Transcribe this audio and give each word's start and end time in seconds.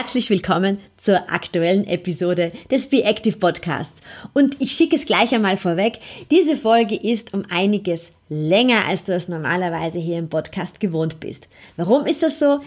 Herzlich 0.00 0.30
willkommen 0.30 0.78
zur 0.96 1.30
aktuellen 1.30 1.86
Episode 1.86 2.52
des 2.70 2.88
Be 2.88 3.04
Active 3.04 3.36
Podcasts. 3.36 4.00
Und 4.32 4.58
ich 4.58 4.72
schicke 4.72 4.96
es 4.96 5.04
gleich 5.04 5.34
einmal 5.34 5.58
vorweg. 5.58 5.98
Diese 6.30 6.56
Folge 6.56 6.96
ist 6.96 7.34
um 7.34 7.44
einiges 7.50 8.10
länger, 8.30 8.86
als 8.88 9.04
du 9.04 9.12
es 9.12 9.28
normalerweise 9.28 9.98
hier 9.98 10.16
im 10.16 10.30
Podcast 10.30 10.80
gewohnt 10.80 11.20
bist. 11.20 11.50
Warum 11.76 12.06
ist 12.06 12.22
das 12.22 12.38
so? 12.38 12.60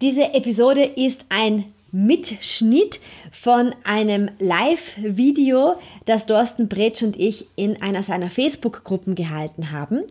Diese 0.00 0.34
Episode 0.34 0.84
ist 0.84 1.24
ein 1.30 1.64
Mitschnitt 1.90 3.00
von 3.32 3.74
einem 3.84 4.30
Live-Video, 4.38 5.76
das 6.04 6.26
Thorsten 6.26 6.68
Bretsch 6.68 7.02
und 7.02 7.18
ich 7.18 7.46
in 7.56 7.80
einer 7.80 8.02
seiner 8.02 8.30
Facebook-Gruppen 8.30 9.14
gehalten 9.14 9.70
haben. 9.70 10.02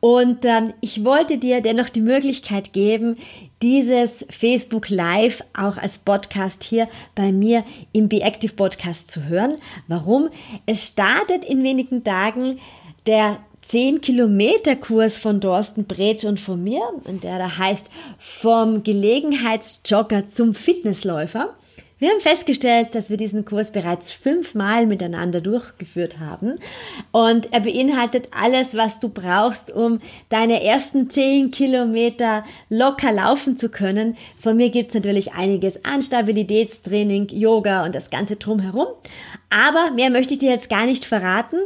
Und 0.00 0.44
ähm, 0.44 0.74
ich 0.80 1.04
wollte 1.04 1.38
dir 1.38 1.60
dennoch 1.60 1.88
die 1.88 2.00
Möglichkeit 2.00 2.72
geben, 2.72 3.16
dieses 3.62 4.26
Facebook 4.30 4.90
Live 4.90 5.42
auch 5.56 5.76
als 5.76 5.98
Podcast 5.98 6.64
hier 6.64 6.88
bei 7.14 7.32
mir 7.32 7.64
im 7.92 8.08
Be 8.08 8.20
Active 8.20 8.52
Podcast 8.54 9.10
zu 9.10 9.24
hören. 9.24 9.58
Warum? 9.88 10.28
Es 10.66 10.86
startet 10.88 11.44
in 11.44 11.62
wenigen 11.62 12.04
Tagen 12.04 12.58
der 13.06 13.38
10 13.68 14.00
Kilometer 14.00 14.76
Kurs 14.76 15.18
von 15.18 15.40
Thorsten 15.40 15.84
Bretsch 15.84 16.24
und 16.24 16.38
von 16.38 16.62
mir, 16.62 16.82
und 17.04 17.24
der 17.24 17.38
da 17.38 17.58
heißt 17.58 17.86
vom 18.18 18.82
Gelegenheitsjogger 18.82 20.28
zum 20.28 20.54
Fitnessläufer. 20.54 21.54
Wir 22.02 22.10
haben 22.10 22.20
festgestellt, 22.20 22.96
dass 22.96 23.10
wir 23.10 23.16
diesen 23.16 23.44
Kurs 23.44 23.70
bereits 23.70 24.12
fünfmal 24.12 24.88
miteinander 24.88 25.40
durchgeführt 25.40 26.18
haben. 26.18 26.58
Und 27.12 27.52
er 27.52 27.60
beinhaltet 27.60 28.26
alles, 28.36 28.76
was 28.76 28.98
du 28.98 29.08
brauchst, 29.08 29.70
um 29.70 30.00
deine 30.28 30.64
ersten 30.64 31.10
zehn 31.10 31.52
Kilometer 31.52 32.42
locker 32.68 33.12
laufen 33.12 33.56
zu 33.56 33.68
können. 33.68 34.16
Von 34.40 34.56
mir 34.56 34.70
gibt's 34.70 34.94
natürlich 34.94 35.34
einiges 35.34 35.84
an 35.84 36.02
Stabilitätstraining, 36.02 37.28
Yoga 37.28 37.84
und 37.84 37.94
das 37.94 38.10
Ganze 38.10 38.34
drumherum. 38.34 38.88
Aber 39.50 39.92
mehr 39.92 40.10
möchte 40.10 40.34
ich 40.34 40.40
dir 40.40 40.50
jetzt 40.50 40.68
gar 40.68 40.86
nicht 40.86 41.04
verraten. 41.04 41.58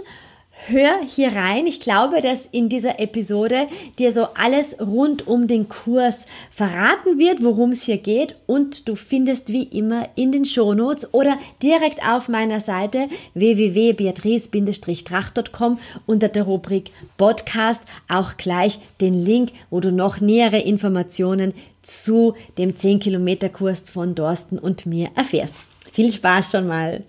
Hör 0.69 0.99
hier 1.07 1.37
rein. 1.37 1.69
Ich 1.69 1.79
glaube, 1.79 2.21
dass 2.21 2.47
in 2.47 2.69
dieser 2.69 2.99
Episode 2.99 3.69
dir 4.01 4.11
so 4.11 4.27
alles 4.35 4.75
rund 4.81 5.29
um 5.29 5.47
den 5.47 5.69
Kurs 5.69 6.27
verraten 6.51 7.21
wird, 7.21 7.45
worum 7.45 7.71
es 7.71 7.85
hier 7.85 7.99
geht. 7.99 8.35
Und 8.47 8.89
du 8.89 8.97
findest 8.97 9.53
wie 9.53 9.63
immer 9.63 10.09
in 10.17 10.33
den 10.33 10.45
Shownotes 10.45 11.15
oder 11.15 11.39
direkt 11.63 12.03
auf 12.03 12.29
meiner 12.29 12.59
Seite 12.59 13.07
www.beatrice-tracht.com 13.35 15.79
unter 16.05 16.29
der 16.29 16.43
Rubrik 16.43 16.91
Podcast 17.17 17.83
auch 18.09 18.37
gleich 18.37 18.81
den 19.01 19.15
Link, 19.15 19.53
wo 19.71 19.79
du 19.79 19.93
noch 19.93 20.21
nähere 20.21 20.59
Informationen 20.59 21.55
zu 21.83 22.35
dem 22.59 22.75
10 22.75 22.99
Kilometer 22.99 23.51
Kurs 23.51 23.85
von 23.89 24.17
Dorsten 24.17 24.59
und 24.59 24.85
mir 24.85 25.11
erfährst. 25.15 25.55
Viel 25.93 26.11
Spaß 26.11 26.51
schon 26.51 26.67
mal. 26.67 27.05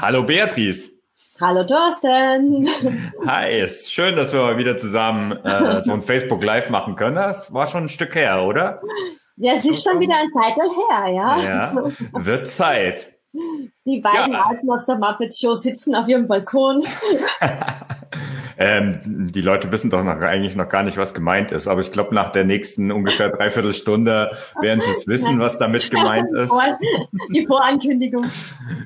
Hallo 0.00 0.22
Beatrice. 0.22 1.01
Hallo 1.44 1.64
Thorsten. 1.64 2.68
Hi, 3.26 3.62
ist 3.62 3.92
schön, 3.92 4.14
dass 4.14 4.32
wir 4.32 4.42
mal 4.42 4.58
wieder 4.58 4.76
zusammen 4.76 5.32
äh, 5.44 5.82
so 5.82 5.92
ein 5.92 6.00
Facebook 6.00 6.44
Live 6.44 6.70
machen 6.70 6.94
können. 6.94 7.16
Das 7.16 7.52
war 7.52 7.66
schon 7.66 7.86
ein 7.86 7.88
Stück 7.88 8.14
her, 8.14 8.44
oder? 8.44 8.80
Ja, 9.38 9.54
es 9.54 9.64
ist 9.64 9.82
schon 9.82 9.98
wieder 9.98 10.14
ein 10.14 10.30
Zeital 10.30 10.68
her, 10.68 11.12
ja. 11.12 11.38
Ja, 11.42 11.74
wird 12.12 12.46
Zeit. 12.46 13.12
Die 13.32 13.98
beiden 14.00 14.34
ja. 14.34 14.44
Alten 14.44 14.70
aus 14.70 14.86
der 14.86 14.94
Muppet 14.98 15.36
Show 15.36 15.54
sitzen 15.54 15.96
auf 15.96 16.06
ihrem 16.06 16.28
Balkon. 16.28 16.86
ähm, 18.62 19.32
die 19.32 19.40
Leute 19.40 19.72
wissen 19.72 19.90
doch 19.90 20.04
noch, 20.04 20.20
eigentlich 20.20 20.54
noch 20.54 20.68
gar 20.68 20.84
nicht, 20.84 20.96
was 20.96 21.14
gemeint 21.14 21.50
ist. 21.50 21.66
Aber 21.66 21.80
ich 21.80 21.90
glaube, 21.90 22.14
nach 22.14 22.30
der 22.30 22.44
nächsten 22.44 22.92
ungefähr 22.92 23.28
dreiviertel 23.28 23.74
Stunde 23.74 24.36
werden 24.60 24.80
sie 24.80 24.90
es 24.92 25.08
wissen, 25.08 25.40
was 25.40 25.58
damit 25.58 25.90
gemeint 25.90 26.32
ist. 26.32 26.52
Die 27.34 27.44
Vorankündigung. 27.44 28.24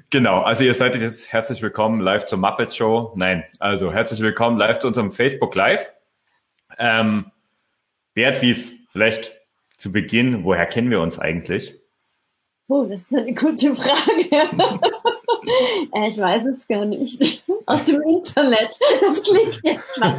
Genau, 0.09 0.41
also 0.41 0.65
ihr 0.65 0.73
seid 0.73 0.95
jetzt 0.95 1.31
herzlich 1.31 1.61
willkommen 1.61 2.01
live 2.01 2.25
zur 2.25 2.39
Muppet 2.39 2.75
Show. 2.75 3.13
Nein, 3.17 3.45
also 3.59 3.93
herzlich 3.93 4.21
willkommen 4.21 4.57
live 4.57 4.79
zu 4.79 4.87
unserem 4.87 5.11
Facebook 5.11 5.55
Live. 5.55 5.93
Ähm, 6.79 7.27
Beatrice, 8.15 8.73
vielleicht 8.93 9.33
zu 9.77 9.93
Beginn, 9.93 10.45
woher 10.45 10.65
kennen 10.65 10.91
wir 10.91 11.03
uns 11.03 11.19
eigentlich? 11.19 11.79
Oh, 12.69 12.85
das 12.85 13.03
ist 13.03 13.15
eine 13.15 13.35
gute 13.35 13.75
Frage. 13.75 14.81
Äh, 15.93 16.09
ich 16.09 16.19
weiß 16.19 16.45
es 16.47 16.67
gar 16.67 16.85
nicht. 16.85 17.45
Aus 17.67 17.85
dem 17.85 18.01
Internet. 18.03 18.79
Das 19.01 19.23
klingt 19.23 19.61
jetzt 19.63 19.99
mal. 19.99 20.15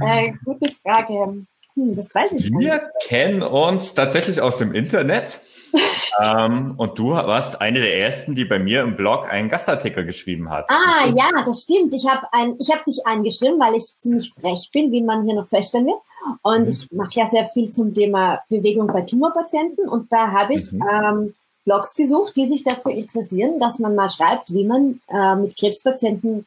äh, 0.06 0.32
gute 0.44 0.68
Frage. 0.68 1.44
Hm, 1.74 1.94
das 1.94 2.14
weiß 2.14 2.32
ich 2.32 2.50
nicht. 2.50 2.58
Wir 2.60 2.90
kennen 3.04 3.42
uns 3.42 3.94
tatsächlich 3.94 4.40
aus 4.40 4.58
dem 4.58 4.74
Internet. 4.74 5.40
ähm, 6.22 6.74
und 6.76 6.98
du 6.98 7.10
warst 7.10 7.60
eine 7.60 7.80
der 7.80 7.98
ersten, 7.98 8.34
die 8.34 8.44
bei 8.44 8.58
mir 8.58 8.82
im 8.82 8.94
Blog 8.94 9.30
einen 9.30 9.48
Gastartikel 9.48 10.04
geschrieben 10.04 10.50
hat. 10.50 10.68
Ah, 10.68 11.08
ja, 11.08 11.30
das 11.44 11.62
stimmt. 11.62 11.94
Ich 11.94 12.06
habe 12.08 12.26
ein, 12.32 12.56
ich 12.60 12.70
habe 12.70 12.82
dich 12.86 13.06
angeschrieben, 13.06 13.58
weil 13.58 13.74
ich 13.74 13.98
ziemlich 13.98 14.32
frech 14.34 14.70
bin, 14.72 14.92
wie 14.92 15.02
man 15.02 15.24
hier 15.24 15.34
noch 15.34 15.48
feststellen 15.48 15.86
wird. 15.86 16.00
Und 16.42 16.62
mhm. 16.62 16.68
ich 16.68 16.92
mache 16.92 17.12
ja 17.14 17.26
sehr 17.26 17.46
viel 17.46 17.70
zum 17.70 17.94
Thema 17.94 18.40
Bewegung 18.48 18.86
bei 18.88 19.02
Tumorpatienten. 19.02 19.88
Und 19.88 20.12
da 20.12 20.30
habe 20.30 20.54
ich 20.54 20.70
mhm. 20.72 20.82
ähm, 20.90 21.34
Blogs 21.64 21.94
gesucht, 21.94 22.36
die 22.36 22.46
sich 22.46 22.64
dafür 22.64 22.92
interessieren, 22.92 23.60
dass 23.60 23.78
man 23.78 23.94
mal 23.94 24.08
schreibt, 24.08 24.52
wie 24.52 24.64
man 24.64 25.00
äh, 25.08 25.36
mit 25.36 25.56
Krebspatienten 25.56 26.46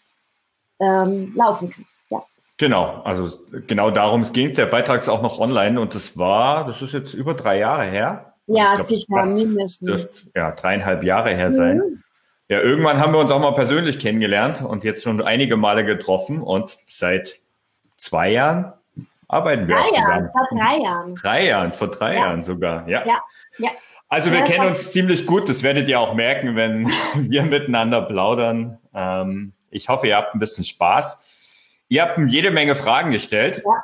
ähm, 0.79 1.33
laufen 1.35 1.69
kann. 1.69 1.85
Ja. 2.09 2.23
Genau, 2.57 3.01
also 3.03 3.31
genau 3.67 3.91
darum 3.91 4.21
es 4.21 4.33
ging. 4.33 4.53
Der 4.53 4.65
Beitrag 4.65 5.01
ist 5.01 5.09
auch 5.09 5.21
noch 5.21 5.39
online 5.39 5.79
und 5.79 5.95
das 5.95 6.17
war, 6.17 6.65
das 6.65 6.81
ist 6.81 6.93
jetzt 6.93 7.13
über 7.13 7.33
drei 7.33 7.59
Jahre 7.59 7.85
her. 7.85 8.33
Ja, 8.47 8.75
glaub, 8.75 8.87
sicher, 8.87 9.25
mindestens. 9.25 9.89
Das, 9.89 10.27
ja, 10.35 10.51
dreieinhalb 10.51 11.03
Jahre 11.03 11.31
her 11.31 11.49
mhm. 11.49 11.55
sein. 11.55 12.03
Ja, 12.47 12.61
irgendwann 12.61 12.99
haben 12.99 13.13
wir 13.13 13.19
uns 13.19 13.31
auch 13.31 13.39
mal 13.39 13.53
persönlich 13.53 13.97
kennengelernt 13.97 14.61
und 14.61 14.83
jetzt 14.83 15.03
schon 15.03 15.21
einige 15.21 15.57
Male 15.57 15.83
getroffen 15.83 16.41
und 16.41 16.77
seit 16.87 17.39
zwei 17.97 18.31
Jahren 18.31 18.73
arbeiten 19.27 19.67
wir 19.67 19.75
drei 19.75 19.81
auch 19.81 19.87
zusammen. 19.89 20.09
Jahren, 20.09 20.31
vor 20.31 20.47
drei 20.57 20.77
Jahren. 20.77 21.15
Drei 21.15 21.45
Jahren, 21.45 21.71
vor 21.71 21.87
drei 21.89 22.13
ja. 22.13 22.19
Jahren 22.19 22.43
sogar, 22.43 22.87
ja. 22.87 23.05
Ja, 23.05 23.21
ja. 23.57 23.69
Also 24.07 24.31
wir 24.31 24.39
ja, 24.39 24.45
kennen 24.45 24.67
uns 24.67 24.91
ziemlich 24.91 25.25
gut, 25.25 25.49
das 25.49 25.63
werdet 25.63 25.87
ihr 25.87 25.99
auch 25.99 26.13
merken, 26.13 26.55
wenn 26.55 26.87
wir 27.15 27.43
miteinander 27.43 28.01
plaudern. 28.01 28.77
Ähm, 28.93 29.53
ich 29.69 29.89
hoffe, 29.89 30.07
ihr 30.07 30.15
habt 30.15 30.35
ein 30.35 30.39
bisschen 30.39 30.63
Spaß. 30.63 31.19
Ihr 31.87 32.01
habt 32.01 32.17
jede 32.27 32.51
Menge 32.51 32.75
Fragen 32.75 33.11
gestellt. 33.11 33.61
Ja. 33.65 33.83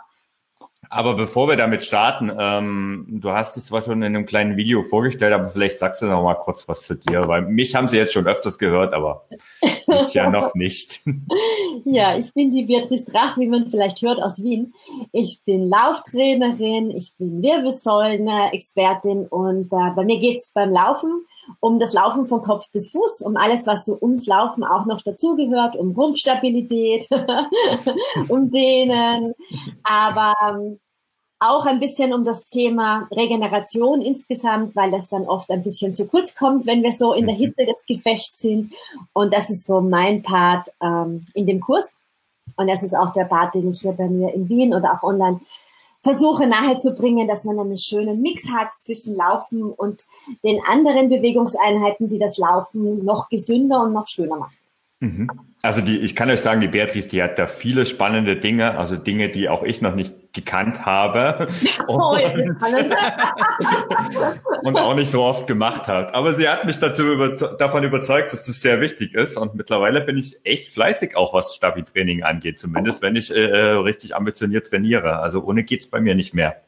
Aber 0.93 1.13
bevor 1.13 1.47
wir 1.47 1.55
damit 1.55 1.83
starten, 1.83 2.29
ähm, 2.37 3.05
du 3.07 3.31
hast 3.31 3.55
es 3.55 3.67
zwar 3.67 3.81
schon 3.81 4.01
in 4.01 4.13
einem 4.13 4.25
kleinen 4.25 4.57
Video 4.57 4.83
vorgestellt, 4.83 5.31
aber 5.31 5.47
vielleicht 5.47 5.79
sagst 5.79 6.01
du 6.01 6.05
noch 6.05 6.21
mal 6.21 6.35
kurz 6.35 6.67
was 6.67 6.81
zu 6.81 6.95
dir, 6.95 7.29
weil 7.29 7.43
mich 7.43 7.73
haben 7.75 7.87
sie 7.87 7.95
jetzt 7.95 8.11
schon 8.11 8.27
öfters 8.27 8.57
gehört, 8.57 8.93
aber 8.93 9.25
ich 9.61 10.13
ja 10.13 10.29
noch 10.29 10.53
nicht. 10.53 10.99
ja, 11.85 12.17
ich 12.17 12.33
bin 12.33 12.53
die 12.53 12.65
Beatrice 12.65 13.05
Drach, 13.05 13.37
wie 13.37 13.47
man 13.47 13.69
vielleicht 13.69 14.01
hört, 14.01 14.21
aus 14.21 14.43
Wien. 14.43 14.73
Ich 15.13 15.41
bin 15.45 15.69
Lauftrainerin, 15.69 16.91
ich 16.91 17.15
bin 17.17 17.41
Wirbelsäulen-Expertin 17.41 19.27
und 19.27 19.71
äh, 19.71 19.91
bei 19.95 20.03
mir 20.03 20.19
geht's 20.19 20.51
beim 20.53 20.71
Laufen 20.71 21.25
um 21.59 21.79
das 21.79 21.93
Laufen 21.93 22.27
von 22.27 22.41
Kopf 22.41 22.71
bis 22.71 22.91
Fuß, 22.91 23.21
um 23.21 23.37
alles, 23.37 23.67
was 23.67 23.85
so 23.85 23.97
ums 24.01 24.25
Laufen 24.25 24.63
auch 24.63 24.85
noch 24.85 25.01
dazugehört, 25.01 25.75
um 25.75 25.91
Rumpfstabilität, 25.91 27.07
um 28.29 28.51
Dehnen, 28.51 29.33
aber 29.83 30.33
ähm, 30.47 30.79
auch 31.41 31.65
ein 31.65 31.79
bisschen 31.79 32.13
um 32.13 32.23
das 32.23 32.49
Thema 32.49 33.07
Regeneration 33.11 34.01
insgesamt, 34.01 34.75
weil 34.75 34.91
das 34.91 35.09
dann 35.09 35.25
oft 35.25 35.49
ein 35.49 35.63
bisschen 35.63 35.95
zu 35.95 36.07
kurz 36.07 36.35
kommt, 36.35 36.67
wenn 36.67 36.83
wir 36.83 36.91
so 36.91 37.13
in 37.13 37.25
der 37.25 37.35
mhm. 37.35 37.39
Hitze 37.39 37.65
des 37.65 37.83
Gefechts 37.87 38.39
sind. 38.39 38.71
Und 39.13 39.33
das 39.33 39.49
ist 39.49 39.65
so 39.65 39.81
mein 39.81 40.21
Part 40.21 40.67
ähm, 40.81 41.25
in 41.33 41.47
dem 41.47 41.59
Kurs. 41.59 41.93
Und 42.57 42.69
das 42.69 42.83
ist 42.83 42.95
auch 42.95 43.11
der 43.11 43.25
Part, 43.25 43.55
den 43.55 43.71
ich 43.71 43.81
hier 43.81 43.93
bei 43.93 44.07
mir 44.07 44.31
in 44.35 44.49
Wien 44.49 44.75
oder 44.75 44.93
auch 44.93 45.03
online 45.03 45.39
versuche 46.01 46.47
nahezubringen, 46.47 47.27
dass 47.27 47.43
man 47.43 47.59
einen 47.59 47.77
schönen 47.77 48.21
Mix 48.21 48.49
hat 48.51 48.71
zwischen 48.79 49.15
Laufen 49.15 49.63
und 49.63 50.05
den 50.43 50.61
anderen 50.65 51.09
Bewegungseinheiten, 51.09 52.09
die 52.09 52.19
das 52.19 52.37
Laufen 52.37 53.03
noch 53.05 53.29
gesünder 53.29 53.83
und 53.83 53.93
noch 53.93 54.07
schöner 54.07 54.37
machen. 54.37 54.57
Mhm. 54.99 55.29
Also 55.63 55.81
die, 55.81 55.99
ich 55.99 56.15
kann 56.15 56.29
euch 56.31 56.41
sagen, 56.41 56.59
die 56.59 56.67
Beatrice, 56.67 57.07
die 57.07 57.21
hat 57.21 57.37
da 57.37 57.45
viele 57.45 57.85
spannende 57.85 58.35
Dinge, 58.35 58.79
also 58.79 58.95
Dinge, 58.95 59.29
die 59.29 59.47
auch 59.47 59.61
ich 59.61 59.79
noch 59.81 59.93
nicht 59.93 60.33
gekannt 60.33 60.85
habe 60.85 61.47
oh, 61.87 62.15
und, 62.15 62.63
und, 64.63 64.77
auch 64.77 64.95
nicht 64.95 65.11
so 65.11 65.21
oft 65.21 65.45
gemacht 65.45 65.87
hat. 65.87 66.15
Aber 66.15 66.33
sie 66.33 66.49
hat 66.49 66.65
mich 66.65 66.79
dazu 66.79 67.03
über, 67.03 67.29
davon 67.29 67.83
überzeugt, 67.83 68.33
dass 68.33 68.45
das 68.45 68.59
sehr 68.61 68.81
wichtig 68.81 69.13
ist 69.13 69.37
und 69.37 69.53
mittlerweile 69.53 70.01
bin 70.01 70.17
ich 70.17 70.39
echt 70.45 70.69
fleißig, 70.69 71.15
auch 71.15 71.33
was 71.33 71.53
Stabi-Training 71.53 72.23
angeht, 72.23 72.57
zumindest 72.57 73.03
wenn 73.03 73.15
ich 73.15 73.35
äh, 73.35 73.49
äh 73.49 73.71
richtig 73.73 74.15
ambitioniert 74.15 74.67
trainiere. 74.67 75.19
Also 75.19 75.43
ohne 75.43 75.63
geht's 75.63 75.85
bei 75.85 75.99
mir 76.01 76.15
nicht 76.15 76.33
mehr. 76.33 76.61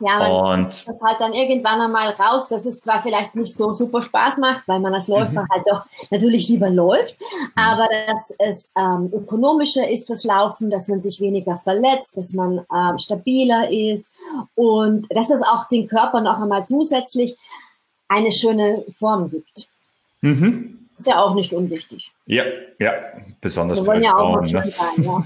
Ja, 0.00 0.18
man 0.18 0.60
und 0.60 0.66
das 0.66 0.86
halt 0.86 1.20
dann 1.20 1.32
irgendwann 1.32 1.80
einmal 1.80 2.10
raus, 2.12 2.48
dass 2.48 2.66
es 2.66 2.80
zwar 2.80 3.00
vielleicht 3.00 3.34
nicht 3.34 3.56
so 3.56 3.72
super 3.72 4.02
Spaß 4.02 4.38
macht, 4.38 4.68
weil 4.68 4.80
man 4.80 4.94
als 4.94 5.08
Läufer 5.08 5.42
mhm. 5.42 5.48
halt 5.50 5.64
doch 5.70 5.82
natürlich 6.10 6.48
lieber 6.48 6.70
läuft, 6.70 7.20
mhm. 7.20 7.50
aber 7.56 7.88
dass 8.06 8.32
es 8.38 8.70
ähm, 8.76 9.10
ökonomischer 9.12 9.88
ist, 9.88 10.10
das 10.10 10.24
Laufen, 10.24 10.70
dass 10.70 10.88
man 10.88 11.00
sich 11.00 11.20
weniger 11.20 11.58
verletzt, 11.58 12.16
dass 12.16 12.32
man 12.32 12.64
ähm, 12.74 12.98
stabiler 12.98 13.70
ist 13.70 14.12
und 14.54 15.06
dass 15.10 15.30
es 15.30 15.42
auch 15.42 15.68
den 15.68 15.86
Körper 15.86 16.20
noch 16.20 16.40
einmal 16.40 16.64
zusätzlich 16.64 17.36
eine 18.08 18.32
schöne 18.32 18.84
Form 18.98 19.30
gibt. 19.30 19.68
Mhm. 20.20 20.77
Ist 20.98 21.06
ja 21.06 21.22
auch 21.22 21.34
nicht 21.34 21.52
unwichtig. 21.52 22.10
Ja, 22.26 22.42
ja, 22.80 22.92
besonders 23.40 23.78
wir 23.78 23.86
wollen 23.86 24.02
ja 24.02 24.10
Frauen. 24.10 24.38
Auch 24.38 24.42
ne? 24.42 24.48
sein, 24.48 24.72
ja. 24.96 25.24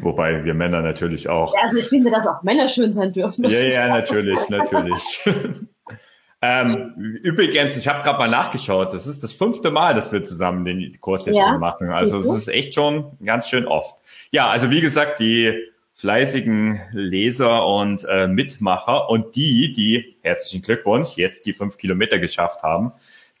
Wobei 0.00 0.44
wir 0.44 0.54
Männer 0.54 0.80
natürlich 0.80 1.28
auch. 1.28 1.52
Ja, 1.54 1.62
also 1.64 1.76
ich 1.76 1.88
finde, 1.88 2.10
dass 2.12 2.26
auch 2.26 2.42
Männer 2.44 2.68
schön 2.68 2.92
sein 2.92 3.12
dürfen. 3.12 3.44
Ja, 3.46 3.58
ja, 3.58 3.88
natürlich, 3.88 4.48
natürlich. 4.48 5.20
ähm, 6.42 7.18
übrigens, 7.22 7.76
ich 7.76 7.88
habe 7.88 8.04
gerade 8.04 8.18
mal 8.18 8.28
nachgeschaut. 8.28 8.94
Das 8.94 9.08
ist 9.08 9.24
das 9.24 9.32
fünfte 9.32 9.72
Mal, 9.72 9.94
dass 9.94 10.12
wir 10.12 10.22
zusammen 10.22 10.64
den 10.64 11.00
Kurs 11.00 11.26
jetzt 11.26 11.34
ja. 11.34 11.58
machen. 11.58 11.90
Also 11.90 12.20
es 12.20 12.28
ist 12.28 12.48
echt 12.48 12.74
schon 12.74 13.18
ganz 13.24 13.48
schön 13.48 13.66
oft. 13.66 13.96
Ja, 14.30 14.48
also 14.48 14.70
wie 14.70 14.80
gesagt, 14.80 15.18
die 15.18 15.52
fleißigen 15.94 16.80
Leser 16.92 17.66
und 17.66 18.04
äh, 18.08 18.28
Mitmacher 18.28 19.10
und 19.10 19.34
die, 19.34 19.72
die 19.72 20.16
herzlichen 20.22 20.62
Glückwunsch 20.62 21.16
jetzt 21.16 21.44
die 21.46 21.52
fünf 21.52 21.76
Kilometer 21.76 22.20
geschafft 22.20 22.62
haben 22.62 22.92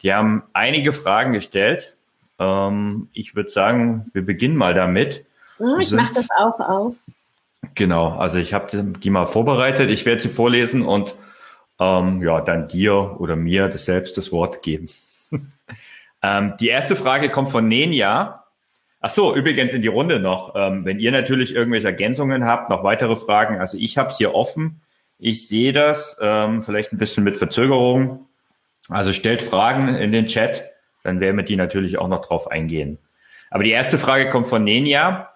die 0.04 0.12
haben 0.12 0.44
einige 0.52 0.92
Fragen 0.92 1.32
gestellt. 1.32 1.96
Ähm, 2.38 3.08
ich 3.12 3.34
würde 3.34 3.50
sagen, 3.50 4.10
wir 4.12 4.24
beginnen 4.24 4.56
mal 4.56 4.74
damit. 4.74 5.24
Ich 5.80 5.90
mache 5.92 6.14
das 6.14 6.28
auch 6.36 6.60
auf. 6.60 6.94
Genau, 7.74 8.10
also 8.10 8.36
ich 8.36 8.52
habe 8.52 8.82
die 8.82 9.10
mal 9.10 9.26
vorbereitet. 9.26 9.90
Ich 9.90 10.04
werde 10.04 10.20
sie 10.20 10.28
vorlesen 10.28 10.82
und 10.82 11.14
ähm, 11.80 12.22
ja, 12.22 12.42
dann 12.42 12.68
dir 12.68 13.18
oder 13.18 13.34
mir 13.34 13.68
das 13.68 13.86
selbst 13.86 14.18
das 14.18 14.30
Wort 14.30 14.62
geben. 14.62 14.88
ähm, 16.22 16.54
die 16.60 16.68
erste 16.68 16.96
Frage 16.96 17.30
kommt 17.30 17.50
von 17.50 17.66
Nenja. 17.66 18.44
Ach 19.00 19.10
so, 19.10 19.34
übrigens 19.34 19.72
in 19.72 19.82
die 19.82 19.88
Runde 19.88 20.20
noch. 20.20 20.54
Ähm, 20.54 20.84
wenn 20.84 20.98
ihr 20.98 21.12
natürlich 21.12 21.54
irgendwelche 21.54 21.86
Ergänzungen 21.86 22.44
habt, 22.44 22.68
noch 22.68 22.84
weitere 22.84 23.16
Fragen. 23.16 23.58
Also 23.58 23.78
ich 23.78 23.96
habe 23.96 24.10
es 24.10 24.18
hier 24.18 24.34
offen. 24.34 24.82
Ich 25.18 25.48
sehe 25.48 25.72
das, 25.72 26.18
ähm, 26.20 26.62
vielleicht 26.62 26.92
ein 26.92 26.98
bisschen 26.98 27.24
mit 27.24 27.36
Verzögerung. 27.36 28.26
Also 28.90 29.12
stellt 29.12 29.42
Fragen 29.42 29.94
in 29.94 30.12
den 30.12 30.26
Chat, 30.26 30.70
dann 31.02 31.20
werden 31.20 31.36
wir 31.36 31.44
die 31.44 31.56
natürlich 31.56 31.98
auch 31.98 32.08
noch 32.08 32.24
drauf 32.24 32.50
eingehen. 32.50 32.98
Aber 33.50 33.62
die 33.62 33.70
erste 33.70 33.98
Frage 33.98 34.28
kommt 34.28 34.46
von 34.46 34.64
Nenja. 34.64 35.30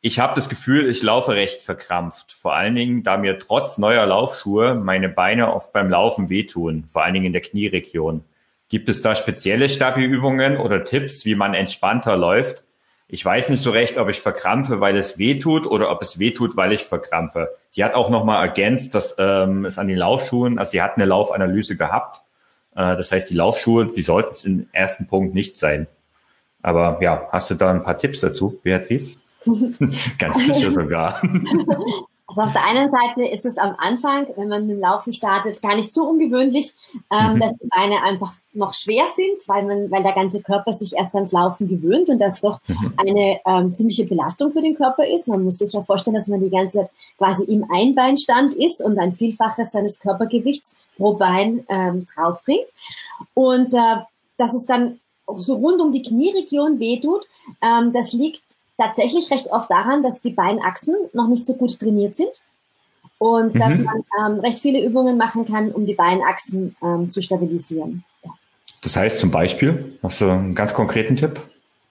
Ich 0.00 0.18
habe 0.18 0.34
das 0.34 0.48
Gefühl, 0.48 0.90
ich 0.90 1.02
laufe 1.02 1.32
recht 1.32 1.62
verkrampft. 1.62 2.32
Vor 2.32 2.54
allen 2.54 2.74
Dingen, 2.74 3.02
da 3.04 3.16
mir 3.16 3.38
trotz 3.38 3.78
neuer 3.78 4.04
Laufschuhe 4.06 4.74
meine 4.74 5.08
Beine 5.08 5.54
oft 5.54 5.72
beim 5.72 5.88
Laufen 5.88 6.28
wehtun, 6.28 6.84
vor 6.86 7.04
allen 7.04 7.14
Dingen 7.14 7.26
in 7.26 7.32
der 7.32 7.42
Knieregion. 7.42 8.24
Gibt 8.68 8.88
es 8.88 9.02
da 9.02 9.14
spezielle 9.14 9.68
Stabi-Übungen 9.68 10.56
oder 10.56 10.84
Tipps, 10.84 11.24
wie 11.24 11.34
man 11.34 11.54
entspannter 11.54 12.16
läuft? 12.16 12.64
Ich 13.06 13.24
weiß 13.24 13.50
nicht 13.50 13.60
so 13.60 13.70
recht, 13.70 13.98
ob 13.98 14.08
ich 14.08 14.20
verkrampfe, 14.20 14.80
weil 14.80 14.96
es 14.96 15.18
wehtut 15.18 15.66
oder 15.66 15.90
ob 15.90 16.02
es 16.02 16.18
wehtut, 16.18 16.56
weil 16.56 16.72
ich 16.72 16.82
verkrampfe. 16.82 17.50
Sie 17.70 17.84
hat 17.84 17.94
auch 17.94 18.10
nochmal 18.10 18.44
ergänzt, 18.44 18.94
dass 18.94 19.14
ähm, 19.18 19.64
es 19.64 19.78
an 19.78 19.88
den 19.88 19.98
Laufschuhen, 19.98 20.58
also 20.58 20.72
sie 20.72 20.82
hat 20.82 20.96
eine 20.96 21.04
Laufanalyse 21.04 21.76
gehabt 21.76 22.23
äh, 22.74 22.96
das 22.96 23.12
heißt, 23.12 23.30
die 23.30 23.34
Laufschuhe, 23.34 23.86
die 23.86 24.02
sollten 24.02 24.32
es 24.32 24.44
im 24.44 24.68
ersten 24.72 25.06
Punkt 25.06 25.34
nicht 25.34 25.56
sein. 25.56 25.86
Aber 26.62 26.98
ja, 27.02 27.28
hast 27.30 27.50
du 27.50 27.54
da 27.54 27.70
ein 27.70 27.82
paar 27.82 27.98
Tipps 27.98 28.20
dazu, 28.20 28.58
Beatrice? 28.62 29.16
Ganz 30.18 30.46
sicher 30.46 30.70
sogar. 30.70 31.20
Also 32.26 32.40
auf 32.40 32.52
der 32.52 32.64
einen 32.64 32.90
Seite 32.90 33.26
ist 33.26 33.44
es 33.44 33.58
am 33.58 33.74
Anfang, 33.76 34.26
wenn 34.36 34.48
man 34.48 34.66
mit 34.66 34.76
dem 34.76 34.80
Laufen 34.80 35.12
startet, 35.12 35.60
gar 35.60 35.76
nicht 35.76 35.92
so 35.92 36.08
ungewöhnlich, 36.08 36.72
ähm, 37.10 37.34
mhm. 37.34 37.40
dass 37.40 37.52
die 37.52 37.68
Beine 37.68 38.02
einfach 38.02 38.32
noch 38.54 38.72
schwer 38.72 39.04
sind, 39.14 39.46
weil 39.46 39.64
man, 39.64 39.90
weil 39.90 40.02
der 40.02 40.14
ganze 40.14 40.40
Körper 40.40 40.72
sich 40.72 40.94
erst 40.96 41.14
ans 41.14 41.32
Laufen 41.32 41.68
gewöhnt 41.68 42.08
und 42.08 42.18
das 42.18 42.40
doch 42.40 42.60
mhm. 42.66 42.94
eine 42.96 43.40
ähm, 43.44 43.74
ziemliche 43.74 44.06
Belastung 44.06 44.52
für 44.52 44.62
den 44.62 44.74
Körper 44.74 45.06
ist. 45.06 45.28
Man 45.28 45.44
muss 45.44 45.58
sich 45.58 45.74
ja 45.74 45.82
vorstellen, 45.82 46.14
dass 46.14 46.28
man 46.28 46.40
die 46.40 46.50
ganze 46.50 46.78
Zeit 46.78 46.90
quasi 47.18 47.44
im 47.44 47.66
Einbeinstand 47.70 48.54
ist 48.54 48.80
und 48.80 48.98
ein 48.98 49.14
Vielfaches 49.14 49.72
seines 49.72 50.00
Körpergewichts 50.00 50.74
pro 50.96 51.14
Bein 51.14 51.66
ähm, 51.68 52.06
draufbringt. 52.14 52.68
Und 53.34 53.74
äh, 53.74 53.96
dass 54.38 54.54
es 54.54 54.64
dann 54.64 54.98
so 55.36 55.56
rund 55.56 55.80
um 55.80 55.92
die 55.92 56.02
Knieregion 56.02 56.78
wehtut, 56.80 57.26
ähm, 57.60 57.92
das 57.92 58.12
liegt 58.12 58.42
tatsächlich 58.78 59.30
recht 59.30 59.50
oft 59.50 59.70
daran, 59.70 60.02
dass 60.02 60.20
die 60.20 60.30
Beinachsen 60.30 60.94
noch 61.12 61.28
nicht 61.28 61.46
so 61.46 61.54
gut 61.54 61.78
trainiert 61.78 62.16
sind 62.16 62.30
und 63.18 63.54
mhm. 63.54 63.58
dass 63.58 63.78
man 63.78 64.04
ähm, 64.20 64.40
recht 64.40 64.60
viele 64.60 64.84
Übungen 64.84 65.16
machen 65.16 65.44
kann, 65.44 65.70
um 65.72 65.86
die 65.86 65.94
Beinachsen 65.94 66.76
ähm, 66.82 67.10
zu 67.10 67.20
stabilisieren. 67.20 68.04
Ja. 68.24 68.30
Das 68.82 68.96
heißt 68.96 69.20
zum 69.20 69.30
Beispiel, 69.30 69.98
hast 70.02 70.20
du 70.20 70.26
einen 70.26 70.54
ganz 70.54 70.74
konkreten 70.74 71.16
Tipp? 71.16 71.40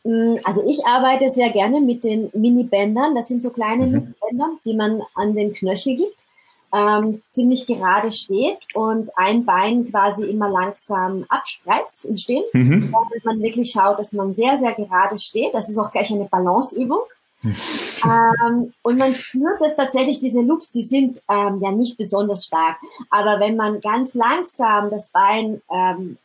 Mm, 0.04 0.36
also 0.44 0.64
ich 0.68 0.86
arbeite 0.86 1.30
sehr 1.30 1.52
gerne 1.52 1.82
mit 1.82 2.04
den 2.04 2.30
Mini-Bändern. 2.34 3.16
Das 3.16 3.28
sind 3.28 3.42
so 3.42 3.50
kleine 3.50 3.88
mhm. 3.88 4.16
Bänder, 4.22 4.50
die 4.66 4.76
man 4.76 5.02
an 5.16 5.34
den 5.34 5.54
Knöchel 5.54 5.96
gibt 5.96 6.26
ähm, 6.74 7.22
ziemlich 7.32 7.68
gerade 7.68 8.12
steht 8.12 8.58
und 8.74 9.16
ein 9.16 9.46
Bein 9.46 9.90
quasi 9.92 10.26
immer 10.26 10.50
langsam 10.50 11.26
abspreizt 11.30 12.06
im 12.06 12.18
Stehen. 12.18 12.44
Mhm. 12.54 12.92
Damit 12.92 13.26
man 13.26 13.42
wirklich 13.42 13.72
schaut, 13.72 14.00
dass 14.00 14.12
man 14.14 14.34
sehr, 14.34 14.58
sehr 14.58 14.74
gerade 14.74 15.20
steht. 15.20 15.54
Das 15.54 15.70
ist 15.70 15.78
auch 15.78 15.92
gleich 15.92 16.12
eine 16.12 16.26
Balanceübung. 16.26 17.02
ähm, 17.44 18.74
und 18.82 19.00
man 19.00 19.14
spürt 19.14 19.60
dass 19.60 19.76
tatsächlich, 19.76 20.20
diese 20.20 20.42
Loops, 20.42 20.72
die 20.72 20.82
sind 20.82 21.22
ähm, 21.30 21.60
ja 21.62 21.72
nicht 21.72 21.98
besonders 21.98 22.46
stark. 22.46 22.78
Aber 23.10 23.40
wenn 23.40 23.56
man 23.56 23.82
ganz 23.82 24.14
langsam 24.14 24.90
das 24.90 25.10
Bein 25.10 25.62
ähm, 25.72 26.18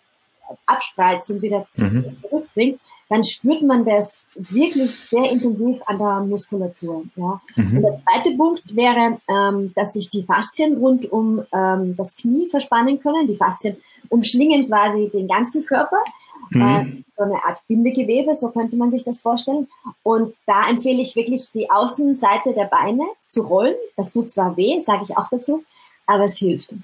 abspreizt 0.64 1.30
und 1.30 1.42
wieder 1.42 1.66
mhm. 1.76 2.16
Zurückbringt, 2.58 2.80
dann 3.08 3.24
spürt 3.24 3.62
man 3.62 3.84
das 3.84 4.12
wirklich 4.34 4.90
sehr 5.08 5.30
intensiv 5.30 5.80
an 5.86 5.98
der 5.98 6.20
Muskulatur. 6.20 7.04
Ja. 7.16 7.40
Mhm. 7.56 7.76
Und 7.76 7.82
der 7.82 8.02
zweite 8.04 8.36
Punkt 8.36 8.76
wäre, 8.76 9.18
ähm, 9.28 9.72
dass 9.74 9.94
sich 9.94 10.10
die 10.10 10.24
Faszien 10.24 10.76
rund 10.76 11.10
um 11.10 11.42
ähm, 11.52 11.96
das 11.96 12.14
Knie 12.14 12.46
verspannen 12.46 13.00
können. 13.00 13.26
Die 13.26 13.36
Faszien 13.36 13.76
umschlingen 14.10 14.66
quasi 14.66 15.08
den 15.12 15.26
ganzen 15.26 15.64
Körper. 15.64 15.98
Mhm. 16.50 16.62
Äh, 16.62 17.02
so 17.16 17.24
eine 17.24 17.42
Art 17.44 17.62
Bindegewebe, 17.66 18.36
so 18.36 18.50
könnte 18.50 18.76
man 18.76 18.90
sich 18.90 19.04
das 19.04 19.20
vorstellen. 19.20 19.68
Und 20.02 20.34
da 20.46 20.68
empfehle 20.68 21.00
ich 21.00 21.16
wirklich 21.16 21.50
die 21.52 21.70
Außenseite 21.70 22.52
der 22.52 22.66
Beine 22.66 23.04
zu 23.28 23.42
rollen. 23.42 23.74
Das 23.96 24.12
tut 24.12 24.30
zwar 24.30 24.56
weh, 24.56 24.78
sage 24.80 25.04
ich 25.04 25.16
auch 25.16 25.28
dazu, 25.30 25.64
aber 26.06 26.24
es 26.24 26.36
hilft. 26.36 26.74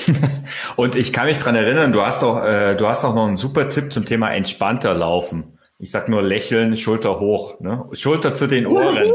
Und 0.76 0.94
ich 0.94 1.12
kann 1.12 1.26
mich 1.26 1.38
dran 1.38 1.54
erinnern, 1.54 1.92
du 1.92 2.02
hast 2.02 2.22
auch, 2.24 2.44
äh, 2.44 2.74
du 2.74 2.86
hast 2.86 3.04
auch 3.04 3.14
noch 3.14 3.26
einen 3.26 3.36
super 3.36 3.68
Tipp 3.68 3.92
zum 3.92 4.04
Thema 4.04 4.32
entspannter 4.32 4.94
Laufen. 4.94 5.58
Ich 5.78 5.90
sag 5.90 6.08
nur 6.08 6.22
lächeln, 6.22 6.76
Schulter 6.76 7.18
hoch, 7.18 7.58
ne? 7.58 7.84
Schulter 7.92 8.34
zu 8.34 8.46
den 8.46 8.66
Ohren. 8.68 9.12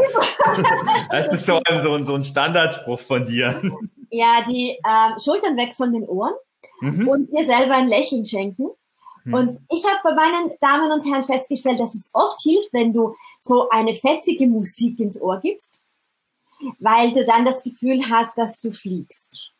das 1.11 1.27
ist 1.27 1.45
so 1.45 1.61
ein, 1.63 1.81
so 1.81 1.93
ein, 1.93 2.05
so 2.05 2.15
ein 2.15 2.23
Standardspruch 2.23 2.99
von 2.99 3.25
dir. 3.25 3.61
Ja, 4.09 4.43
die 4.49 4.71
äh, 4.71 5.19
Schultern 5.23 5.55
weg 5.55 5.75
von 5.75 5.93
den 5.93 6.03
Ohren 6.03 6.33
mhm. 6.81 7.07
und 7.07 7.31
dir 7.31 7.45
selber 7.45 7.75
ein 7.75 7.87
Lächeln 7.87 8.25
schenken. 8.25 8.67
Mhm. 9.23 9.33
Und 9.33 9.59
ich 9.71 9.85
habe 9.85 9.99
bei 10.03 10.13
meinen 10.13 10.51
Damen 10.59 10.91
und 10.91 11.05
Herren 11.09 11.23
festgestellt, 11.23 11.79
dass 11.79 11.95
es 11.95 12.09
oft 12.13 12.39
hilft, 12.41 12.73
wenn 12.73 12.93
du 12.93 13.15
so 13.39 13.69
eine 13.69 13.93
fetzige 13.93 14.47
Musik 14.47 14.99
ins 14.99 15.21
Ohr 15.21 15.39
gibst, 15.41 15.81
weil 16.79 17.11
du 17.11 17.25
dann 17.25 17.45
das 17.45 17.63
Gefühl 17.63 18.09
hast, 18.09 18.37
dass 18.37 18.59
du 18.61 18.71
fliegst. 18.71 19.53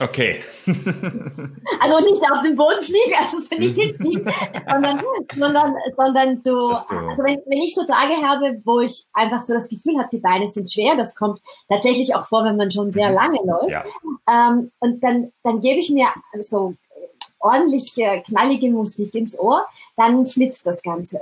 Okay. 0.00 0.40
also 0.66 2.00
nicht 2.00 2.22
auf 2.32 2.42
den 2.42 2.56
Boden 2.56 2.80
fliegen, 2.80 3.12
also 3.20 3.36
nicht 3.56 3.76
hinfliegen, 3.80 4.32
sondern, 4.66 5.02
sondern, 5.36 5.74
sondern 5.94 6.42
du, 6.42 6.68
also 6.68 7.22
wenn, 7.22 7.42
wenn 7.46 7.58
ich 7.58 7.74
so 7.74 7.84
Tage 7.84 8.14
habe, 8.26 8.62
wo 8.64 8.80
ich 8.80 9.06
einfach 9.12 9.42
so 9.42 9.52
das 9.52 9.68
Gefühl 9.68 9.98
habe, 9.98 10.08
die 10.10 10.20
Beine 10.20 10.46
sind 10.46 10.72
schwer, 10.72 10.96
das 10.96 11.14
kommt 11.14 11.40
tatsächlich 11.68 12.14
auch 12.14 12.26
vor, 12.28 12.44
wenn 12.44 12.56
man 12.56 12.70
schon 12.70 12.90
sehr 12.92 13.10
mhm. 13.10 13.14
lange 13.14 13.38
läuft. 13.44 13.70
Ja. 13.70 13.82
Ähm, 14.30 14.72
und 14.80 15.04
dann, 15.04 15.32
dann 15.42 15.60
gebe 15.60 15.78
ich 15.78 15.90
mir 15.90 16.08
so 16.40 16.74
ordentliche, 17.38 18.22
knallige 18.26 18.70
Musik 18.70 19.14
ins 19.14 19.38
Ohr, 19.38 19.66
dann 19.96 20.26
flitzt 20.26 20.64
das 20.66 20.82
Ganze. 20.82 21.20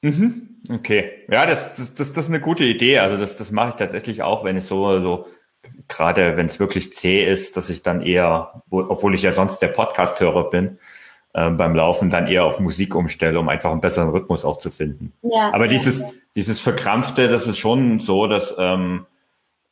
Mhm. 0.00 0.56
Okay. 0.68 1.12
Ja, 1.30 1.46
das, 1.46 1.76
das, 1.76 1.94
das, 1.94 2.12
das 2.12 2.24
ist 2.24 2.30
eine 2.30 2.40
gute 2.40 2.64
Idee. 2.64 2.98
Also 2.98 3.16
das, 3.16 3.36
das 3.36 3.52
mache 3.52 3.70
ich 3.70 3.74
tatsächlich 3.76 4.22
auch, 4.22 4.42
wenn 4.42 4.56
es 4.56 4.66
so, 4.66 5.00
so 5.00 5.26
gerade 5.88 6.36
wenn 6.36 6.46
es 6.46 6.60
wirklich 6.60 6.92
zäh 6.92 7.24
ist, 7.24 7.56
dass 7.56 7.70
ich 7.70 7.82
dann 7.82 8.02
eher, 8.02 8.62
obwohl 8.70 9.14
ich 9.14 9.22
ja 9.22 9.32
sonst 9.32 9.58
der 9.58 9.68
Podcast-Hörer 9.68 10.50
bin, 10.50 10.78
äh, 11.34 11.50
beim 11.50 11.74
Laufen 11.74 12.10
dann 12.10 12.26
eher 12.26 12.44
auf 12.44 12.60
Musik 12.60 12.94
umstelle, 12.94 13.38
um 13.38 13.48
einfach 13.48 13.70
einen 13.70 13.80
besseren 13.80 14.10
Rhythmus 14.10 14.44
auch 14.44 14.58
zu 14.58 14.70
finden. 14.70 15.12
Ja, 15.22 15.52
Aber 15.52 15.68
dieses, 15.68 16.00
ja. 16.00 16.10
dieses 16.34 16.60
Verkrampfte, 16.60 17.28
das 17.28 17.46
ist 17.46 17.58
schon 17.58 18.00
so, 18.00 18.26
dass 18.26 18.54
ähm, 18.58 19.06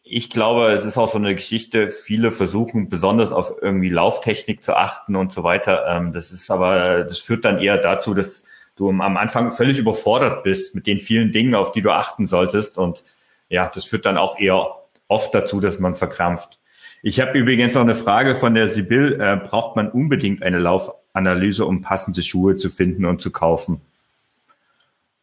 ich 0.03 0.31
glaube, 0.31 0.73
es 0.73 0.85
ist 0.85 0.99
auch 0.99 1.11
so 1.11 1.19
eine 1.19 1.35
Geschichte, 1.35 1.91
viele 1.91 2.33
versuchen 2.33 2.89
besonders 2.89 3.31
auf 3.31 3.53
irgendwie 3.61 3.91
Lauftechnik 3.91 4.63
zu 4.63 4.75
achten 4.75 5.15
und 5.15 5.33
so 5.33 5.45
weiter. 5.45 5.87
Ähm, 5.87 6.13
das 6.13 6.33
ist 6.33 6.51
aber, 6.51 7.05
das 7.05 7.21
führt 7.21 7.45
dann 7.45 7.59
eher 7.59 7.79
dazu, 7.79 8.15
dass 8.15 8.43
du 8.75 8.89
am 8.89 9.17
Anfang 9.17 9.53
völlig 9.53 9.79
überfordert 9.79 10.43
bist 10.43 10.75
mit 10.75 10.87
den 10.87 10.99
vielen 10.99 11.31
Dingen, 11.31 11.55
auf 11.55 11.73
die 11.73 11.83
du 11.83 11.91
achten 11.91 12.27
solltest. 12.27 12.79
Und 12.79 13.05
ja, 13.49 13.71
das 13.73 13.85
führt 13.85 14.05
dann 14.07 14.17
auch 14.17 14.39
eher 14.39 14.80
oft 15.11 15.35
dazu, 15.35 15.61
dass 15.61 15.79
man 15.79 15.95
verkrampft. 15.95 16.59
Ich 17.03 17.21
habe 17.21 17.39
übrigens 17.39 17.75
noch 17.75 17.83
eine 17.83 17.97
Frage 17.97 18.35
von 18.35 18.55
der 18.55 18.69
Sibyl. 18.69 19.19
Äh, 19.21 19.37
braucht 19.37 19.77
man 19.77 19.91
unbedingt 19.91 20.43
eine 20.43 20.59
Laufanalyse, 20.59 21.65
um 21.65 21.81
passende 21.81 22.23
Schuhe 22.23 22.57
zu 22.57 22.71
finden 22.71 23.07
und 23.07 23.21
zu 23.21 23.31
kaufen? 23.31 23.81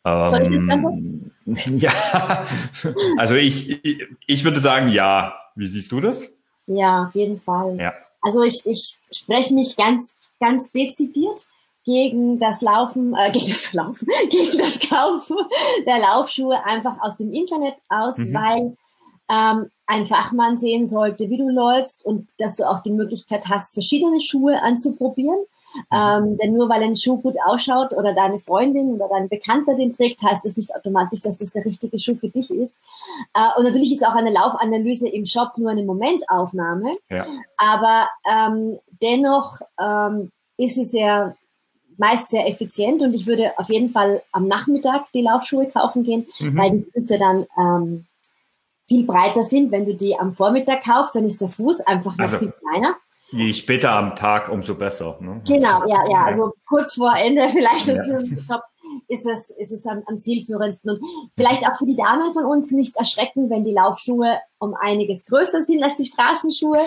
Ähm, 0.03 1.32
ja, 1.77 2.46
also 3.17 3.36
ich, 3.36 3.79
ich 4.25 4.44
würde 4.44 4.60
sagen 4.60 4.89
ja. 4.89 5.34
Wie 5.56 5.67
siehst 5.67 5.91
du 5.91 6.00
das? 6.00 6.29
Ja, 6.67 7.06
auf 7.08 7.15
jeden 7.15 7.41
Fall. 7.41 7.77
Ja. 7.79 7.94
Also 8.22 8.44
ich, 8.44 8.62
ich 8.65 8.98
spreche 9.12 9.53
mich 9.53 9.75
ganz, 9.75 10.12
ganz 10.39 10.72
dezidiert 10.72 11.48
gegen 11.84 12.38
das 12.38 12.62
Laufen, 12.62 13.15
äh, 13.15 13.32
gegen 13.34 13.50
das 13.50 13.74
Laufen, 13.74 14.08
gegen 14.29 14.58
das 14.58 14.79
Kaufen 14.79 15.38
der 15.86 16.00
Laufschuhe 16.00 16.63
einfach 16.65 17.00
aus 17.01 17.17
dem 17.17 17.32
Internet 17.32 17.75
aus, 17.89 18.17
mhm. 18.17 18.34
weil 18.34 18.77
ähm, 19.29 19.69
ein 19.86 20.05
Fachmann 20.05 20.57
sehen 20.57 20.86
sollte, 20.86 21.29
wie 21.29 21.38
du 21.38 21.50
läufst 21.50 22.05
und 22.05 22.29
dass 22.39 22.55
du 22.55 22.69
auch 22.69 22.79
die 22.79 22.91
Möglichkeit 22.91 23.48
hast, 23.50 23.74
verschiedene 23.74 24.19
Schuhe 24.19 24.62
anzuprobieren. 24.62 25.39
Ähm, 25.93 26.38
denn 26.38 26.53
nur 26.53 26.69
weil 26.69 26.81
ein 26.81 26.96
Schuh 26.96 27.17
gut 27.17 27.36
ausschaut 27.46 27.93
oder 27.93 28.13
deine 28.13 28.39
Freundin 28.39 28.93
oder 28.93 29.07
dein 29.10 29.29
Bekannter 29.29 29.75
den 29.75 29.93
trägt, 29.93 30.22
heißt 30.24 30.43
das 30.43 30.57
nicht 30.57 30.75
automatisch, 30.75 31.22
dass 31.22 31.38
das 31.38 31.51
der 31.51 31.65
richtige 31.65 32.00
Schuh 32.00 32.15
für 32.15 32.29
dich 32.29 32.50
ist. 32.50 32.77
Äh, 33.34 33.57
und 33.57 33.63
natürlich 33.63 33.93
ist 33.93 34.05
auch 34.05 34.15
eine 34.15 34.31
Laufanalyse 34.31 35.07
im 35.07 35.25
Shop 35.25 35.57
nur 35.57 35.72
eine 35.72 35.84
Momentaufnahme. 35.84 36.91
Ja. 37.10 37.25
Aber 37.57 38.10
ähm, 38.29 38.79
dennoch 39.01 39.62
ähm, 39.79 40.31
ist 40.57 40.77
es 40.77 40.93
ja 40.93 41.36
meist 41.98 42.29
sehr 42.29 42.48
effizient 42.48 43.01
und 43.01 43.13
ich 43.13 43.25
würde 43.25 43.57
auf 43.57 43.69
jeden 43.69 43.89
Fall 43.89 44.22
am 44.31 44.48
Nachmittag 44.48 45.12
die 45.13 45.22
Laufschuhe 45.22 45.67
kaufen 45.67 46.03
gehen, 46.03 46.27
mhm. 46.39 46.57
weil 46.57 46.72
die 46.72 46.91
Füße 46.93 47.17
dann 47.17 47.46
ähm, 47.57 48.06
viel 48.88 49.06
breiter 49.06 49.44
sind. 49.44 49.72
Wenn 49.72 49.86
du 49.86 49.96
die 49.96 50.17
am 50.17 50.32
Vormittag 50.32 50.84
kaufst, 50.84 51.15
dann 51.15 51.25
ist 51.25 51.41
der 51.41 51.50
Fuß 51.50 51.82
einfach 51.82 52.15
noch 52.15 52.24
also, 52.24 52.39
viel 52.39 52.51
kleiner. 52.51 52.96
Je 53.32 53.53
später 53.53 53.91
am 53.91 54.15
Tag, 54.15 54.50
umso 54.50 54.74
besser. 54.74 55.17
Ne? 55.20 55.41
Genau, 55.46 55.86
ja, 55.86 56.08
ja. 56.10 56.24
Also 56.24 56.53
kurz 56.65 56.96
vor 56.96 57.13
Ende 57.15 57.48
vielleicht 57.51 57.88
des 57.88 58.08
ja. 58.08 58.20
Shops 58.20 58.70
ist 59.07 59.25
es, 59.25 59.49
ist 59.51 59.71
es 59.71 59.85
am, 59.85 60.03
am 60.05 60.19
zielführendsten. 60.19 60.91
Und 60.91 61.01
vielleicht 61.35 61.65
auch 61.65 61.77
für 61.77 61.85
die 61.85 61.95
Damen 61.95 62.33
von 62.33 62.45
uns 62.45 62.71
nicht 62.71 62.95
erschrecken, 62.95 63.49
wenn 63.49 63.63
die 63.63 63.71
Laufschuhe 63.71 64.39
um 64.59 64.73
einiges 64.73 65.25
größer 65.25 65.63
sind 65.63 65.83
als 65.83 65.95
die 65.95 66.05
Straßenschuhe. 66.05 66.79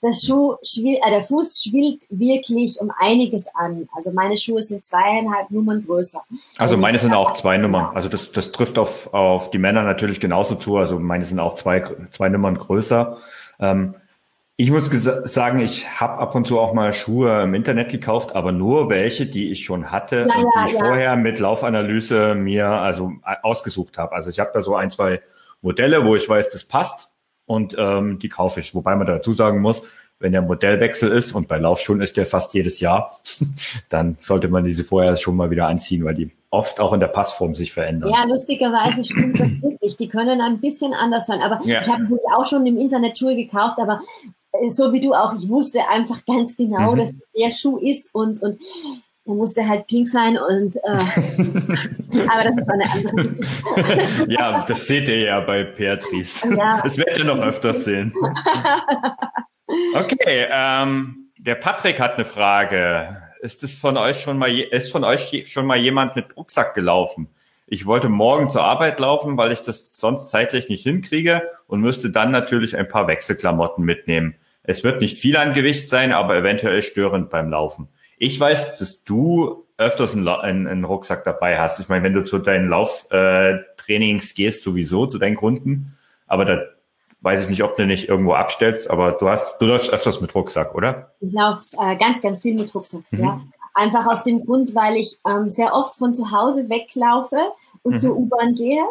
Das 0.00 0.22
Schuh 0.22 0.56
schwil, 0.62 0.96
äh, 0.96 1.10
der 1.10 1.24
Fuß 1.24 1.62
schwillt 1.62 2.06
wirklich 2.10 2.80
um 2.80 2.92
einiges 2.98 3.48
an. 3.54 3.88
Also 3.94 4.10
meine 4.12 4.36
Schuhe 4.36 4.62
sind 4.62 4.84
zweieinhalb 4.84 5.50
Nummern 5.50 5.84
größer. 5.84 6.22
Also 6.58 6.76
meine 6.76 6.98
sind 6.98 7.14
auch 7.14 7.32
zwei 7.34 7.56
Nummern. 7.56 7.94
Also 7.94 8.08
das, 8.08 8.30
das 8.32 8.52
trifft 8.52 8.78
auf, 8.78 9.12
auf 9.12 9.50
die 9.50 9.58
Männer 9.58 9.82
natürlich 9.82 10.20
genauso 10.20 10.54
zu. 10.54 10.76
Also 10.76 10.98
meine 10.98 11.24
sind 11.24 11.40
auch 11.40 11.54
zwei, 11.54 11.82
zwei 12.12 12.28
Nummern 12.28 12.58
größer. 12.58 13.16
Ähm, 13.60 13.94
ich 14.56 14.70
muss 14.70 14.86
sagen, 14.86 15.58
ich 15.58 16.00
habe 16.00 16.18
ab 16.18 16.34
und 16.34 16.46
zu 16.46 16.60
auch 16.60 16.74
mal 16.74 16.92
Schuhe 16.92 17.42
im 17.42 17.54
Internet 17.54 17.90
gekauft, 17.90 18.36
aber 18.36 18.52
nur 18.52 18.88
welche, 18.88 19.26
die 19.26 19.50
ich 19.50 19.64
schon 19.64 19.90
hatte 19.90 20.26
ja, 20.28 20.36
und 20.36 20.52
die 20.54 20.68
ich 20.68 20.78
ja. 20.78 20.84
vorher 20.84 21.16
mit 21.16 21.40
Laufanalyse 21.40 22.36
mir 22.36 22.68
also 22.68 23.12
ausgesucht 23.42 23.98
habe. 23.98 24.14
Also 24.14 24.30
ich 24.30 24.38
habe 24.38 24.50
da 24.54 24.62
so 24.62 24.76
ein, 24.76 24.90
zwei 24.90 25.20
Modelle, 25.60 26.04
wo 26.04 26.14
ich 26.14 26.28
weiß, 26.28 26.50
das 26.50 26.64
passt 26.64 27.10
und 27.46 27.74
ähm, 27.76 28.20
die 28.20 28.28
kaufe 28.28 28.60
ich. 28.60 28.76
Wobei 28.76 28.94
man 28.94 29.08
dazu 29.08 29.34
sagen 29.34 29.60
muss, 29.60 29.82
wenn 30.20 30.30
der 30.30 30.42
Modellwechsel 30.42 31.10
ist 31.10 31.34
und 31.34 31.48
bei 31.48 31.58
Laufschuhen 31.58 32.00
ist 32.00 32.16
der 32.16 32.24
fast 32.24 32.54
jedes 32.54 32.78
Jahr, 32.78 33.18
dann 33.88 34.16
sollte 34.20 34.46
man 34.46 34.62
diese 34.62 34.84
vorher 34.84 35.16
schon 35.16 35.34
mal 35.34 35.50
wieder 35.50 35.66
anziehen, 35.66 36.04
weil 36.04 36.14
die 36.14 36.30
oft 36.50 36.78
auch 36.78 36.92
in 36.92 37.00
der 37.00 37.08
Passform 37.08 37.56
sich 37.56 37.72
verändern. 37.72 38.10
Ja, 38.10 38.24
lustigerweise 38.24 39.02
stimmt 39.02 39.40
das 39.40 39.60
wirklich. 39.60 39.96
Die 39.96 40.08
können 40.08 40.40
ein 40.40 40.60
bisschen 40.60 40.94
anders 40.94 41.26
sein. 41.26 41.40
Aber 41.40 41.60
ja. 41.64 41.80
ich 41.80 41.88
habe 41.88 42.06
auch 42.36 42.46
schon 42.46 42.64
im 42.66 42.78
Internet 42.78 43.18
Schuhe 43.18 43.34
gekauft, 43.34 43.78
aber 43.80 44.00
so 44.70 44.92
wie 44.92 45.00
du 45.00 45.12
auch, 45.14 45.34
ich 45.34 45.48
wusste 45.48 45.88
einfach 45.88 46.24
ganz 46.26 46.56
genau, 46.56 46.92
mhm. 46.92 46.98
dass 46.98 47.10
der 47.36 47.52
Schuh 47.52 47.78
ist 47.78 48.08
und, 48.12 48.42
und 48.42 48.58
er 49.26 49.34
musste 49.34 49.66
halt 49.66 49.86
pink 49.86 50.06
sein 50.06 50.36
und 50.36 50.76
äh, 50.76 50.80
aber 52.28 52.44
das 52.44 52.60
ist 52.60 52.70
eine 52.70 52.92
andere 52.92 53.28
Geschichte. 53.28 54.26
ja, 54.28 54.64
das 54.66 54.86
seht 54.86 55.08
ihr 55.08 55.20
ja 55.20 55.40
bei 55.40 55.64
Beatrice. 55.64 56.46
Ja. 56.54 56.80
Das 56.82 56.98
werdet 56.98 57.18
ihr 57.18 57.24
noch 57.24 57.38
öfters 57.38 57.84
sehen. 57.84 58.12
Okay, 59.94 60.46
ähm, 60.50 61.30
der 61.38 61.54
Patrick 61.54 61.98
hat 61.98 62.14
eine 62.14 62.26
Frage. 62.26 63.22
Ist 63.40 63.62
es 63.62 63.76
von 63.76 63.96
euch 63.96 64.20
schon 64.20 64.38
mal 64.38 64.50
ist 64.50 64.92
von 64.92 65.04
euch 65.04 65.44
schon 65.50 65.66
mal 65.66 65.78
jemand 65.78 66.16
mit 66.16 66.36
Rucksack 66.36 66.74
gelaufen? 66.74 67.28
Ich 67.66 67.86
wollte 67.86 68.08
morgen 68.08 68.50
zur 68.50 68.62
Arbeit 68.62 69.00
laufen, 69.00 69.38
weil 69.38 69.52
ich 69.52 69.62
das 69.62 69.96
sonst 69.96 70.30
zeitlich 70.30 70.68
nicht 70.68 70.82
hinkriege 70.82 71.48
und 71.66 71.80
müsste 71.80 72.10
dann 72.10 72.30
natürlich 72.30 72.76
ein 72.76 72.88
paar 72.88 73.08
Wechselklamotten 73.08 73.84
mitnehmen. 73.84 74.36
Es 74.64 74.82
wird 74.82 75.00
nicht 75.00 75.18
viel 75.18 75.36
an 75.36 75.52
Gewicht 75.52 75.88
sein, 75.88 76.12
aber 76.12 76.36
eventuell 76.36 76.82
störend 76.82 77.30
beim 77.30 77.50
Laufen. 77.50 77.88
Ich 78.18 78.40
weiß, 78.40 78.78
dass 78.78 79.04
du 79.04 79.66
öfters 79.76 80.14
einen, 80.14 80.26
einen, 80.26 80.66
einen 80.66 80.84
Rucksack 80.84 81.22
dabei 81.24 81.58
hast. 81.58 81.80
Ich 81.80 81.88
meine, 81.88 82.02
wenn 82.02 82.14
du 82.14 82.24
zu 82.24 82.38
deinen 82.38 82.68
Lauftrainings 82.68 84.30
äh, 84.30 84.34
gehst, 84.34 84.62
sowieso 84.62 85.06
zu 85.06 85.18
deinen 85.18 85.36
Kunden, 85.36 85.94
aber 86.26 86.44
da 86.44 86.62
weiß 87.20 87.44
ich 87.44 87.50
nicht, 87.50 87.62
ob 87.62 87.76
du 87.76 87.86
nicht 87.86 88.08
irgendwo 88.08 88.34
abstellst, 88.34 88.90
aber 88.90 89.12
du 89.12 89.28
hast, 89.28 89.56
du 89.58 89.66
läufst 89.66 89.90
öfters 89.90 90.20
mit 90.20 90.34
Rucksack, 90.34 90.74
oder? 90.74 91.12
Ich 91.20 91.32
laufe 91.32 91.64
äh, 91.78 91.96
ganz, 91.96 92.22
ganz 92.22 92.42
viel 92.42 92.54
mit 92.54 92.74
Rucksack, 92.74 93.02
mhm. 93.10 93.20
ja. 93.20 93.40
Einfach 93.76 94.06
aus 94.06 94.22
dem 94.22 94.44
Grund, 94.46 94.74
weil 94.74 94.96
ich 94.96 95.18
ähm, 95.28 95.50
sehr 95.50 95.74
oft 95.74 95.96
von 95.96 96.14
zu 96.14 96.30
Hause 96.30 96.68
weglaufe 96.68 97.38
und 97.82 97.94
mhm. 97.94 97.98
zur 97.98 98.16
U-Bahn 98.16 98.54
gehe 98.54 98.84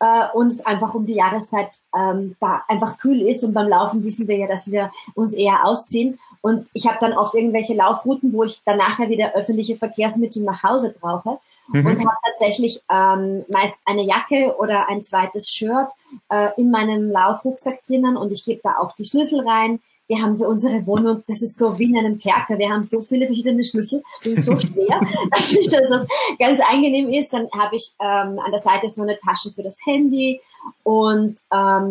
äh, 0.00 0.26
uns 0.34 0.64
einfach 0.64 0.94
um 0.94 1.06
die 1.06 1.14
Jahreszeit 1.14 1.78
ähm, 1.96 2.36
da 2.40 2.62
einfach 2.68 2.98
kühl 2.98 3.22
ist. 3.22 3.42
Und 3.44 3.54
beim 3.54 3.68
Laufen 3.68 4.04
wissen 4.04 4.28
wir 4.28 4.36
ja, 4.36 4.46
dass 4.46 4.70
wir 4.70 4.90
uns 5.14 5.32
eher 5.32 5.64
ausziehen. 5.64 6.18
Und 6.40 6.68
ich 6.72 6.86
habe 6.86 6.98
dann 7.00 7.12
oft 7.12 7.34
irgendwelche 7.34 7.74
Laufrouten, 7.74 8.32
wo 8.32 8.44
ich 8.44 8.62
dann 8.64 8.78
nachher 8.78 9.08
wieder 9.08 9.34
öffentliche 9.34 9.76
Verkehrsmittel 9.76 10.42
nach 10.42 10.62
Hause 10.62 10.94
brauche. 10.98 11.38
Mhm. 11.68 11.86
Und 11.86 11.98
habe 11.98 12.16
tatsächlich 12.28 12.82
ähm, 12.90 13.44
meist 13.50 13.76
eine 13.84 14.02
Jacke 14.02 14.56
oder 14.58 14.88
ein 14.88 15.02
zweites 15.02 15.50
Shirt 15.50 15.88
äh, 16.30 16.50
in 16.56 16.70
meinem 16.70 17.10
Laufrucksack 17.10 17.82
drinnen. 17.86 18.16
Und 18.16 18.32
ich 18.32 18.44
gebe 18.44 18.60
da 18.62 18.76
auch 18.78 18.92
die 18.92 19.04
Schlüssel 19.04 19.40
rein 19.40 19.80
wir 20.08 20.22
haben 20.22 20.38
für 20.38 20.46
unsere 20.46 20.86
Wohnung, 20.86 21.22
das 21.26 21.42
ist 21.42 21.58
so 21.58 21.78
wie 21.78 21.84
in 21.84 21.98
einem 21.98 22.18
Kerker, 22.18 22.58
wir 22.58 22.70
haben 22.70 22.82
so 22.82 23.00
viele 23.02 23.26
verschiedene 23.26 23.64
Schlüssel, 23.64 24.02
das 24.22 24.34
ist 24.34 24.44
so 24.44 24.56
schwer, 24.58 25.00
dass, 25.30 25.52
ich, 25.52 25.68
dass 25.68 25.88
das 25.88 26.06
ganz 26.38 26.60
angenehm 26.60 27.08
ist. 27.10 27.32
Dann 27.32 27.48
habe 27.52 27.76
ich 27.76 27.92
ähm, 28.00 28.38
an 28.38 28.50
der 28.50 28.60
Seite 28.60 28.88
so 28.88 29.02
eine 29.02 29.18
Tasche 29.18 29.50
für 29.50 29.62
das 29.62 29.80
Handy 29.84 30.40
und 30.84 31.38
ähm, 31.52 31.85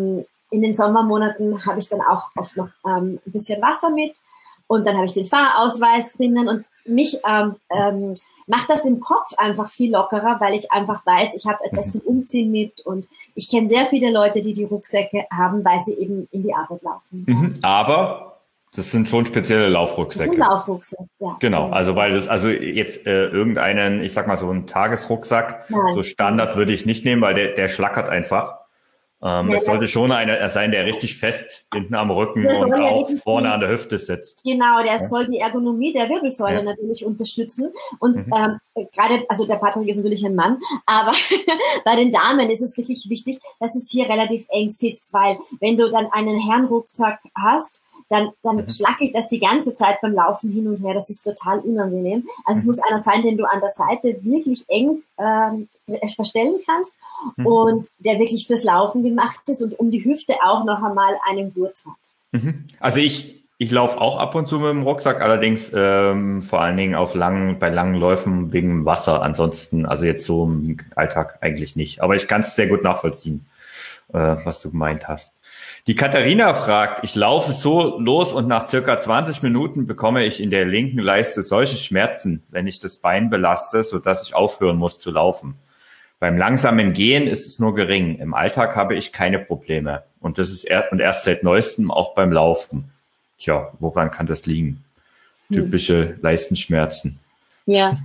in 0.50 0.62
den 0.62 0.74
Sommermonaten 0.74 1.66
habe 1.66 1.78
ich 1.78 1.88
dann 1.88 2.00
auch 2.00 2.30
oft 2.36 2.56
noch 2.56 2.68
ähm, 2.86 3.20
ein 3.26 3.32
bisschen 3.32 3.60
Wasser 3.60 3.90
mit 3.90 4.14
und 4.68 4.86
dann 4.86 4.96
habe 4.96 5.06
ich 5.06 5.14
den 5.14 5.26
Fahrausweis 5.26 6.12
drinnen 6.12 6.48
und 6.48 6.64
mich 6.84 7.18
ähm, 7.28 7.56
ähm, 7.70 8.14
macht 8.46 8.70
das 8.70 8.84
im 8.84 9.00
Kopf 9.00 9.32
einfach 9.36 9.70
viel 9.70 9.92
lockerer, 9.92 10.36
weil 10.40 10.54
ich 10.54 10.70
einfach 10.70 11.04
weiß, 11.04 11.34
ich 11.34 11.46
habe 11.46 11.64
etwas 11.64 11.86
mhm. 11.86 11.90
zum 11.90 12.00
Umziehen 12.02 12.50
mit 12.50 12.80
und 12.86 13.06
ich 13.34 13.48
kenne 13.48 13.68
sehr 13.68 13.86
viele 13.86 14.10
Leute, 14.10 14.40
die 14.40 14.52
die 14.52 14.64
Rucksäcke 14.64 15.26
haben, 15.32 15.64
weil 15.64 15.80
sie 15.84 15.94
eben 15.94 16.28
in 16.30 16.42
die 16.42 16.54
Arbeit 16.54 16.82
laufen. 16.82 17.24
Mhm. 17.26 17.58
Aber 17.62 18.40
das 18.74 18.90
sind 18.90 19.08
schon 19.08 19.24
spezielle 19.24 19.68
Laufrucksäcke. 19.68 20.36
Laufrucksäcke, 20.36 21.08
ja. 21.18 21.36
Genau, 21.40 21.70
also 21.70 21.96
weil 21.96 22.12
das, 22.12 22.28
also 22.28 22.48
jetzt 22.48 23.06
äh, 23.06 23.26
irgendeinen, 23.28 24.02
ich 24.02 24.12
sag 24.12 24.26
mal 24.26 24.36
so 24.36 24.48
einen 24.50 24.66
Tagesrucksack, 24.66 25.70
Nein. 25.70 25.94
so 25.94 26.02
Standard 26.02 26.56
würde 26.56 26.72
ich 26.72 26.86
nicht 26.86 27.04
nehmen, 27.04 27.22
weil 27.22 27.34
der, 27.34 27.54
der 27.54 27.68
schlackert 27.68 28.08
einfach. 28.08 28.65
Ähm, 29.26 29.48
ja, 29.48 29.56
es 29.56 29.64
sollte 29.64 29.88
schon 29.88 30.12
einer 30.12 30.48
sein, 30.50 30.70
der 30.70 30.84
richtig 30.84 31.16
fest 31.16 31.66
hinten 31.74 31.96
am 31.96 32.12
Rücken 32.12 32.46
und 32.46 32.74
auch 32.74 33.10
vorne 33.24 33.50
an 33.50 33.58
der 33.58 33.70
Hüfte 33.70 33.98
sitzt. 33.98 34.44
Genau, 34.44 34.82
der 34.84 35.00
ja. 35.00 35.08
soll 35.08 35.26
die 35.26 35.38
Ergonomie 35.38 35.92
der 35.92 36.08
Wirbelsäule 36.08 36.58
ja. 36.58 36.62
natürlich 36.62 37.04
unterstützen. 37.04 37.72
Und 37.98 38.28
mhm. 38.28 38.32
ähm, 38.32 38.86
gerade, 38.92 39.24
also 39.28 39.44
der 39.44 39.56
Patrick 39.56 39.88
ist 39.88 39.96
natürlich 39.96 40.24
ein 40.24 40.36
Mann, 40.36 40.58
aber 40.86 41.12
bei 41.84 41.96
den 41.96 42.12
Damen 42.12 42.48
ist 42.50 42.62
es 42.62 42.76
wirklich 42.76 43.08
wichtig, 43.08 43.40
dass 43.58 43.74
es 43.74 43.90
hier 43.90 44.08
relativ 44.08 44.46
eng 44.48 44.70
sitzt, 44.70 45.12
weil 45.12 45.38
wenn 45.58 45.76
du 45.76 45.90
dann 45.90 46.06
einen 46.12 46.38
Herrenrucksack 46.38 47.20
hast, 47.34 47.82
dann, 48.08 48.30
dann 48.42 48.56
mhm. 48.56 48.68
schlackelt 48.68 49.14
das 49.14 49.28
die 49.28 49.38
ganze 49.38 49.74
Zeit 49.74 50.00
beim 50.00 50.12
Laufen 50.12 50.50
hin 50.50 50.68
und 50.68 50.82
her. 50.82 50.94
Das 50.94 51.10
ist 51.10 51.22
total 51.22 51.58
unangenehm. 51.60 52.26
Also 52.44 52.56
mhm. 52.56 52.60
es 52.60 52.66
muss 52.66 52.78
einer 52.78 52.98
sein, 52.98 53.22
den 53.22 53.36
du 53.36 53.44
an 53.44 53.60
der 53.60 53.70
Seite 53.70 54.18
wirklich 54.22 54.64
eng 54.68 55.02
ähm, 55.18 55.68
verstellen 56.14 56.58
kannst 56.64 56.96
mhm. 57.36 57.46
und 57.46 57.88
der 57.98 58.18
wirklich 58.18 58.46
fürs 58.46 58.64
Laufen 58.64 59.02
gemacht 59.02 59.48
ist 59.48 59.62
und 59.62 59.78
um 59.78 59.90
die 59.90 60.04
Hüfte 60.04 60.34
auch 60.44 60.64
noch 60.64 60.82
einmal 60.82 61.16
einen 61.28 61.52
Gurt 61.52 61.84
hat. 61.84 62.42
Mhm. 62.42 62.66
Also 62.80 63.00
ich 63.00 63.36
ich 63.58 63.70
laufe 63.70 63.98
auch 64.00 64.18
ab 64.18 64.34
und 64.34 64.46
zu 64.46 64.58
mit 64.58 64.68
dem 64.68 64.82
Rucksack, 64.82 65.22
allerdings 65.22 65.72
ähm, 65.74 66.42
vor 66.42 66.60
allen 66.60 66.76
Dingen 66.76 66.94
auf 66.94 67.14
langen, 67.14 67.58
bei 67.58 67.70
langen 67.70 67.94
Läufen 67.94 68.52
wegen 68.52 68.84
Wasser. 68.84 69.22
Ansonsten, 69.22 69.86
also 69.86 70.04
jetzt 70.04 70.26
so 70.26 70.44
im 70.44 70.76
Alltag 70.94 71.38
eigentlich 71.40 71.74
nicht. 71.74 72.02
Aber 72.02 72.16
ich 72.16 72.28
kann 72.28 72.42
es 72.42 72.54
sehr 72.54 72.66
gut 72.66 72.84
nachvollziehen, 72.84 73.46
äh, 74.16 74.44
was 74.44 74.62
du 74.62 74.70
gemeint 74.70 75.06
hast. 75.08 75.34
Die 75.86 75.94
Katharina 75.94 76.54
fragt, 76.54 77.04
ich 77.04 77.14
laufe 77.14 77.52
so 77.52 77.98
los 78.00 78.32
und 78.32 78.48
nach 78.48 78.66
circa 78.66 78.98
20 78.98 79.42
Minuten 79.42 79.86
bekomme 79.86 80.24
ich 80.24 80.40
in 80.40 80.50
der 80.50 80.64
linken 80.64 80.98
Leiste 80.98 81.42
solche 81.42 81.76
Schmerzen, 81.76 82.42
wenn 82.48 82.66
ich 82.66 82.78
das 82.78 82.96
Bein 82.96 83.28
belaste, 83.28 83.82
so 83.82 83.98
dass 83.98 84.26
ich 84.26 84.34
aufhören 84.34 84.78
muss 84.78 84.98
zu 84.98 85.10
laufen. 85.10 85.56
Beim 86.18 86.38
langsamen 86.38 86.94
Gehen 86.94 87.26
ist 87.26 87.46
es 87.46 87.58
nur 87.58 87.74
gering. 87.74 88.18
Im 88.18 88.32
Alltag 88.32 88.74
habe 88.74 88.94
ich 88.94 89.12
keine 89.12 89.38
Probleme. 89.38 90.04
Und 90.18 90.38
das 90.38 90.50
ist 90.50 90.64
er 90.64 90.90
und 90.90 90.98
erst 90.98 91.24
seit 91.24 91.42
neuestem 91.42 91.90
auch 91.90 92.14
beim 92.14 92.32
Laufen. 92.32 92.90
Tja, 93.36 93.72
woran 93.80 94.10
kann 94.10 94.26
das 94.26 94.46
liegen? 94.46 94.82
Hm. 95.48 95.56
Typische 95.56 96.08
hm. 96.08 96.18
Leistenschmerzen. 96.22 97.18
Ja, 97.66 97.96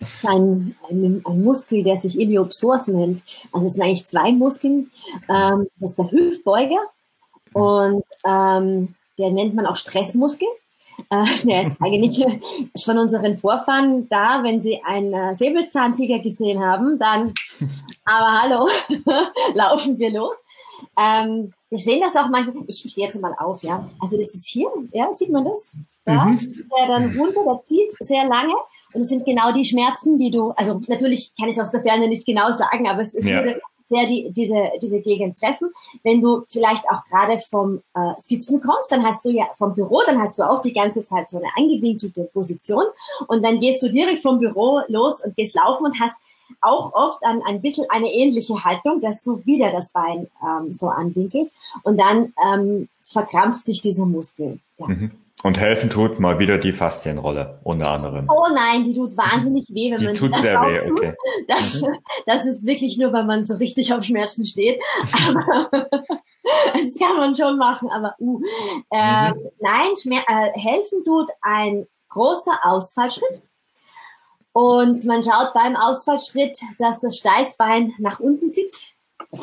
das 0.00 0.08
ist 0.08 0.26
ein, 0.26 0.74
ein, 0.88 1.22
ein, 1.24 1.44
Muskel, 1.44 1.82
der 1.82 1.98
sich 1.98 2.18
Iliopsoas 2.18 2.88
nennt. 2.88 3.22
Also 3.52 3.66
es 3.66 3.74
sind 3.74 3.82
eigentlich 3.82 4.06
zwei 4.06 4.32
Muskeln. 4.32 4.90
Ähm, 5.28 5.66
das 5.78 5.90
ist 5.90 5.98
der 5.98 6.10
Hüftbeuger 6.10 6.80
und 7.52 8.04
ähm, 8.24 8.94
der 9.18 9.30
nennt 9.30 9.54
man 9.54 9.66
auch 9.66 9.76
Stressmuskel. 9.76 10.48
Äh, 11.10 11.24
der 11.44 11.62
ist 11.62 11.76
eigentlich 11.80 12.24
von 12.82 12.98
unseren 12.98 13.36
Vorfahren 13.36 14.08
da, 14.08 14.42
wenn 14.42 14.62
sie 14.62 14.80
einen 14.82 15.12
äh, 15.12 15.34
Säbelzahntiger 15.34 16.20
gesehen 16.20 16.64
haben, 16.64 16.98
dann, 16.98 17.34
aber 18.04 18.42
hallo, 18.42 18.68
laufen 19.54 19.98
wir 19.98 20.10
los. 20.10 20.36
Ähm, 20.98 21.52
wir 21.70 21.78
sehen 21.78 22.00
das 22.00 22.16
auch 22.16 22.28
manchmal. 22.28 22.64
Ich 22.66 22.78
stehe 22.78 23.06
jetzt 23.06 23.20
mal 23.20 23.34
auf, 23.38 23.62
ja. 23.62 23.88
Also 24.00 24.18
das 24.18 24.34
ist 24.34 24.46
hier, 24.46 24.68
ja, 24.92 25.12
sieht 25.14 25.30
man 25.30 25.44
das? 25.44 25.76
Da, 26.04 26.24
mhm. 26.24 26.68
der 26.76 26.88
dann 26.88 27.16
runter, 27.16 27.44
der 27.44 27.62
zieht 27.64 27.92
sehr 28.00 28.26
lange. 28.26 28.54
Und 28.94 29.02
es 29.02 29.08
sind 29.08 29.24
genau 29.24 29.52
die 29.52 29.64
Schmerzen, 29.64 30.18
die 30.18 30.30
du, 30.30 30.50
also 30.50 30.80
natürlich 30.88 31.32
kann 31.38 31.48
ich 31.48 31.60
aus 31.60 31.70
der 31.70 31.82
Ferne 31.82 32.08
nicht 32.08 32.26
genau 32.26 32.50
sagen, 32.52 32.88
aber 32.88 33.00
es, 33.00 33.14
es 33.14 33.26
ja. 33.26 33.36
würde 33.36 33.60
sehr 33.92 34.06
die, 34.06 34.32
diese, 34.32 34.70
diese 34.80 35.00
Gegend 35.00 35.38
treffen. 35.38 35.68
Wenn 36.02 36.22
du 36.22 36.44
vielleicht 36.48 36.84
auch 36.90 37.04
gerade 37.04 37.38
vom 37.38 37.82
äh, 37.94 38.14
Sitzen 38.18 38.60
kommst, 38.60 38.90
dann 38.90 39.04
hast 39.04 39.24
du 39.24 39.30
ja 39.30 39.44
vom 39.58 39.74
Büro, 39.74 40.00
dann 40.06 40.18
hast 40.20 40.38
du 40.38 40.48
auch 40.48 40.62
die 40.62 40.72
ganze 40.72 41.04
Zeit 41.04 41.28
so 41.30 41.36
eine 41.36 41.48
angewinkelte 41.56 42.24
Position 42.32 42.84
und 43.28 43.44
dann 43.44 43.60
gehst 43.60 43.82
du 43.82 43.90
direkt 43.90 44.22
vom 44.22 44.38
Büro 44.38 44.80
los 44.88 45.22
und 45.22 45.36
gehst 45.36 45.54
laufen 45.54 45.84
und 45.84 46.00
hast 46.00 46.16
auch 46.60 46.92
oft 46.92 47.24
an 47.24 47.42
ein 47.42 47.60
bisschen 47.60 47.86
eine 47.90 48.12
ähnliche 48.12 48.62
Haltung, 48.64 49.00
dass 49.00 49.24
du 49.24 49.44
wieder 49.44 49.72
das 49.72 49.90
Bein 49.90 50.28
ähm, 50.42 50.72
so 50.72 50.88
anwinkelst 50.88 51.52
und 51.82 51.98
dann 51.98 52.32
ähm, 52.46 52.88
verkrampft 53.04 53.66
sich 53.66 53.80
dieser 53.80 54.06
Muskel. 54.06 54.58
Ja. 54.78 54.88
Mhm. 54.88 55.12
Und 55.42 55.58
helfen 55.58 55.90
tut 55.90 56.20
mal 56.20 56.38
wieder 56.38 56.58
die 56.58 56.72
Faszienrolle, 56.72 57.58
unter 57.64 57.90
anderem. 57.90 58.28
Oh 58.30 58.46
nein, 58.54 58.84
die 58.84 58.94
tut 58.94 59.16
wahnsinnig 59.16 59.68
weh, 59.70 59.90
wenn 59.90 59.98
die 59.98 60.06
man 60.06 60.14
tut 60.14 60.36
sehr 60.36 60.60
weh, 60.60 60.90
okay. 60.90 61.14
Das, 61.48 61.80
mhm. 61.80 61.96
das 62.26 62.46
ist 62.46 62.64
wirklich 62.64 62.96
nur, 62.96 63.12
wenn 63.12 63.26
man 63.26 63.44
so 63.44 63.56
richtig 63.56 63.92
auf 63.92 64.04
Schmerzen 64.04 64.46
steht. 64.46 64.80
das 65.02 66.98
kann 66.98 67.16
man 67.16 67.34
schon 67.34 67.58
machen, 67.58 67.90
aber 67.90 68.14
uh. 68.20 68.40
Äh, 68.90 69.30
mhm. 69.30 69.48
Nein, 69.58 69.90
Schmer 70.00 70.22
äh, 70.28 70.58
helfen 70.58 71.04
tut 71.04 71.30
ein 71.40 71.86
großer 72.08 72.60
Ausfallschritt. 72.62 73.42
Und 74.52 75.04
man 75.06 75.24
schaut 75.24 75.54
beim 75.54 75.74
Ausfallschritt, 75.76 76.60
dass 76.78 77.00
das 77.00 77.16
Steißbein 77.16 77.94
nach 77.98 78.20
unten 78.20 78.52
zieht. 78.52 78.70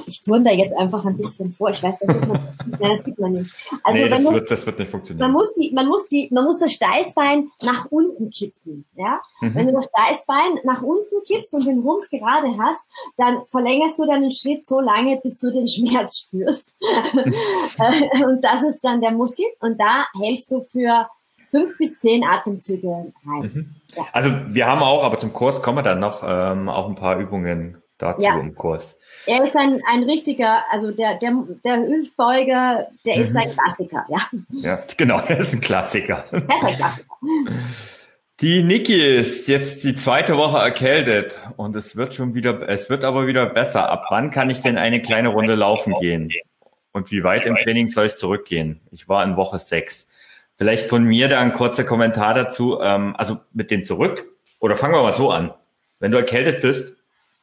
Ich 0.05 0.21
turne 0.21 0.43
da 0.43 0.51
jetzt 0.51 0.77
einfach 0.77 1.03
ein 1.05 1.17
bisschen 1.17 1.51
vor. 1.51 1.71
Ich 1.71 1.81
weiß, 1.81 1.97
das 1.99 2.13
sieht 2.13 2.27
man, 2.27 2.39
nein, 2.67 2.91
das 2.91 3.03
sieht 3.03 3.17
man 3.17 3.31
nicht. 3.31 3.51
Also 3.83 3.97
nee, 3.97 4.07
das, 4.07 4.23
wird, 4.23 4.51
das 4.51 4.65
wird 4.65 4.77
nicht 4.77 4.91
funktionieren. 4.91 5.31
Man 5.31 5.33
muss, 5.33 5.51
die, 5.55 5.71
man, 5.73 5.87
muss 5.87 6.07
die, 6.07 6.29
man 6.31 6.43
muss 6.43 6.59
das 6.59 6.73
Steißbein 6.73 7.49
nach 7.63 7.85
unten 7.89 8.29
kippen. 8.29 8.85
Ja? 8.95 9.19
Mhm. 9.41 9.55
Wenn 9.55 9.65
du 9.67 9.73
das 9.73 9.85
Steißbein 9.85 10.59
nach 10.63 10.83
unten 10.83 11.23
kippst 11.27 11.55
und 11.55 11.65
den 11.65 11.79
Rumpf 11.79 12.07
gerade 12.09 12.55
hast, 12.59 12.81
dann 13.17 13.45
verlängerst 13.45 13.97
du 13.97 14.05
deinen 14.05 14.29
Schritt 14.29 14.67
so 14.67 14.79
lange, 14.79 15.19
bis 15.23 15.39
du 15.39 15.51
den 15.51 15.67
Schmerz 15.67 16.19
spürst. 16.19 16.75
und 18.25 18.43
das 18.43 18.61
ist 18.61 18.81
dann 18.81 19.01
der 19.01 19.11
Muskel. 19.11 19.45
Und 19.59 19.79
da 19.79 20.05
hältst 20.21 20.51
du 20.51 20.65
für 20.71 21.07
fünf 21.49 21.77
bis 21.79 21.97
zehn 21.97 22.23
Atemzüge 22.23 23.11
rein. 23.25 23.41
Mhm. 23.41 23.75
Ja. 23.95 24.05
Also 24.13 24.29
wir 24.49 24.67
haben 24.67 24.83
auch, 24.83 25.03
aber 25.03 25.17
zum 25.17 25.33
Kurs 25.33 25.63
kommen 25.63 25.79
wir 25.79 25.83
dann 25.83 25.99
noch 25.99 26.21
ähm, 26.23 26.69
auch 26.69 26.87
ein 26.87 26.95
paar 26.95 27.17
Übungen 27.17 27.81
dazu 27.99 28.23
ja. 28.23 28.39
im 28.39 28.55
Kurs. 28.55 28.97
Er 29.27 29.43
ist 29.43 29.55
ein, 29.55 29.81
ein 29.91 30.03
richtiger, 30.03 30.63
also 30.71 30.91
der, 30.91 31.19
der, 31.19 31.31
der 31.63 31.77
Hüftbeuger, 31.77 32.87
der 33.05 33.15
mhm. 33.17 33.21
ist 33.21 33.35
ein 33.35 33.51
Klassiker, 33.53 34.05
ja. 34.09 34.19
Ja, 34.49 34.79
genau, 34.97 35.19
er 35.27 35.39
ist 35.39 35.53
ein 35.53 35.61
Klassiker. 35.61 36.23
Er 36.31 36.39
ist 36.39 36.49
ein 36.49 36.75
Klassiker. 36.75 36.99
Die 38.41 38.63
Niki 38.63 39.17
ist 39.17 39.49
jetzt 39.49 39.83
die 39.83 39.93
zweite 39.93 40.37
Woche 40.37 40.59
erkältet 40.59 41.37
und 41.57 41.75
es 41.75 41.97
wird 41.97 42.13
schon 42.13 42.35
wieder, 42.35 42.67
es 42.69 42.89
wird 42.89 43.03
aber 43.03 43.27
wieder 43.27 43.45
besser. 43.45 43.91
Ab 43.91 44.05
wann 44.09 44.31
kann 44.31 44.49
ich 44.49 44.61
denn 44.61 44.77
eine 44.77 45.01
kleine 45.01 45.27
Runde 45.27 45.55
laufen 45.55 45.93
gehen? 45.99 46.31
Und 46.93 47.11
wie 47.11 47.23
weit 47.23 47.45
im 47.45 47.57
Training 47.57 47.89
soll 47.89 48.05
ich 48.05 48.15
zurückgehen? 48.15 48.79
Ich 48.91 49.09
war 49.09 49.23
in 49.25 49.35
Woche 49.35 49.59
sechs. 49.59 50.07
Vielleicht 50.57 50.87
von 50.87 51.03
mir 51.03 51.27
da 51.27 51.41
ein 51.41 51.53
kurzer 51.53 51.83
Kommentar 51.83 52.33
dazu. 52.33 52.79
Ähm, 52.81 53.13
also 53.17 53.39
mit 53.53 53.71
dem 53.71 53.83
zurück. 53.83 54.25
Oder 54.61 54.77
fangen 54.77 54.93
wir 54.93 55.03
mal 55.03 55.13
so 55.13 55.31
an. 55.31 55.53
Wenn 55.99 56.11
du 56.11 56.17
erkältet 56.17 56.61
bist, 56.61 56.95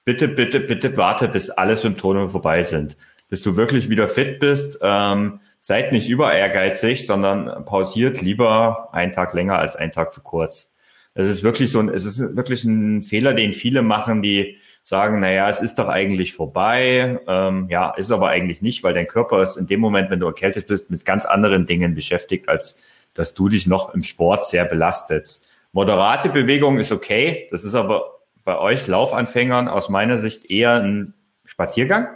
bitte, 0.07 0.29
bitte, 0.29 0.61
bitte 0.61 0.97
warte, 0.97 1.29
bis 1.29 1.51
alle 1.51 1.77
Symptome 1.77 2.29
vorbei 2.29 2.63
sind. 2.63 2.97
Bis 3.29 3.43
du 3.43 3.57
wirklich 3.57 3.91
wieder 3.91 4.09
fit 4.09 4.39
bist. 4.39 4.79
Ähm, 4.81 5.41
seid 5.61 5.93
nicht 5.93 6.09
über 6.09 6.33
ehrgeizig, 6.33 7.07
sondern 7.07 7.67
pausiert 7.67 8.23
lieber 8.23 8.89
einen 8.93 9.13
Tag 9.13 9.35
länger 9.35 9.59
als 9.59 9.77
einen 9.77 9.91
Tag 9.91 10.15
zu 10.15 10.23
kurz. 10.23 10.71
Es 11.13 11.29
ist 11.29 11.43
wirklich 11.43 11.73
so 11.73 11.81
ein, 11.81 11.89
es 11.89 12.07
ist 12.07 12.37
wirklich 12.37 12.65
ein 12.65 13.03
Fehler, 13.03 13.35
den 13.35 13.53
viele 13.53 13.83
machen, 13.83 14.23
die 14.23 14.59
sagen, 14.85 15.19
na 15.21 15.33
ja, 15.33 15.51
es 15.51 15.61
ist 15.61 15.75
doch 15.75 15.89
eigentlich 15.89 16.35
vorbei. 16.35 17.19
Ähm, 17.27 17.67
ja, 17.69 17.91
ist 17.91 18.13
aber 18.13 18.29
eigentlich 18.29 18.63
nicht, 18.63 18.85
weil 18.85 18.95
dein 18.95 19.09
Körper 19.09 19.43
ist 19.43 19.57
in 19.57 19.67
dem 19.67 19.81
Moment, 19.81 20.11
wenn 20.11 20.21
du 20.21 20.27
erkältet 20.27 20.69
bist, 20.69 20.89
mit 20.89 21.05
ganz 21.05 21.25
anderen 21.25 21.67
Dingen 21.67 21.95
beschäftigt 21.95 22.49
als 22.49 23.09
dass 23.15 23.33
du 23.33 23.49
dich 23.49 23.67
noch 23.67 23.95
im 23.95 24.03
Sport 24.03 24.47
sehr 24.47 24.67
belastet. 24.67 25.41
Moderate 25.73 26.29
Bewegung 26.29 26.79
ist 26.79 26.93
okay. 26.93 27.49
Das 27.51 27.65
ist 27.65 27.75
aber 27.75 28.16
bei 28.47 28.59
euch 28.59 28.87
Laufanfängern 28.87 29.69
aus 29.69 29.91
meiner 29.91 30.17
Sicht 30.17 30.51
eher 30.51 30.81
ein 30.81 31.13
Spaziergang 31.45 32.09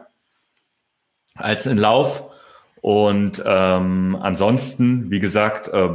als 1.35 1.67
ein 1.67 1.77
Lauf. 1.77 2.35
Und 2.81 3.43
ähm, 3.45 4.17
ansonsten, 4.19 5.11
wie 5.11 5.19
gesagt, 5.19 5.69
äh, 5.69 5.91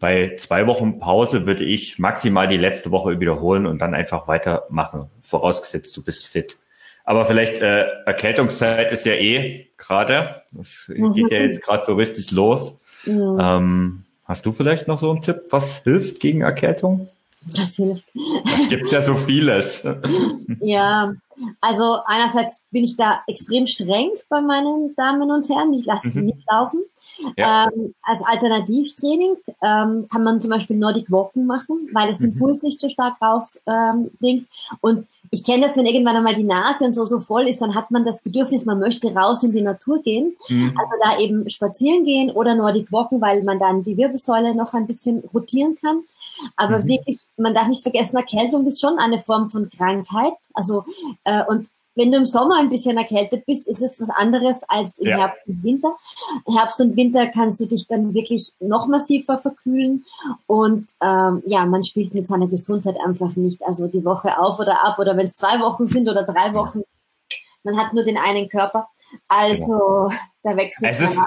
bei 0.00 0.34
zwei 0.36 0.66
Wochen 0.66 0.98
Pause 0.98 1.46
würde 1.46 1.62
ich 1.62 2.00
maximal 2.00 2.48
die 2.48 2.56
letzte 2.56 2.90
Woche 2.90 3.20
wiederholen 3.20 3.66
und 3.66 3.80
dann 3.80 3.94
einfach 3.94 4.26
weitermachen, 4.26 5.08
vorausgesetzt 5.22 5.96
du 5.96 6.02
bist 6.02 6.26
fit. 6.26 6.56
Aber 7.04 7.26
vielleicht 7.26 7.60
äh, 7.60 7.86
Erkältungszeit 8.06 8.90
ist 8.90 9.04
ja 9.04 9.12
eh 9.12 9.68
gerade. 9.76 10.42
Das 10.50 10.86
geht 10.88 11.30
ja 11.30 11.38
jetzt 11.38 11.62
gerade 11.62 11.84
so 11.84 11.94
richtig 11.94 12.32
los. 12.32 12.80
Mhm. 13.06 13.38
Ähm, 13.40 14.04
Hast 14.24 14.46
du 14.46 14.52
vielleicht 14.52 14.88
noch 14.88 15.00
so 15.00 15.10
einen 15.10 15.20
Tipp, 15.20 15.42
was 15.50 15.82
hilft 15.82 16.20
gegen 16.20 16.40
Erkältung? 16.40 17.08
Das 17.52 17.76
hilft. 17.76 18.12
Da 18.14 18.66
gibt 18.68 18.90
ja 18.90 19.02
so 19.02 19.14
vieles. 19.14 19.84
ja, 20.60 21.14
also 21.60 21.98
einerseits 22.06 22.60
bin 22.70 22.84
ich 22.84 22.96
da 22.96 23.22
extrem 23.26 23.66
streng 23.66 24.10
bei 24.28 24.40
meinen 24.40 24.94
Damen 24.96 25.30
und 25.30 25.48
Herren. 25.48 25.72
Ich 25.74 25.86
lasse 25.86 26.10
sie 26.10 26.20
mhm. 26.20 26.26
nicht 26.26 26.44
laufen. 26.50 26.80
Ja. 27.36 27.68
Ähm, 27.68 27.94
als 28.02 28.20
Alternativtraining 28.24 29.36
ähm, 29.62 30.06
kann 30.10 30.24
man 30.24 30.40
zum 30.40 30.50
Beispiel 30.50 30.76
Nordic 30.76 31.10
Walken 31.10 31.46
machen, 31.46 31.88
weil 31.92 32.08
es 32.08 32.18
den 32.18 32.34
mhm. 32.34 32.38
Puls 32.38 32.62
nicht 32.62 32.80
so 32.80 32.88
stark 32.88 33.20
rauf 33.20 33.56
ähm, 33.66 34.10
bringt. 34.18 34.46
Und 34.80 35.06
ich 35.30 35.44
kenne 35.44 35.62
das, 35.62 35.76
wenn 35.76 35.86
irgendwann 35.86 36.16
einmal 36.16 36.34
die 36.34 36.44
Nase 36.44 36.84
und 36.84 36.92
so 36.92 37.04
so 37.04 37.20
voll 37.20 37.48
ist, 37.48 37.60
dann 37.60 37.74
hat 37.74 37.90
man 37.90 38.04
das 38.04 38.22
Bedürfnis, 38.22 38.64
man 38.64 38.78
möchte 38.78 39.14
raus 39.14 39.42
in 39.42 39.52
die 39.52 39.62
Natur 39.62 40.02
gehen. 40.02 40.36
Mhm. 40.48 40.74
Also 40.76 40.92
da 41.02 41.18
eben 41.18 41.48
spazieren 41.48 42.04
gehen 42.04 42.30
oder 42.30 42.54
Nordic 42.54 42.92
Walken, 42.92 43.20
weil 43.20 43.42
man 43.44 43.58
dann 43.58 43.82
die 43.82 43.96
Wirbelsäule 43.96 44.54
noch 44.54 44.74
ein 44.74 44.86
bisschen 44.86 45.22
rotieren 45.32 45.76
kann. 45.80 46.02
Aber 46.56 46.80
mhm. 46.80 46.88
wirklich, 46.88 47.20
man 47.36 47.54
darf 47.54 47.68
nicht 47.68 47.82
vergessen, 47.82 48.16
Erkältung 48.16 48.66
ist 48.66 48.80
schon 48.80 48.98
eine 48.98 49.18
Form 49.18 49.48
von 49.48 49.70
Krankheit. 49.70 50.34
Also 50.52 50.84
äh, 51.24 51.44
und 51.46 51.68
wenn 51.96 52.10
du 52.10 52.18
im 52.18 52.24
Sommer 52.24 52.58
ein 52.58 52.68
bisschen 52.68 52.96
erkältet 52.96 53.46
bist, 53.46 53.68
ist 53.68 53.82
es 53.82 54.00
was 54.00 54.10
anderes 54.10 54.62
als 54.66 54.98
im 54.98 55.08
ja. 55.08 55.18
Herbst 55.18 55.46
und 55.46 55.62
Winter. 55.62 55.96
Herbst 56.46 56.80
und 56.80 56.96
Winter 56.96 57.28
kannst 57.28 57.60
du 57.60 57.66
dich 57.66 57.86
dann 57.86 58.14
wirklich 58.14 58.52
noch 58.58 58.88
massiver 58.88 59.38
verkühlen 59.38 60.04
und 60.46 60.88
ähm, 61.00 61.42
ja, 61.46 61.64
man 61.66 61.84
spielt 61.84 62.14
mit 62.14 62.26
seiner 62.26 62.48
Gesundheit 62.48 62.96
einfach 63.04 63.36
nicht. 63.36 63.62
Also 63.64 63.86
die 63.86 64.04
Woche 64.04 64.38
auf 64.38 64.58
oder 64.58 64.84
ab 64.84 64.98
oder 64.98 65.16
wenn 65.16 65.26
es 65.26 65.36
zwei 65.36 65.60
Wochen 65.60 65.86
sind 65.86 66.08
oder 66.08 66.24
drei 66.24 66.54
Wochen, 66.54 66.82
man 67.62 67.78
hat 67.78 67.92
nur 67.92 68.04
den 68.04 68.18
einen 68.18 68.48
Körper. 68.48 68.88
Also 69.28 70.10
da 70.42 70.56
wächst 70.56 70.82
nichts 70.82 71.00
es 71.00 71.12
ist, 71.12 71.22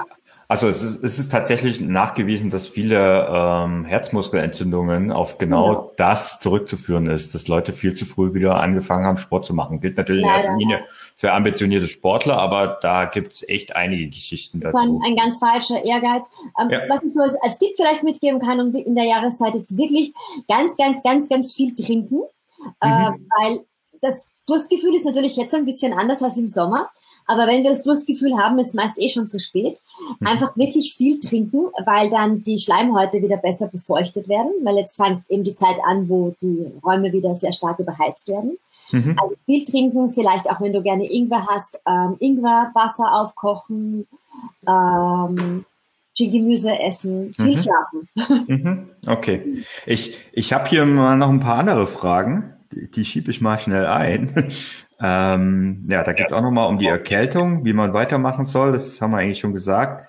Also 0.50 0.66
es 0.66 0.80
ist, 0.80 1.04
es 1.04 1.18
ist 1.18 1.30
tatsächlich 1.30 1.78
nachgewiesen, 1.82 2.48
dass 2.48 2.66
viele 2.66 3.28
ähm, 3.30 3.84
Herzmuskelentzündungen 3.84 5.12
auf 5.12 5.36
genau 5.36 5.72
ja. 5.72 5.90
das 5.98 6.40
zurückzuführen 6.40 7.06
ist, 7.06 7.34
dass 7.34 7.48
Leute 7.48 7.74
viel 7.74 7.92
zu 7.92 8.06
früh 8.06 8.32
wieder 8.32 8.58
angefangen 8.58 9.04
haben, 9.04 9.18
Sport 9.18 9.44
zu 9.44 9.52
machen. 9.52 9.80
Gilt 9.80 9.98
natürlich 9.98 10.24
in 10.24 10.30
erster 10.30 10.56
Linie 10.56 10.86
für 11.14 11.32
ambitionierte 11.32 11.86
Sportler, 11.86 12.38
aber 12.38 12.78
da 12.80 13.04
gibt 13.04 13.34
es 13.34 13.46
echt 13.46 13.76
einige 13.76 14.08
Geschichten 14.08 14.60
dazu. 14.60 14.78
Ein, 14.78 14.98
ein 15.04 15.16
ganz 15.16 15.38
falscher 15.38 15.84
Ehrgeiz. 15.84 16.24
Ähm, 16.58 16.70
ja. 16.70 16.80
Was 16.88 17.02
ich 17.02 17.14
nur 17.14 17.24
als, 17.24 17.58
Tipp 17.58 17.72
vielleicht 17.76 18.02
mitgeben 18.02 18.40
kann 18.40 18.58
um 18.58 18.72
die, 18.72 18.80
in 18.80 18.94
der 18.94 19.04
Jahreszeit 19.04 19.54
ist 19.54 19.76
wirklich 19.76 20.14
ganz, 20.48 20.78
ganz, 20.78 21.02
ganz, 21.02 21.28
ganz 21.28 21.54
viel 21.54 21.74
trinken, 21.74 22.20
mhm. 22.20 22.72
äh, 22.80 23.10
weil 23.38 23.66
das 24.00 24.24
Durstgefühl 24.46 24.94
ist 24.94 25.04
natürlich 25.04 25.36
jetzt 25.36 25.54
ein 25.54 25.66
bisschen 25.66 25.92
anders 25.92 26.22
als 26.22 26.38
im 26.38 26.48
Sommer. 26.48 26.88
Aber 27.28 27.46
wenn 27.46 27.62
wir 27.62 27.70
das 27.70 27.82
Durstgefühl 27.82 28.36
haben, 28.38 28.58
ist 28.58 28.74
meist 28.74 28.98
eh 28.98 29.10
schon 29.10 29.28
zu 29.28 29.38
spät. 29.38 29.80
Mhm. 30.18 30.26
Einfach 30.26 30.56
wirklich 30.56 30.94
viel 30.96 31.20
trinken, 31.20 31.66
weil 31.84 32.08
dann 32.08 32.42
die 32.42 32.56
Schleimhäute 32.56 33.22
wieder 33.22 33.36
besser 33.36 33.68
befeuchtet 33.68 34.28
werden, 34.28 34.50
weil 34.62 34.76
jetzt 34.76 34.96
fängt 34.96 35.30
eben 35.30 35.44
die 35.44 35.54
Zeit 35.54 35.76
an, 35.86 36.08
wo 36.08 36.34
die 36.40 36.66
Räume 36.82 37.12
wieder 37.12 37.34
sehr 37.34 37.52
stark 37.52 37.78
überheizt 37.78 38.28
werden. 38.28 38.56
Mhm. 38.92 39.14
Also 39.20 39.34
viel 39.44 39.64
trinken, 39.64 40.12
vielleicht 40.14 40.50
auch 40.50 40.60
wenn 40.62 40.72
du 40.72 40.82
gerne 40.82 41.04
Ingwer 41.04 41.46
hast, 41.46 41.78
ähm, 41.86 42.16
Ingwer, 42.18 42.70
Wasser 42.74 43.12
aufkochen, 43.12 44.06
ähm, 44.66 45.66
viel 46.16 46.32
Gemüse 46.32 46.80
essen, 46.80 47.34
viel 47.34 47.46
mhm. 47.46 47.56
schlafen. 47.56 48.08
Mhm. 48.48 48.88
Okay. 49.06 49.62
Ich, 49.84 50.16
ich 50.32 50.54
habe 50.54 50.68
hier 50.68 50.86
mal 50.86 51.16
noch 51.18 51.28
ein 51.28 51.40
paar 51.40 51.58
andere 51.58 51.86
Fragen. 51.86 52.54
Die, 52.72 52.90
die 52.90 53.04
schiebe 53.04 53.30
ich 53.30 53.42
mal 53.42 53.58
schnell 53.58 53.84
ein. 53.84 54.50
Ähm, 55.00 55.88
ja, 55.90 56.02
da 56.02 56.12
geht 56.12 56.26
es 56.26 56.32
auch 56.32 56.42
nochmal 56.42 56.68
um 56.68 56.78
die 56.78 56.88
Erkältung, 56.88 57.64
wie 57.64 57.72
man 57.72 57.92
weitermachen 57.92 58.44
soll. 58.44 58.72
Das 58.72 59.00
haben 59.00 59.12
wir 59.12 59.18
eigentlich 59.18 59.38
schon 59.38 59.52
gesagt. 59.52 60.08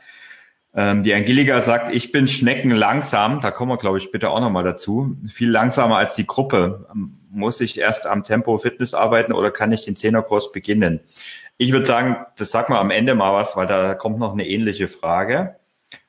Ähm, 0.75 1.03
die 1.03 1.13
Angelika 1.13 1.61
sagt, 1.61 1.93
ich 1.93 2.11
bin 2.11 2.27
Schnecken 2.27 2.71
langsam. 2.71 3.41
Da 3.41 3.51
kommen 3.51 3.71
wir, 3.71 3.77
glaube 3.77 3.97
ich, 3.97 4.03
später 4.03 4.31
auch 4.31 4.39
nochmal 4.39 4.63
dazu. 4.63 5.15
Viel 5.31 5.49
langsamer 5.49 5.97
als 5.97 6.15
die 6.15 6.27
Gruppe. 6.27 6.87
Muss 7.31 7.61
ich 7.61 7.79
erst 7.79 8.07
am 8.07 8.23
Tempo 8.23 8.57
Fitness 8.57 8.93
arbeiten 8.93 9.33
oder 9.33 9.51
kann 9.51 9.71
ich 9.71 9.85
den 9.85 9.95
Zehnerkurs 9.95 10.51
beginnen? 10.51 10.99
Ich 11.57 11.71
würde 11.71 11.85
sagen, 11.85 12.17
das 12.37 12.51
sagt 12.51 12.69
mal 12.69 12.79
am 12.79 12.91
Ende 12.91 13.15
mal 13.15 13.33
was, 13.33 13.55
weil 13.55 13.67
da 13.67 13.93
kommt 13.93 14.19
noch 14.19 14.33
eine 14.33 14.47
ähnliche 14.47 14.87
Frage. 14.87 15.55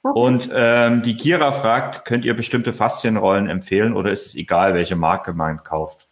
Okay. 0.03 0.19
Und 0.19 0.51
ähm, 0.55 1.03
die 1.03 1.17
Kira 1.17 1.53
fragt, 1.53 2.05
könnt 2.05 2.25
ihr 2.25 2.35
bestimmte 2.35 2.73
Faszienrollen 2.73 3.49
empfehlen 3.49 3.95
oder 3.95 4.11
ist 4.11 4.27
es 4.27 4.35
egal, 4.35 4.75
welche 4.75 4.97
Marke 4.97 5.33
man 5.33 5.63
kauft? 5.63 6.09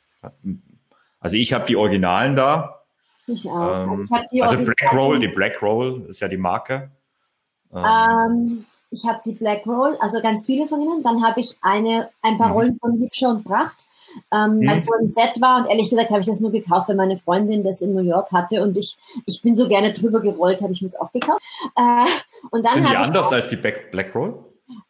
Also 1.20 1.36
ich 1.36 1.52
habe 1.52 1.66
die 1.66 1.76
Originalen 1.76 2.36
da. 2.36 2.82
Ich 3.26 3.48
auch. 3.48 3.84
Ähm, 3.84 4.08
also, 4.10 4.24
ich 4.30 4.42
also 4.42 4.56
Black 4.58 4.92
Roll, 4.92 5.20
die 5.20 5.28
Black 5.28 5.62
Roll 5.62 6.06
ist 6.08 6.20
ja 6.20 6.28
die 6.28 6.36
Marke. 6.36 6.90
Ähm, 7.74 7.84
ähm, 7.84 8.64
ich 8.90 9.06
habe 9.06 9.20
die 9.24 9.32
Black 9.32 9.66
Roll, 9.66 9.96
also 10.00 10.20
ganz 10.22 10.46
viele 10.46 10.66
von 10.66 10.80
ihnen. 10.80 11.02
Dann 11.02 11.22
habe 11.22 11.40
ich 11.40 11.56
eine, 11.60 12.08
ein 12.22 12.38
paar 12.38 12.48
mhm. 12.48 12.54
Rollen 12.54 12.78
von 12.78 12.98
Liebscher 12.98 13.28
und 13.28 13.44
Pracht, 13.44 13.86
ähm, 14.32 14.58
mhm. 14.58 14.68
weil 14.68 14.76
es 14.76 14.86
so 14.86 14.92
ein 14.98 15.12
Set 15.12 15.40
war. 15.40 15.58
Und 15.58 15.68
ehrlich 15.68 15.90
gesagt 15.90 16.10
habe 16.10 16.20
ich 16.20 16.26
das 16.26 16.40
nur 16.40 16.52
gekauft, 16.52 16.88
weil 16.88 16.96
meine 16.96 17.18
Freundin 17.18 17.62
das 17.62 17.82
in 17.82 17.94
New 17.94 18.02
York 18.02 18.32
hatte. 18.32 18.62
Und 18.62 18.78
ich, 18.78 18.96
ich 19.26 19.42
bin 19.42 19.54
so 19.54 19.68
gerne 19.68 19.92
drüber 19.92 20.20
gerollt, 20.20 20.62
habe 20.62 20.72
ich 20.72 20.80
mir 20.80 20.88
das 20.88 20.98
auch 20.98 21.12
gekauft. 21.12 21.42
Äh, 21.76 22.04
und 22.50 22.64
dann 22.64 22.74
Sind 22.74 22.90
die 22.90 22.96
anders 22.96 23.30
als 23.30 23.50
die 23.50 23.56
Black, 23.56 23.90
Black 23.90 24.14
Roll? 24.14 24.42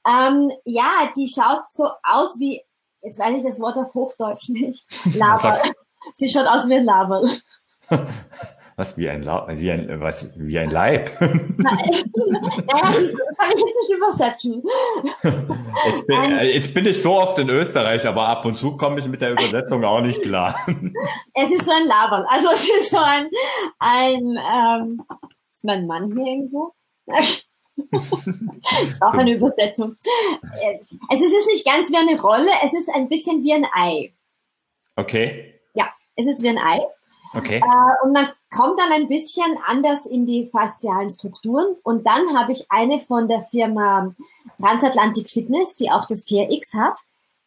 Ähm, 0.06 0.52
ja, 0.64 1.10
die 1.16 1.28
schaut 1.28 1.70
so 1.70 1.88
aus 2.02 2.38
wie, 2.38 2.62
jetzt 3.02 3.18
weiß 3.18 3.36
ich 3.36 3.42
das 3.42 3.60
Wort 3.60 3.76
auf 3.76 3.94
Hochdeutsch 3.94 4.48
nicht, 4.50 4.84
Lava. 5.14 5.58
Sie 6.14 6.28
schaut 6.28 6.46
aus 6.46 6.68
wie 6.68 6.74
ein 6.74 6.84
Laberl. 6.84 7.28
Was, 8.78 8.96
wie 8.96 9.08
ein, 9.08 9.24
La 9.24 9.44
wie 9.50 9.72
ein, 9.72 10.00
was, 10.00 10.28
wie 10.36 10.56
ein 10.56 10.70
Leib? 10.70 11.10
naja, 11.20 11.34
das 12.68 13.12
kann 13.36 13.50
ich 13.52 13.60
jetzt 13.60 13.76
nicht 13.80 13.96
übersetzen. 13.96 14.62
Jetzt 15.84 16.06
bin, 16.06 16.16
ein, 16.16 16.38
äh, 16.38 16.54
jetzt 16.54 16.72
bin, 16.74 16.86
ich 16.86 17.02
so 17.02 17.14
oft 17.14 17.36
in 17.38 17.48
Österreich, 17.48 18.06
aber 18.06 18.28
ab 18.28 18.44
und 18.44 18.56
zu 18.56 18.76
komme 18.76 19.00
ich 19.00 19.08
mit 19.08 19.20
der 19.20 19.32
Übersetzung 19.32 19.82
auch 19.82 20.00
nicht 20.00 20.22
klar. 20.22 20.54
es 21.34 21.50
ist 21.50 21.64
so 21.64 21.72
ein 21.72 21.88
Laberl. 21.88 22.24
Also 22.30 22.50
es 22.52 22.70
ist 22.70 22.90
so 22.90 22.98
ein, 22.98 23.28
ein 23.80 24.38
ähm, 24.48 25.02
ist 25.50 25.64
mein 25.64 25.84
Mann 25.88 26.12
hier 26.14 26.24
irgendwo? 26.24 26.72
auch 29.00 29.14
eine 29.14 29.34
Übersetzung. 29.34 29.96
Es 31.10 31.20
ist 31.20 31.46
nicht 31.48 31.66
ganz 31.66 31.90
wie 31.90 31.96
eine 31.96 32.20
Rolle, 32.20 32.50
es 32.64 32.74
ist 32.74 32.88
ein 32.94 33.08
bisschen 33.08 33.42
wie 33.42 33.54
ein 33.54 33.66
Ei. 33.74 34.14
Okay. 34.94 35.57
Es 36.18 36.26
ist 36.26 36.42
wie 36.42 36.48
ein 36.48 36.58
Ei. 36.58 36.80
Okay. 37.32 37.58
Äh, 37.58 38.04
und 38.04 38.12
man 38.12 38.28
kommt 38.54 38.78
dann 38.80 38.90
ein 38.90 39.08
bisschen 39.08 39.56
anders 39.66 40.04
in 40.04 40.26
die 40.26 40.46
faszialen 40.46 41.08
Strukturen. 41.10 41.76
Und 41.84 42.06
dann 42.06 42.36
habe 42.36 42.50
ich 42.52 42.66
eine 42.70 42.98
von 42.98 43.28
der 43.28 43.46
Firma 43.50 44.14
Transatlantic 44.60 45.30
Fitness, 45.30 45.76
die 45.76 45.90
auch 45.90 46.06
das 46.06 46.24
TRX 46.24 46.74
hat. 46.74 46.98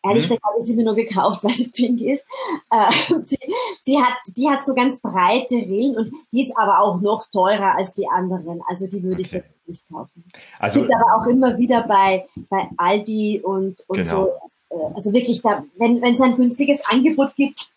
Ehrlich 0.03 0.23
mhm. 0.23 0.29
gesagt 0.29 0.43
habe 0.45 0.59
ich 0.59 0.65
sie 0.65 0.75
mir 0.75 0.85
nur 0.85 0.95
gekauft, 0.95 1.43
weil 1.43 1.53
sie 1.53 1.67
pink 1.67 1.99
ist. 1.99 2.25
Äh, 2.69 2.91
sie, 3.23 3.37
sie, 3.81 3.99
hat, 3.99 4.13
die 4.37 4.49
hat 4.49 4.65
so 4.65 4.73
ganz 4.73 5.01
breite 5.01 5.55
Rillen 5.55 5.97
und 5.97 6.11
die 6.31 6.43
ist 6.43 6.57
aber 6.57 6.79
auch 6.79 7.01
noch 7.01 7.27
teurer 7.29 7.75
als 7.75 7.91
die 7.91 8.07
anderen. 8.07 8.61
Also 8.67 8.87
die 8.87 9.03
würde 9.03 9.21
okay. 9.21 9.23
ich 9.23 9.31
jetzt 9.33 9.67
nicht 9.67 9.89
kaufen. 9.89 10.23
Also 10.59 10.79
gibt 10.79 10.95
aber 10.95 11.17
auch 11.17 11.27
immer 11.27 11.57
wieder 11.57 11.83
bei, 11.83 12.25
bei 12.49 12.69
Aldi 12.77 13.41
und, 13.43 13.83
und 13.89 13.97
genau. 13.97 14.29
so. 14.69 14.75
Äh, 14.75 14.93
also 14.95 15.11
wirklich, 15.11 15.41
da, 15.41 15.65
wenn 15.75 16.01
es 16.01 16.21
ein 16.21 16.37
günstiges 16.37 16.79
Angebot 16.87 17.35
gibt, 17.35 17.71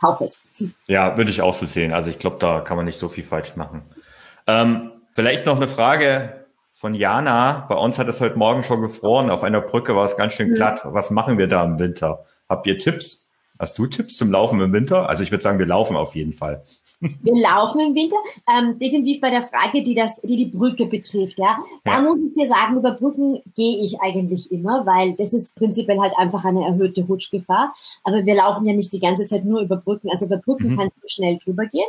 kauf 0.00 0.20
es. 0.20 0.42
Ja, 0.86 1.16
würde 1.16 1.30
ich 1.30 1.42
auch 1.42 1.54
so 1.54 1.66
sehen. 1.66 1.92
Also 1.92 2.10
ich 2.10 2.18
glaube, 2.18 2.36
da 2.38 2.60
kann 2.60 2.76
man 2.76 2.86
nicht 2.86 2.98
so 2.98 3.08
viel 3.08 3.24
falsch 3.24 3.56
machen. 3.56 3.82
Ähm, 4.46 4.92
vielleicht 5.14 5.46
noch 5.46 5.56
eine 5.56 5.68
Frage 5.68 6.46
von 6.72 6.94
Jana. 6.94 7.66
Bei 7.68 7.74
uns 7.74 7.98
hat 7.98 8.08
es 8.08 8.20
heute 8.20 8.38
Morgen 8.38 8.62
schon 8.62 8.80
gefroren. 8.80 9.30
Auf 9.30 9.42
einer 9.42 9.60
Brücke 9.60 9.96
war 9.96 10.04
es 10.04 10.16
ganz 10.16 10.32
schön 10.32 10.54
glatt. 10.54 10.82
Was 10.84 11.10
machen 11.10 11.38
wir 11.38 11.48
da 11.48 11.64
im 11.64 11.78
Winter? 11.78 12.24
Habt 12.48 12.66
ihr 12.66 12.78
Tipps? 12.78 13.27
Hast 13.58 13.78
du 13.78 13.86
Tipps 13.86 14.16
zum 14.16 14.30
Laufen 14.30 14.60
im 14.60 14.72
Winter? 14.72 15.08
Also 15.08 15.22
ich 15.22 15.30
würde 15.30 15.42
sagen, 15.42 15.58
wir 15.58 15.66
laufen 15.66 15.96
auf 15.96 16.14
jeden 16.14 16.32
Fall. 16.32 16.62
Wir 17.00 17.34
laufen 17.34 17.80
im 17.80 17.94
Winter. 17.94 18.16
Ähm, 18.48 18.78
definitiv 18.78 19.20
bei 19.20 19.30
der 19.30 19.42
Frage, 19.42 19.82
die 19.82 19.94
das, 19.94 20.20
die 20.22 20.36
die 20.36 20.46
Brücke 20.46 20.86
betrifft, 20.86 21.38
ja. 21.38 21.58
Da 21.84 21.94
ja. 21.94 22.02
muss 22.02 22.18
ich 22.18 22.34
dir 22.34 22.46
sagen, 22.46 22.76
über 22.76 22.92
Brücken 22.92 23.40
gehe 23.54 23.78
ich 23.84 24.00
eigentlich 24.00 24.50
immer, 24.52 24.86
weil 24.86 25.14
das 25.16 25.32
ist 25.32 25.54
prinzipiell 25.54 25.98
halt 25.98 26.12
einfach 26.16 26.44
eine 26.44 26.64
erhöhte 26.64 27.02
Rutschgefahr. 27.02 27.74
Aber 28.04 28.24
wir 28.24 28.34
laufen 28.34 28.66
ja 28.66 28.74
nicht 28.74 28.92
die 28.92 29.00
ganze 29.00 29.26
Zeit 29.26 29.44
nur 29.44 29.60
über 29.60 29.76
Brücken. 29.76 30.10
Also 30.10 30.26
über 30.26 30.38
Brücken 30.38 30.70
mhm. 30.72 30.76
kannst 30.76 30.96
du 31.02 31.08
schnell 31.08 31.38
drüber 31.38 31.66
gehen. 31.66 31.88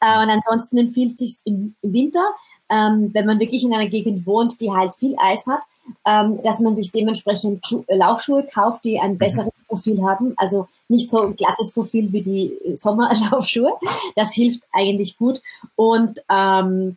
Äh, 0.00 0.22
und 0.22 0.30
ansonsten 0.30 0.78
empfiehlt 0.78 1.18
sich 1.18 1.36
im 1.44 1.74
Winter 1.82 2.34
ähm, 2.68 3.10
wenn 3.12 3.26
man 3.26 3.38
wirklich 3.38 3.64
in 3.64 3.72
einer 3.72 3.88
Gegend 3.88 4.26
wohnt, 4.26 4.60
die 4.60 4.70
halt 4.70 4.94
viel 4.96 5.14
Eis 5.18 5.46
hat, 5.46 5.62
ähm, 6.06 6.40
dass 6.42 6.60
man 6.60 6.76
sich 6.76 6.92
dementsprechend 6.92 7.66
Schu 7.66 7.84
äh, 7.86 7.96
Laufschuhe 7.96 8.46
kauft, 8.52 8.84
die 8.84 9.00
ein 9.00 9.12
mhm. 9.12 9.18
besseres 9.18 9.64
Profil 9.66 10.02
haben. 10.02 10.34
Also 10.36 10.68
nicht 10.88 11.10
so 11.10 11.22
ein 11.22 11.36
glattes 11.36 11.72
Profil 11.72 12.12
wie 12.12 12.22
die 12.22 12.52
äh, 12.64 12.76
Sommerlaufschuhe. 12.76 13.74
Das 14.14 14.32
hilft 14.32 14.62
eigentlich 14.72 15.16
gut. 15.16 15.40
Und 15.74 16.20
ähm, 16.30 16.96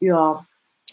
ja. 0.00 0.44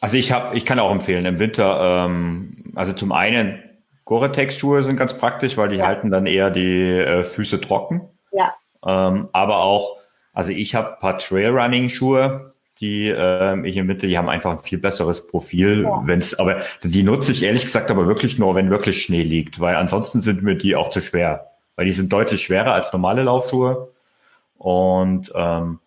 Also 0.01 0.17
ich 0.17 0.31
habe, 0.31 0.55
ich 0.55 0.65
kann 0.65 0.79
auch 0.79 0.91
empfehlen 0.91 1.25
im 1.25 1.39
Winter. 1.39 2.05
Ähm, 2.05 2.73
also 2.75 2.93
zum 2.93 3.11
einen 3.11 3.63
Gore-Tex-Schuhe 4.05 4.83
sind 4.83 4.97
ganz 4.97 5.17
praktisch, 5.17 5.57
weil 5.57 5.69
die 5.69 5.77
ja. 5.77 5.87
halten 5.87 6.11
dann 6.11 6.25
eher 6.25 6.51
die 6.51 6.89
äh, 6.89 7.23
Füße 7.23 7.59
trocken. 7.61 8.01
Ja. 8.31 8.53
Ähm, 8.85 9.29
aber 9.33 9.59
auch, 9.59 9.97
also 10.33 10.51
ich 10.51 10.75
habe 10.75 10.97
paar 10.99 11.17
Trailrunning-Schuhe 11.17 12.53
die 12.79 13.07
äh, 13.09 13.67
ich 13.67 13.77
im 13.77 13.87
Winter, 13.87 14.07
die 14.07 14.17
haben 14.17 14.29
einfach 14.29 14.51
ein 14.51 14.59
viel 14.59 14.77
besseres 14.77 15.27
Profil, 15.27 15.83
ja. 15.83 16.01
wenn's, 16.05 16.33
aber 16.35 16.57
die 16.83 17.03
nutze 17.03 17.31
ich 17.31 17.43
ehrlich 17.43 17.65
gesagt 17.65 17.91
aber 17.91 18.07
wirklich 18.07 18.37
nur, 18.37 18.55
wenn 18.55 18.69
wirklich 18.69 19.01
Schnee 19.01 19.23
liegt, 19.23 19.59
weil 19.59 19.75
ansonsten 19.75 20.21
sind 20.21 20.43
mir 20.43 20.55
die 20.55 20.75
auch 20.75 20.89
zu 20.89 21.01
schwer, 21.01 21.51
weil 21.75 21.85
die 21.85 21.91
sind 21.91 22.11
deutlich 22.13 22.43
schwerer 22.43 22.73
als 22.73 22.91
normale 22.93 23.23
Laufschuhe 23.23 23.89
und 24.57 25.31
ähm, 25.35 25.79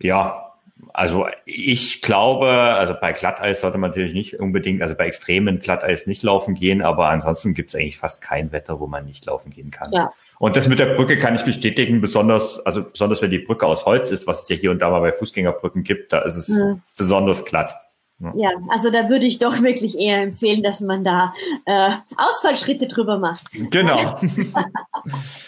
ja, 0.00 0.47
also 0.92 1.26
ich 1.44 2.02
glaube, 2.02 2.48
also 2.48 2.94
bei 3.00 3.12
Glatteis 3.12 3.60
sollte 3.60 3.78
man 3.78 3.90
natürlich 3.90 4.14
nicht 4.14 4.34
unbedingt, 4.38 4.82
also 4.82 4.94
bei 4.94 5.06
extremen 5.06 5.60
Glatteis 5.60 6.06
nicht 6.06 6.22
laufen 6.22 6.54
gehen, 6.54 6.82
aber 6.82 7.08
ansonsten 7.08 7.54
gibt 7.54 7.70
es 7.70 7.74
eigentlich 7.74 7.98
fast 7.98 8.22
kein 8.22 8.52
Wetter, 8.52 8.80
wo 8.80 8.86
man 8.86 9.04
nicht 9.04 9.26
laufen 9.26 9.50
gehen 9.50 9.70
kann. 9.70 9.92
Ja. 9.92 10.12
Und 10.38 10.56
das 10.56 10.68
mit 10.68 10.78
der 10.78 10.94
Brücke 10.94 11.18
kann 11.18 11.34
ich 11.34 11.42
bestätigen, 11.42 12.00
besonders, 12.00 12.60
also 12.60 12.84
besonders 12.84 13.22
wenn 13.22 13.30
die 13.30 13.38
Brücke 13.38 13.66
aus 13.66 13.86
Holz 13.86 14.10
ist, 14.10 14.26
was 14.26 14.42
es 14.42 14.48
ja 14.48 14.56
hier 14.56 14.70
und 14.70 14.80
da 14.80 14.90
mal 14.90 15.00
bei 15.00 15.12
Fußgängerbrücken 15.12 15.82
gibt, 15.82 16.12
da 16.12 16.20
ist 16.20 16.36
es 16.36 16.48
mhm. 16.48 16.82
besonders 16.96 17.44
glatt. 17.44 17.74
Ja. 18.20 18.32
ja, 18.34 18.50
also 18.68 18.90
da 18.90 19.08
würde 19.08 19.26
ich 19.26 19.38
doch 19.38 19.62
wirklich 19.62 19.96
eher 19.96 20.20
empfehlen, 20.20 20.64
dass 20.64 20.80
man 20.80 21.04
da 21.04 21.32
äh, 21.66 21.90
Ausfallschritte 22.16 22.88
drüber 22.88 23.18
macht. 23.18 23.46
Genau. 23.70 24.20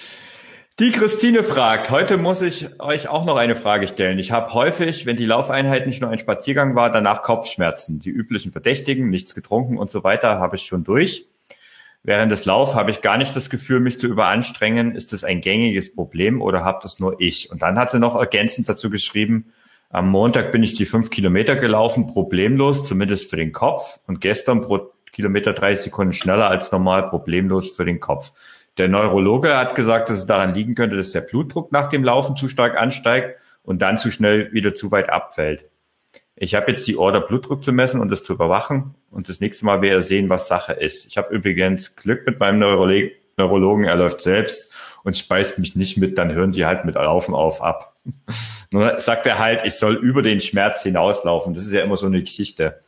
Die 0.81 0.93
Christine 0.93 1.45
fragt, 1.45 1.91
heute 1.91 2.17
muss 2.17 2.41
ich 2.41 2.81
euch 2.81 3.07
auch 3.07 3.27
noch 3.27 3.37
eine 3.37 3.55
Frage 3.55 3.87
stellen. 3.87 4.19
Ich 4.19 4.33
habe 4.33 4.55
häufig, 4.55 5.05
wenn 5.05 5.19
die 5.19 5.27
Laufeinheit 5.27 5.87
nicht 5.87 6.01
nur 6.01 6.09
ein 6.09 6.17
Spaziergang 6.17 6.75
war, 6.75 6.91
danach 6.91 7.23
Kopfschmerzen. 7.23 7.99
Die 7.99 8.09
üblichen 8.09 8.51
Verdächtigen, 8.51 9.11
nichts 9.11 9.35
getrunken 9.35 9.77
und 9.77 9.91
so 9.91 10.05
weiter, 10.05 10.39
habe 10.39 10.57
ich 10.57 10.63
schon 10.63 10.83
durch. 10.83 11.27
Während 12.03 12.33
des 12.33 12.47
Lauf 12.47 12.75
habe 12.75 12.91
ich 12.93 13.03
gar 13.03 13.19
nicht 13.19 13.37
das 13.37 13.51
Gefühl, 13.51 13.81
mich 13.81 14.01
zu 14.01 14.07
überanstrengen. 14.07 14.95
Ist 14.95 15.13
das 15.13 15.23
ein 15.23 15.43
gängiges 15.43 15.95
Problem 15.95 16.41
oder 16.41 16.65
habt 16.65 16.83
das 16.83 16.99
nur 16.99 17.21
ich? 17.21 17.51
Und 17.51 17.61
dann 17.61 17.79
hat 17.79 17.91
sie 17.91 17.99
noch 17.99 18.17
ergänzend 18.17 18.67
dazu 18.67 18.89
geschrieben, 18.89 19.53
Am 19.91 20.09
Montag 20.09 20.51
bin 20.51 20.63
ich 20.63 20.73
die 20.73 20.87
fünf 20.87 21.11
Kilometer 21.11 21.57
gelaufen, 21.57 22.07
problemlos, 22.07 22.87
zumindest 22.87 23.29
für 23.29 23.37
den 23.37 23.53
Kopf. 23.53 24.01
Und 24.07 24.23
gestern 24.23 24.63
pro 24.63 24.91
Kilometer 25.13 25.53
30 25.53 25.85
Sekunden 25.85 26.15
schneller 26.15 26.49
als 26.49 26.73
normal, 26.73 27.11
problemlos 27.11 27.77
für 27.77 27.85
den 27.85 28.01
Kopf. 28.01 28.33
Der 28.79 28.89
Neurologe 28.89 29.57
hat 29.57 29.75
gesagt, 29.75 30.09
dass 30.09 30.19
es 30.19 30.27
daran 30.27 30.55
liegen 30.55 30.75
könnte, 30.75 30.97
dass 30.97 31.13
der 31.13 31.21
Blutdruck 31.21 31.73
nach 31.73 31.89
dem 31.89 32.05
Laufen 32.05 32.37
zu 32.37 32.49
stark 32.49 32.79
ansteigt 32.79 33.41
und 33.63 33.83
dann 33.83 33.99
zu 33.99 34.11
schnell 34.11 34.53
wieder 34.53 34.75
zu 34.75 34.91
weit 34.91 35.11
abfällt. 35.11 35.67
Ich 36.37 36.55
habe 36.55 36.71
jetzt 36.71 36.87
die 36.87 36.97
Order, 36.97 37.21
Blutdruck 37.21 37.63
zu 37.63 37.73
messen 37.73 38.01
und 38.01 38.11
das 38.11 38.25
zu 38.25 38.33
überwachen. 38.33 38.95
Und 39.11 39.29
das 39.29 39.41
nächste 39.41 39.67
Mal 39.67 39.83
werde 39.83 40.01
ich 40.01 40.09
sehen, 40.09 40.31
was 40.31 40.49
Sache 40.49 40.73
ist. 40.73 41.07
Ich 41.07 41.19
habe 41.19 41.35
übrigens 41.35 41.97
Glück 41.97 42.27
mit 42.27 42.41
meinem 42.41 42.61
Neurologen. 42.61 43.11
Neurologen, 43.37 43.85
er 43.85 43.97
läuft 43.97 44.21
selbst 44.21 44.73
und 45.03 45.17
speist 45.17 45.59
mich 45.59 45.75
nicht 45.75 45.97
mit, 45.97 46.19
dann 46.19 46.33
hören 46.33 46.53
sie 46.53 46.67
halt 46.67 46.85
mit 46.85 46.95
Laufen 46.95 47.35
auf 47.35 47.63
ab. 47.63 47.95
Nur 48.71 48.99
sagt 48.99 49.27
er 49.27 49.39
halt, 49.39 49.63
ich 49.65 49.75
soll 49.75 49.97
über 49.97 50.23
den 50.23 50.41
Schmerz 50.41 50.83
hinauslaufen. 50.83 51.55
Das 51.55 51.65
ist 51.65 51.73
ja 51.73 51.83
immer 51.83 51.97
so 51.97 52.07
eine 52.07 52.21
Geschichte. 52.21 52.81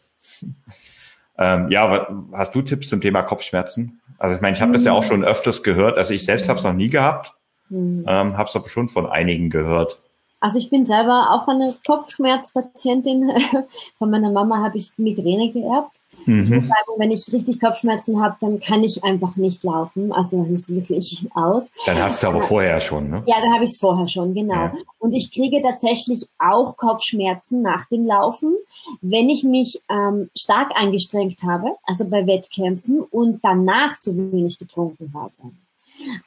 Ähm, 1.38 1.70
ja, 1.70 2.08
hast 2.32 2.54
du 2.54 2.62
Tipps 2.62 2.88
zum 2.88 3.00
Thema 3.00 3.22
Kopfschmerzen? 3.22 4.00
Also 4.18 4.36
ich 4.36 4.42
meine, 4.42 4.54
ich 4.56 4.62
habe 4.62 4.72
das 4.72 4.84
ja 4.84 4.92
auch 4.92 5.04
schon 5.04 5.24
öfters 5.24 5.62
gehört. 5.62 5.98
Also 5.98 6.12
ich 6.12 6.24
selbst 6.24 6.48
habe 6.48 6.58
es 6.58 6.64
noch 6.64 6.74
nie 6.74 6.90
gehabt, 6.90 7.34
mhm. 7.70 8.04
ähm, 8.06 8.36
habe 8.36 8.48
es 8.48 8.56
aber 8.56 8.68
schon 8.68 8.88
von 8.88 9.06
einigen 9.06 9.50
gehört. 9.50 10.01
Also 10.42 10.58
ich 10.58 10.70
bin 10.70 10.84
selber 10.84 11.30
auch 11.30 11.46
eine 11.46 11.72
Kopfschmerzpatientin. 11.86 13.30
Von 13.98 14.10
meiner 14.10 14.32
Mama 14.32 14.58
habe 14.58 14.76
ich 14.76 14.90
Migräne 14.96 15.52
geerbt. 15.52 16.00
Mhm. 16.26 16.42
Ich 16.42 16.50
muss 16.50 16.66
sagen, 16.66 16.98
wenn 16.98 17.12
ich 17.12 17.32
richtig 17.32 17.60
Kopfschmerzen 17.60 18.20
habe, 18.20 18.34
dann 18.40 18.58
kann 18.58 18.82
ich 18.82 19.04
einfach 19.04 19.36
nicht 19.36 19.62
laufen. 19.62 20.12
Also 20.12 20.30
dann 20.38 20.52
ist 20.52 20.68
es 20.68 20.74
wirklich 20.74 21.24
aus. 21.34 21.70
Dann 21.86 21.96
hast 22.02 22.24
du 22.24 22.26
aber 22.26 22.42
vorher 22.42 22.80
schon, 22.80 23.08
ne? 23.08 23.22
Ja, 23.26 23.36
dann 23.40 23.54
habe 23.54 23.62
ich 23.62 23.70
es 23.70 23.78
vorher 23.78 24.08
schon, 24.08 24.34
genau. 24.34 24.54
Ja. 24.54 24.72
Und 24.98 25.14
ich 25.14 25.30
kriege 25.32 25.62
tatsächlich 25.62 26.26
auch 26.40 26.76
Kopfschmerzen 26.76 27.62
nach 27.62 27.86
dem 27.86 28.04
Laufen, 28.04 28.56
wenn 29.00 29.28
ich 29.28 29.44
mich 29.44 29.80
ähm, 29.88 30.28
stark 30.36 30.72
angestrengt 30.74 31.40
habe, 31.44 31.76
also 31.84 32.04
bei 32.04 32.26
Wettkämpfen 32.26 33.00
und 33.00 33.44
danach 33.44 34.00
zu 34.00 34.16
wenig 34.16 34.58
getrunken 34.58 35.12
habe. 35.14 35.32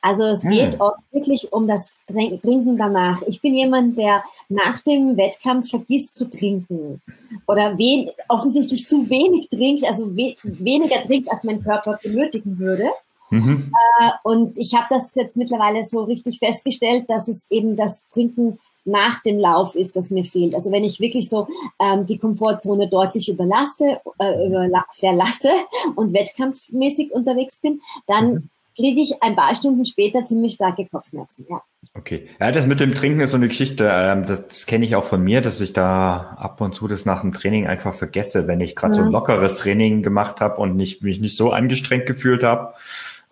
Also 0.01 0.23
es 0.25 0.43
hm. 0.43 0.51
geht 0.51 0.79
oft 0.79 0.99
wirklich 1.11 1.51
um 1.51 1.67
das 1.67 1.99
Trinken 2.07 2.77
danach. 2.77 3.21
Ich 3.27 3.41
bin 3.41 3.55
jemand, 3.55 3.97
der 3.97 4.23
nach 4.49 4.81
dem 4.81 5.17
Wettkampf 5.17 5.69
vergisst 5.69 6.15
zu 6.15 6.29
trinken 6.29 7.01
oder 7.47 7.77
wen, 7.77 8.09
offensichtlich 8.29 8.87
zu 8.87 9.09
wenig 9.09 9.49
trinkt, 9.49 9.83
also 9.85 10.15
we 10.15 10.35
weniger 10.43 11.01
trinkt, 11.01 11.31
als 11.31 11.43
mein 11.43 11.63
Körper 11.63 11.99
benötigen 12.01 12.57
würde. 12.59 12.89
Mhm. 13.29 13.71
Äh, 13.99 14.11
und 14.23 14.57
ich 14.57 14.73
habe 14.75 14.87
das 14.89 15.15
jetzt 15.15 15.37
mittlerweile 15.37 15.83
so 15.83 16.03
richtig 16.03 16.39
festgestellt, 16.39 17.09
dass 17.09 17.27
es 17.27 17.47
eben 17.49 17.75
das 17.75 18.07
Trinken 18.09 18.59
nach 18.85 19.19
dem 19.23 19.39
Lauf 19.39 19.75
ist, 19.75 19.95
das 19.95 20.11
mir 20.11 20.23
fehlt. 20.25 20.53
Also 20.53 20.71
wenn 20.71 20.83
ich 20.83 20.99
wirklich 20.99 21.27
so 21.27 21.47
ähm, 21.79 22.05
die 22.05 22.19
Komfortzone 22.19 22.87
deutlich 22.87 23.27
überlaste, 23.27 23.99
äh, 24.19 24.47
überla 24.47 24.85
verlasse 24.93 25.49
und 25.95 26.13
wettkampfmäßig 26.13 27.11
unterwegs 27.11 27.57
bin, 27.57 27.81
dann 28.07 28.33
mhm 28.33 28.49
kriege 28.75 29.01
ich 29.01 29.21
ein 29.23 29.35
paar 29.35 29.55
Stunden 29.55 29.85
später 29.85 30.23
ziemlich 30.25 30.53
starke 30.53 30.85
Kopfschmerzen. 30.85 31.45
Ja. 31.49 31.61
Okay. 31.93 32.27
Ja, 32.39 32.51
das 32.51 32.67
mit 32.67 32.79
dem 32.79 32.93
Trinken 32.93 33.21
ist 33.21 33.31
so 33.31 33.37
eine 33.37 33.47
Geschichte. 33.47 33.89
Ähm, 33.91 34.25
das, 34.25 34.47
das 34.47 34.65
kenne 34.65 34.85
ich 34.85 34.95
auch 34.95 35.03
von 35.03 35.23
mir, 35.23 35.41
dass 35.41 35.61
ich 35.61 35.73
da 35.73 36.35
ab 36.37 36.59
und 36.61 36.75
zu 36.75 36.87
das 36.87 37.05
nach 37.05 37.21
dem 37.21 37.33
Training 37.33 37.67
einfach 37.67 37.93
vergesse, 37.93 38.47
wenn 38.47 38.59
ich 38.59 38.75
gerade 38.75 38.95
ja. 38.95 39.01
so 39.01 39.05
ein 39.05 39.11
lockeres 39.11 39.57
Training 39.57 40.03
gemacht 40.03 40.41
habe 40.41 40.59
und 40.61 40.75
nicht, 40.75 41.03
mich 41.03 41.19
nicht 41.21 41.37
so 41.37 41.51
angestrengt 41.51 42.05
gefühlt 42.05 42.43
habe. 42.43 42.73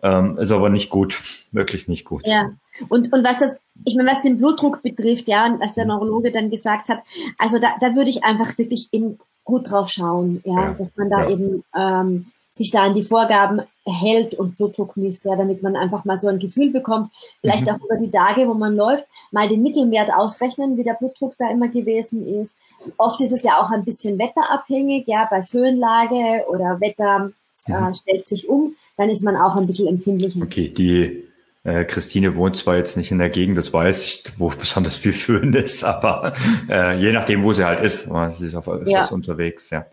Ähm, 0.02 0.36
ist 0.38 0.50
aber 0.50 0.68
nicht 0.68 0.90
gut, 0.90 1.22
wirklich 1.52 1.88
nicht 1.88 2.04
gut. 2.04 2.26
Ja. 2.26 2.50
Und, 2.88 3.12
und 3.12 3.24
was 3.24 3.38
das, 3.38 3.56
ich 3.84 3.94
meine, 3.94 4.10
was 4.10 4.20
den 4.20 4.38
Blutdruck 4.38 4.82
betrifft, 4.82 5.28
ja, 5.28 5.46
und 5.46 5.60
was 5.60 5.74
der 5.74 5.86
Neurologe 5.86 6.30
dann 6.30 6.50
gesagt 6.50 6.88
hat, 6.88 6.98
also 7.38 7.58
da, 7.58 7.74
da 7.80 7.94
würde 7.94 8.10
ich 8.10 8.22
einfach 8.22 8.58
wirklich 8.58 8.88
eben 8.92 9.18
gut 9.44 9.70
drauf 9.70 9.88
schauen, 9.88 10.42
ja, 10.44 10.64
ja. 10.64 10.74
dass 10.74 10.92
man 10.96 11.08
da 11.08 11.22
ja. 11.24 11.30
eben 11.30 11.64
ähm, 11.76 12.26
sich 12.54 12.70
da 12.70 12.84
an 12.84 12.94
die 12.94 13.02
Vorgaben 13.02 13.62
hält 13.84 14.34
und 14.34 14.56
Blutdruck 14.56 14.96
misst, 14.96 15.24
ja, 15.24 15.34
damit 15.36 15.62
man 15.62 15.76
einfach 15.76 16.04
mal 16.04 16.16
so 16.16 16.28
ein 16.28 16.38
Gefühl 16.38 16.70
bekommt, 16.70 17.10
vielleicht 17.40 17.66
mhm. 17.66 17.72
auch 17.72 17.84
über 17.84 17.96
die 17.96 18.10
Tage, 18.10 18.48
wo 18.48 18.54
man 18.54 18.76
läuft, 18.76 19.04
mal 19.32 19.48
den 19.48 19.62
Mittelwert 19.62 20.10
ausrechnen, 20.14 20.76
wie 20.76 20.84
der 20.84 20.94
Blutdruck 20.94 21.34
da 21.36 21.50
immer 21.50 21.68
gewesen 21.68 22.26
ist. 22.26 22.56
Oft 22.96 23.20
ist 23.20 23.32
es 23.32 23.42
ja 23.42 23.58
auch 23.58 23.70
ein 23.70 23.84
bisschen 23.84 24.18
wetterabhängig, 24.18 25.06
ja, 25.08 25.26
bei 25.28 25.42
Föhnlage 25.42 26.46
oder 26.48 26.80
Wetter 26.80 27.32
äh, 27.66 27.72
mhm. 27.72 27.94
stellt 27.94 28.28
sich 28.28 28.48
um, 28.48 28.76
dann 28.96 29.10
ist 29.10 29.24
man 29.24 29.36
auch 29.36 29.56
ein 29.56 29.66
bisschen 29.66 29.88
empfindlicher. 29.88 30.42
Okay, 30.42 30.68
die 30.68 31.24
äh, 31.64 31.84
Christine 31.84 32.36
wohnt 32.36 32.56
zwar 32.56 32.76
jetzt 32.76 32.96
nicht 32.96 33.10
in 33.10 33.18
der 33.18 33.30
Gegend, 33.30 33.58
das 33.58 33.72
weiß 33.72 34.02
ich, 34.02 34.22
wo 34.38 34.48
besonders 34.48 34.96
viel 34.96 35.12
Föhn 35.12 35.52
ist, 35.54 35.82
aber 35.82 36.32
äh, 36.68 37.00
je 37.00 37.10
nachdem, 37.12 37.42
wo 37.42 37.52
sie 37.52 37.64
halt 37.64 37.80
ist, 37.80 38.08
sie 38.38 38.46
ist 38.46 38.54
auf 38.54 38.68
öfters 38.68 38.88
ja. 38.88 39.06
unterwegs, 39.08 39.70
ja. 39.70 39.86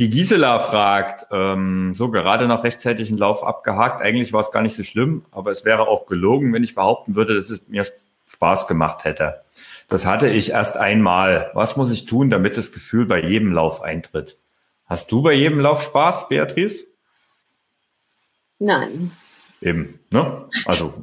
Die 0.00 0.08
Gisela 0.08 0.58
fragt, 0.60 1.26
ähm, 1.30 1.92
so 1.92 2.10
gerade 2.10 2.48
noch 2.48 2.64
rechtzeitig 2.64 3.10
einen 3.10 3.18
Lauf 3.18 3.44
abgehakt. 3.44 4.00
Eigentlich 4.00 4.32
war 4.32 4.40
es 4.40 4.50
gar 4.50 4.62
nicht 4.62 4.74
so 4.74 4.82
schlimm, 4.82 5.26
aber 5.30 5.50
es 5.50 5.66
wäre 5.66 5.88
auch 5.88 6.06
gelogen, 6.06 6.54
wenn 6.54 6.64
ich 6.64 6.74
behaupten 6.74 7.16
würde, 7.16 7.34
dass 7.34 7.50
es 7.50 7.68
mir 7.68 7.84
Spaß 8.26 8.66
gemacht 8.66 9.04
hätte. 9.04 9.42
Das 9.88 10.06
hatte 10.06 10.30
ich 10.30 10.52
erst 10.52 10.78
einmal. 10.78 11.50
Was 11.52 11.76
muss 11.76 11.92
ich 11.92 12.06
tun, 12.06 12.30
damit 12.30 12.56
das 12.56 12.72
Gefühl 12.72 13.04
bei 13.04 13.20
jedem 13.20 13.52
Lauf 13.52 13.82
eintritt? 13.82 14.38
Hast 14.86 15.12
du 15.12 15.20
bei 15.20 15.34
jedem 15.34 15.60
Lauf 15.60 15.82
Spaß, 15.82 16.30
Beatrice? 16.30 16.86
Nein. 18.58 19.12
Eben, 19.62 20.00
ne? 20.10 20.46
Also. 20.64 20.94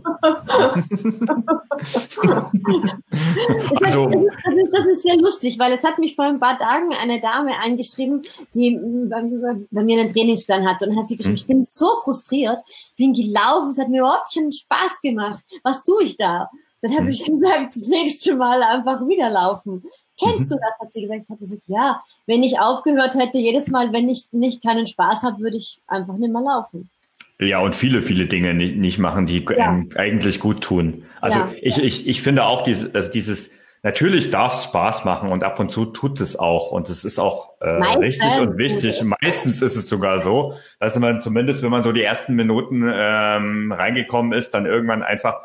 also 3.83 4.09
das, 4.09 4.55
ist, 4.55 4.73
das 4.73 4.85
ist 4.87 5.03
sehr 5.03 5.17
lustig, 5.17 5.59
weil 5.59 5.73
es 5.73 5.83
hat 5.83 5.99
mich 5.99 6.15
vor 6.15 6.25
ein 6.25 6.39
paar 6.39 6.57
Tagen 6.57 6.91
eine 6.93 7.21
Dame 7.21 7.51
eingeschrieben, 7.59 8.23
die 8.55 8.79
bei 9.09 9.83
mir 9.83 10.01
einen 10.01 10.11
Trainingsplan 10.11 10.67
hat 10.67 10.81
und 10.81 10.97
hat 10.97 11.07
sie 11.07 11.17
geschrieben, 11.17 11.35
hm. 11.35 11.41
ich 11.41 11.47
bin 11.47 11.65
so 11.65 11.87
frustriert, 12.03 12.57
bin 12.97 13.13
gelaufen, 13.13 13.69
es 13.69 13.77
hat 13.77 13.89
mir 13.89 13.99
überhaupt 13.99 14.33
keinen 14.33 14.51
Spaß 14.51 15.01
gemacht. 15.03 15.43
Was 15.61 15.83
tue 15.83 16.03
ich 16.03 16.17
da? 16.17 16.49
Dann 16.81 16.93
habe 16.93 17.03
hm. 17.03 17.09
ich 17.09 17.25
gesagt, 17.25 17.75
das 17.75 17.87
nächste 17.87 18.35
Mal 18.35 18.63
einfach 18.63 19.01
wieder 19.07 19.29
laufen. 19.29 19.83
Kennst 20.19 20.49
mhm. 20.49 20.55
du 20.55 20.55
das? 20.55 20.79
Hat 20.79 20.93
sie 20.93 21.01
gesagt. 21.01 21.21
Ich 21.25 21.29
habe 21.29 21.39
gesagt, 21.39 21.61
ja, 21.67 22.01
wenn 22.25 22.41
ich 22.41 22.59
aufgehört 22.59 23.13
hätte, 23.13 23.37
jedes 23.37 23.67
Mal, 23.67 23.93
wenn 23.93 24.09
ich 24.09 24.27
nicht 24.31 24.63
keinen 24.63 24.87
Spaß 24.87 25.21
habe, 25.21 25.41
würde 25.41 25.57
ich 25.57 25.79
einfach 25.85 26.17
nicht 26.17 26.31
mehr 26.31 26.41
laufen. 26.41 26.89
Ja, 27.39 27.59
und 27.59 27.75
viele, 27.75 28.01
viele 28.01 28.25
Dinge 28.25 28.53
nicht, 28.53 28.77
nicht 28.77 28.97
machen, 28.97 29.27
die 29.27 29.45
ja. 29.55 29.83
eigentlich 29.95 30.39
gut 30.39 30.63
tun. 30.63 31.03
Also 31.21 31.39
ja. 31.39 31.49
ich, 31.61 31.77
ich, 31.77 32.07
ich 32.07 32.21
finde 32.23 32.45
auch 32.45 32.63
dieses, 32.63 32.93
also 32.95 33.11
dieses, 33.11 33.51
natürlich 33.83 34.31
darf 34.31 34.55
es 34.55 34.63
Spaß 34.63 35.05
machen 35.05 35.31
und 35.31 35.43
ab 35.43 35.59
und 35.59 35.71
zu 35.71 35.85
tut 35.85 36.19
es 36.19 36.35
auch. 36.35 36.71
Und 36.71 36.89
es 36.89 37.05
ist 37.05 37.19
auch 37.19 37.61
äh, 37.61 37.69
richtig 37.69 38.39
und 38.39 38.57
wichtig. 38.57 39.03
Meistens 39.03 39.61
ist 39.61 39.75
es 39.75 39.87
sogar 39.87 40.21
so, 40.21 40.53
dass 40.79 40.97
man 40.97 41.21
zumindest, 41.21 41.61
wenn 41.61 41.69
man 41.69 41.83
so 41.83 41.91
die 41.91 42.01
ersten 42.01 42.35
Minuten 42.35 42.89
ähm, 42.91 43.71
reingekommen 43.71 44.33
ist, 44.33 44.55
dann 44.55 44.65
irgendwann 44.65 45.03
einfach 45.03 45.41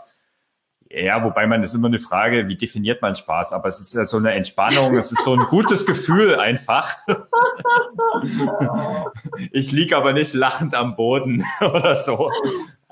ja, 0.95 1.25
wobei 1.25 1.47
man 1.47 1.63
ist 1.63 1.75
immer 1.75 1.89
eine 1.89 1.99
Frage, 1.99 2.49
wie 2.49 2.57
definiert 2.57 3.01
man 3.01 3.17
Spaß? 3.17 3.53
Aber 3.53 3.69
es 3.69 3.81
ist 3.81 3.95
ja 3.95 4.05
so 4.05 4.19
eine 4.19 4.33
Entspannung, 4.33 4.97
es 4.97 5.11
ist 5.11 5.25
so 5.25 5.35
ein 5.35 5.47
gutes 5.47 5.87
Gefühl 5.87 6.37
einfach. 6.37 6.93
ich 9.53 9.73
liege 9.73 9.97
aber 9.97 10.13
nicht 10.13 10.35
lachend 10.35 10.75
am 10.75 10.95
Boden 10.95 11.45
oder 11.61 11.97
so. 11.97 12.31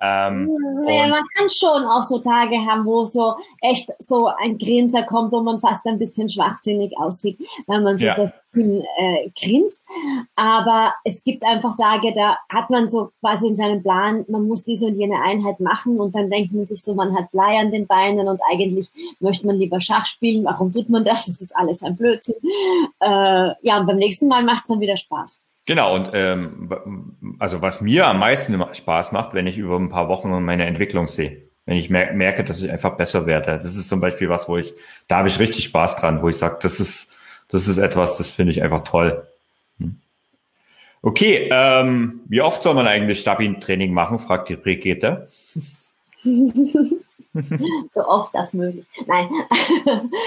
Ähm, 0.02 0.50
ja, 0.88 1.08
man 1.08 1.24
kann 1.36 1.50
schon 1.50 1.84
auch 1.84 2.02
so 2.02 2.20
Tage 2.20 2.56
haben, 2.56 2.86
wo 2.86 3.04
so 3.04 3.34
echt 3.60 3.90
so 3.98 4.30
ein 4.38 4.56
Grinser 4.56 5.02
kommt, 5.02 5.30
wo 5.30 5.42
man 5.42 5.60
fast 5.60 5.84
ein 5.84 5.98
bisschen 5.98 6.30
schwachsinnig 6.30 6.96
aussieht, 6.96 7.38
wenn 7.66 7.82
man 7.82 7.98
so 7.98 8.06
ja. 8.06 8.14
das 8.14 8.32
äh, 8.54 9.30
grinst. 9.38 9.78
Aber 10.36 10.94
es 11.04 11.22
gibt 11.22 11.44
einfach 11.44 11.76
Tage, 11.76 12.14
da 12.14 12.38
hat 12.50 12.70
man 12.70 12.88
so 12.88 13.10
quasi 13.20 13.48
in 13.48 13.56
seinem 13.56 13.82
Plan, 13.82 14.24
man 14.28 14.48
muss 14.48 14.64
diese 14.64 14.86
und 14.86 14.96
jene 14.96 15.20
Einheit 15.20 15.60
machen 15.60 16.00
und 16.00 16.14
dann 16.14 16.30
denkt 16.30 16.54
man 16.54 16.66
sich 16.66 16.82
so, 16.82 16.94
man 16.94 17.14
hat 17.14 17.30
Blei 17.30 17.58
an 17.58 17.70
den 17.70 17.86
Beinen 17.86 18.26
und 18.26 18.40
eigentlich 18.50 18.88
möchte 19.20 19.46
man 19.46 19.56
lieber 19.56 19.80
Schach 19.80 20.06
spielen. 20.06 20.44
Warum 20.44 20.72
tut 20.72 20.88
man 20.88 21.04
das? 21.04 21.26
Das 21.26 21.42
ist 21.42 21.54
alles 21.54 21.82
ein 21.82 21.96
Blödsinn. 21.96 22.36
Äh, 23.00 23.50
ja, 23.60 23.78
und 23.78 23.86
beim 23.86 23.98
nächsten 23.98 24.28
Mal 24.28 24.44
macht 24.44 24.62
es 24.62 24.68
dann 24.68 24.80
wieder 24.80 24.96
Spaß. 24.96 25.40
Genau, 25.70 25.94
und 25.94 26.11
ähm, 26.14 27.37
also 27.38 27.62
was 27.62 27.80
mir 27.80 28.09
am 28.09 28.18
meisten 28.18 28.61
Spaß 28.74 29.12
macht, 29.12 29.35
wenn 29.35 29.46
ich 29.46 29.56
über 29.56 29.76
ein 29.76 29.88
paar 29.88 30.09
Wochen 30.09 30.30
meine 30.42 30.66
Entwicklung 30.66 31.06
sehe. 31.06 31.42
Wenn 31.64 31.76
ich 31.76 31.90
mer 31.90 32.12
merke, 32.12 32.42
dass 32.42 32.61
ich 32.61 32.72
einfach 32.72 32.96
besser 32.96 33.24
werde. 33.24 33.56
Das 33.62 33.76
ist 33.76 33.88
zum 33.88 34.00
Beispiel 34.00 34.28
was, 34.28 34.48
wo 34.48 34.56
ich, 34.56 34.74
da 35.06 35.18
habe 35.18 35.28
ich 35.28 35.38
richtig 35.38 35.66
Spaß 35.66 35.94
dran, 35.94 36.22
wo 36.22 36.28
ich 36.28 36.38
sage, 36.38 36.59
das 36.61 36.80
ist, 36.80 37.16
das 37.46 37.68
ist 37.68 37.78
etwas, 37.78 38.16
das 38.16 38.30
finde 38.30 38.50
ich 38.50 38.64
einfach 38.64 38.83
toll. 38.83 39.28
Hm. 39.78 40.00
Okay, 41.02 41.48
ähm, 41.52 42.22
wie 42.26 42.40
oft 42.40 42.64
soll 42.64 42.74
man 42.74 42.88
eigentlich 42.88 43.20
Stabi-Training 43.20 43.92
machen, 43.92 44.18
fragt 44.18 44.48
die 44.48 44.56
Brigitte. 44.56 45.28
so 46.24 48.09
oft 48.09 48.35
das 48.35 48.54
möglich. 48.54 48.87
Nein. 49.06 49.28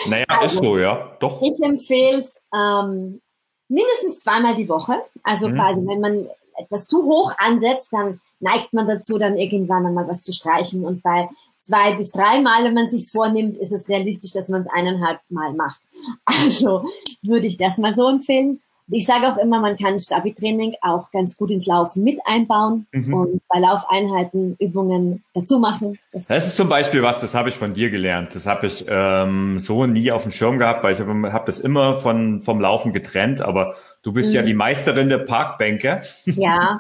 Naja, 0.07 0.23
also, 0.29 0.55
ist 0.55 0.63
so, 0.63 0.77
ja. 0.77 1.17
Doch. 1.19 1.41
Ich 1.41 1.61
empfehle 1.61 2.19
es 2.19 2.39
ähm, 2.55 3.19
mindestens 3.67 4.19
zweimal 4.19 4.55
die 4.55 4.69
Woche. 4.69 5.01
Also 5.23 5.49
mhm. 5.49 5.55
quasi, 5.55 5.87
wenn 5.87 6.01
man 6.01 6.27
etwas 6.57 6.85
zu 6.85 7.03
hoch 7.03 7.33
ansetzt, 7.37 7.89
dann 7.91 8.21
neigt 8.39 8.73
man 8.73 8.87
dazu, 8.87 9.17
dann 9.17 9.37
irgendwann 9.37 9.85
einmal 9.85 10.07
was 10.07 10.21
zu 10.21 10.33
streichen. 10.33 10.85
Und 10.85 11.01
bei 11.01 11.29
zwei 11.59 11.95
bis 11.95 12.11
drei 12.11 12.41
Mal, 12.41 12.65
wenn 12.65 12.73
man 12.73 12.89
sich 12.89 13.09
vornimmt, 13.11 13.57
ist 13.57 13.71
es 13.71 13.87
realistisch, 13.87 14.33
dass 14.33 14.49
man 14.49 14.61
es 14.61 14.67
eineinhalb 14.67 15.19
Mal 15.29 15.53
macht. 15.53 15.81
Also 16.25 16.85
würde 17.21 17.47
ich 17.47 17.57
das 17.57 17.77
mal 17.77 17.93
so 17.93 18.07
empfehlen. 18.07 18.61
Ich 18.89 19.05
sage 19.05 19.27
auch 19.27 19.37
immer, 19.37 19.59
man 19.59 19.77
kann 19.77 19.97
Stabi-Training 19.97 20.75
auch 20.81 21.09
ganz 21.11 21.37
gut 21.37 21.51
ins 21.51 21.65
Laufen 21.65 22.03
mit 22.03 22.19
einbauen 22.25 22.85
mhm. 22.91 23.13
und 23.13 23.41
bei 23.47 23.59
Laufeinheiten 23.59 24.55
Übungen 24.59 25.23
dazu 25.33 25.59
machen. 25.59 25.97
Das, 26.11 26.27
das 26.27 26.47
ist 26.47 26.57
zum 26.57 26.69
Beispiel 26.69 27.01
was, 27.01 27.21
das 27.21 27.33
habe 27.33 27.49
ich 27.49 27.55
von 27.55 27.73
dir 27.73 27.89
gelernt. 27.89 28.35
Das 28.35 28.45
habe 28.45 28.67
ich 28.67 28.85
ähm, 28.87 29.59
so 29.59 29.85
nie 29.85 30.11
auf 30.11 30.23
dem 30.23 30.31
Schirm 30.31 30.59
gehabt, 30.59 30.83
weil 30.83 30.93
ich 30.93 30.99
habe 30.99 31.31
hab 31.31 31.45
das 31.45 31.59
immer 31.59 31.95
von, 31.95 32.41
vom 32.41 32.59
Laufen 32.59 32.91
getrennt, 32.91 33.41
aber 33.41 33.75
du 34.03 34.11
bist 34.11 34.31
mhm. 34.31 34.35
ja 34.35 34.41
die 34.41 34.53
Meisterin 34.53 35.07
der 35.07 35.19
Parkbänke. 35.19 36.01
Ja. 36.25 36.79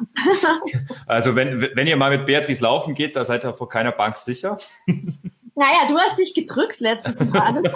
also 1.05 1.35
wenn, 1.35 1.61
wenn 1.61 1.87
ihr 1.87 1.95
mal 1.95 2.15
mit 2.15 2.25
Beatrice 2.25 2.61
laufen 2.61 2.93
geht, 2.93 3.15
da 3.15 3.23
seid 3.23 3.45
ihr 3.45 3.53
vor 3.53 3.69
keiner 3.69 3.91
Bank 3.91 4.17
sicher. 4.17 4.57
Naja, 5.55 5.87
du 5.87 5.97
hast 5.97 6.17
dich 6.17 6.33
gedrückt 6.33 6.79
letztes 6.79 7.23
Mal. 7.25 7.61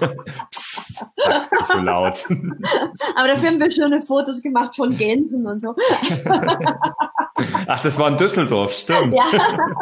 Sag's 1.16 1.50
nicht 1.50 1.66
so 1.66 1.78
laut. 1.78 2.24
Aber 3.16 3.28
dafür 3.28 3.48
haben 3.48 3.60
wir 3.60 3.70
schöne 3.70 4.02
Fotos 4.02 4.42
gemacht 4.42 4.76
von 4.76 4.96
Gänsen 4.96 5.46
und 5.46 5.60
so. 5.60 5.74
Ach, 7.66 7.82
das 7.82 7.98
war 7.98 8.08
in 8.08 8.16
Düsseldorf, 8.16 8.72
stimmt. 8.72 9.14
Ja. 9.14 9.24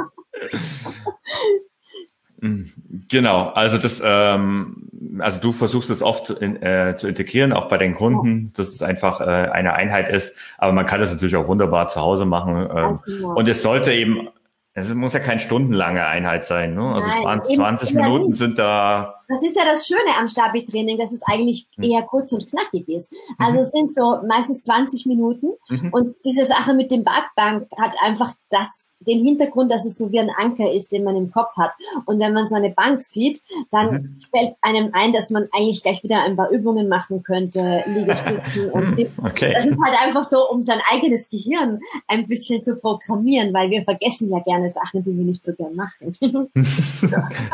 Genau, 3.09 3.49
also 3.49 3.79
das, 3.79 4.03
ähm, 4.05 4.89
also 5.21 5.41
du 5.41 5.53
versuchst 5.53 5.89
es 5.89 6.03
oft 6.03 6.27
zu, 6.27 6.35
in, 6.35 6.61
äh, 6.63 6.95
zu 6.97 7.09
integrieren, 7.09 7.53
auch 7.53 7.69
bei 7.69 7.79
den 7.79 7.95
Kunden, 7.95 8.53
dass 8.55 8.69
es 8.69 8.83
einfach 8.83 9.21
äh, 9.21 9.25
eine 9.25 9.73
Einheit 9.73 10.09
ist, 10.11 10.35
aber 10.59 10.73
man 10.73 10.85
kann 10.85 11.01
das 11.01 11.11
natürlich 11.11 11.35
auch 11.37 11.49
wunderbar 11.49 11.89
zu 11.89 12.01
Hause 12.01 12.27
machen. 12.27 12.69
Ähm, 12.75 13.01
genau. 13.05 13.35
Und 13.35 13.49
es 13.49 13.63
sollte 13.63 13.93
eben 13.93 14.29
es 14.79 14.93
muss 14.93 15.15
ja 15.15 15.21
keine 15.21 15.41
stundenlange 15.41 16.05
Einheit 16.05 16.45
sein, 16.45 16.75
ne? 16.75 16.83
Also 16.83 17.09
Nein, 17.09 17.23
20, 17.23 17.57
20 17.57 17.95
Minuten 17.95 18.35
sind 18.35 18.59
da. 18.59 19.15
Das 19.27 19.43
ist 19.43 19.57
ja 19.57 19.65
das 19.65 19.87
Schöne 19.87 20.19
am 20.19 20.29
Stabi-Training, 20.29 20.99
dass 20.99 21.13
es 21.13 21.23
eigentlich 21.23 21.67
hm. 21.77 21.85
eher 21.85 22.03
kurz 22.03 22.35
und 22.35 22.47
knackig 22.47 22.87
ist. 22.87 23.11
Also 23.39 23.55
mhm. 23.55 23.61
es 23.61 23.71
sind 23.71 23.95
so 23.95 24.21
meistens 24.29 24.63
20 24.65 25.07
Minuten 25.07 25.49
mhm. 25.71 25.89
und 25.93 26.17
diese 26.27 26.45
Sache 26.45 26.75
mit 26.75 26.91
dem 26.91 27.05
Backbank 27.05 27.69
hat 27.81 27.97
einfach 28.03 28.35
das 28.51 28.86
den 29.01 29.25
Hintergrund, 29.25 29.71
dass 29.71 29.85
es 29.85 29.99
so 29.99 30.11
wie 30.11 30.21
ein 30.21 30.31
Anker 30.31 30.73
ist, 30.73 30.93
den 30.93 31.05
man 31.05 31.17
im 31.17 31.31
Kopf 31.31 31.57
hat. 31.57 31.73
Und 32.07 32.21
wenn 32.21 32.33
man 32.33 32.47
so 32.47 32.55
eine 32.55 32.71
Bank 32.71 33.03
sieht, 33.03 33.43
dann 33.71 33.91
mhm. 33.91 34.21
fällt 34.35 34.55
einem 34.63 34.91
ein, 34.93 35.13
dass 35.13 35.31
man 35.31 35.47
eigentlich 35.53 35.83
gleich 35.83 36.03
wieder 36.03 36.23
ein 36.23 36.37
paar 36.37 36.51
Übungen 36.51 36.89
machen 36.89 37.23
könnte, 37.23 37.83
Liegestützen 37.87 38.71
und 38.73 38.99
okay. 39.23 39.53
Das 39.55 39.67
ist 39.67 39.79
halt 39.83 40.03
einfach 40.03 40.25
so, 40.25 40.49
um 40.49 40.63
sein 40.63 40.81
eigenes 40.91 41.29
Gehirn 41.31 41.81
ein 42.09 42.27
bisschen 42.27 42.63
zu 42.63 42.77
programmieren, 42.77 43.53
weil 43.53 43.71
wir 43.71 43.83
vergessen 43.83 44.31
ja 44.31 44.41
gerne 44.41 44.69
Sachen, 44.71 45.05
die 45.05 45.17
wir 45.17 45.25
nicht 45.25 45.45
so 45.45 45.53
gern 45.53 45.75
machen. 45.75 46.17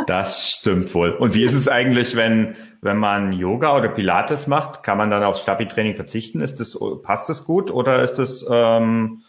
das 0.07 0.51
stimmt 0.51 0.95
wohl. 0.95 1.11
Und 1.11 1.35
wie 1.35 1.45
ist 1.45 1.55
es 1.55 1.69
eigentlich, 1.69 2.17
wenn, 2.17 2.55
wenn 2.81 2.97
man 2.97 3.33
Yoga 3.33 3.77
oder 3.77 3.89
Pilates 3.89 4.47
macht, 4.47 4.83
kann 4.83 4.99
man 4.99 5.11
dann 5.11 5.25
auf 5.25 5.39
Stabi-Training 5.39 5.97
verzichten? 5.97 6.41
Ist 6.41 6.61
das, 6.61 6.79
passt 7.03 7.29
das 7.29 7.45
gut 7.45 7.71
oder 7.71 8.03
ist 8.03 8.15
das, 8.15 8.45
ähm, 8.49 8.93
hm, 8.93 9.23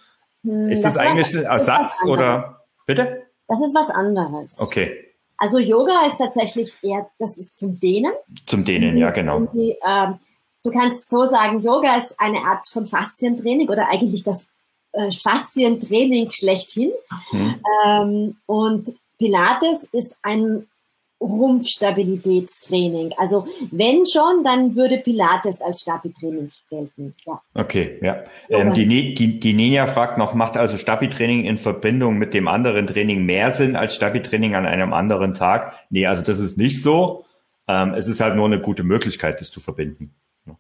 ist 0.43 0.83
das, 0.83 0.95
das 0.95 0.97
eigentlich 0.97 1.35
ein 1.35 1.43
Ersatz 1.43 2.03
oder 2.05 2.61
bitte? 2.85 3.23
Das 3.47 3.61
ist 3.61 3.75
was 3.75 3.89
anderes. 3.89 4.59
Okay. 4.59 5.13
Also 5.37 5.59
Yoga 5.59 6.05
ist 6.07 6.17
tatsächlich 6.17 6.77
eher, 6.81 7.09
das 7.19 7.37
ist 7.37 7.57
zum 7.57 7.79
Dehnen. 7.79 8.13
Zum 8.45 8.63
Dehnen, 8.63 8.97
ja, 8.97 9.11
genau. 9.11 9.41
Die, 9.53 9.77
ähm, 9.85 10.15
du 10.63 10.71
kannst 10.71 11.09
so 11.09 11.25
sagen, 11.25 11.61
Yoga 11.61 11.97
ist 11.97 12.19
eine 12.19 12.39
Art 12.39 12.67
von 12.67 12.87
Faszientraining 12.87 13.69
oder 13.69 13.89
eigentlich 13.89 14.23
das 14.23 14.47
äh, 14.93 15.11
Faszientraining 15.11 16.31
schlechthin. 16.31 16.91
Hm. 17.31 17.55
Ähm, 17.85 18.37
und 18.45 18.93
Pilates 19.17 19.85
ist 19.91 20.15
ein 20.21 20.67
Rumpfstabilitätstraining. 21.23 23.13
Also 23.17 23.47
wenn 23.71 24.05
schon, 24.05 24.43
dann 24.43 24.75
würde 24.75 24.97
Pilates 24.97 25.61
als 25.61 25.81
Stabi-Training 25.81 26.49
gelten. 26.69 27.15
Ja. 27.25 27.41
Okay, 27.53 27.97
ja. 28.01 28.23
Ähm, 28.49 28.73
die, 28.73 29.13
die, 29.13 29.39
die 29.39 29.53
Ninja 29.53 29.87
fragt 29.87 30.17
noch, 30.17 30.33
macht 30.33 30.57
also 30.57 30.77
Stabi-Training 30.77 31.45
in 31.45 31.57
Verbindung 31.57 32.17
mit 32.17 32.33
dem 32.33 32.47
anderen 32.47 32.87
Training 32.87 33.25
mehr 33.25 33.51
Sinn 33.51 33.75
als 33.75 33.95
Stabi-Training 33.95 34.55
an 34.55 34.65
einem 34.65 34.93
anderen 34.93 35.33
Tag? 35.33 35.73
Nee, 35.89 36.05
also 36.05 36.21
das 36.21 36.39
ist 36.39 36.57
nicht 36.57 36.83
so. 36.83 37.25
Ähm, 37.67 37.93
es 37.93 38.07
ist 38.07 38.19
halt 38.19 38.35
nur 38.35 38.45
eine 38.45 38.59
gute 38.59 38.83
Möglichkeit, 38.83 39.39
das 39.39 39.49
zu 39.49 39.59
verbinden. 39.59 40.13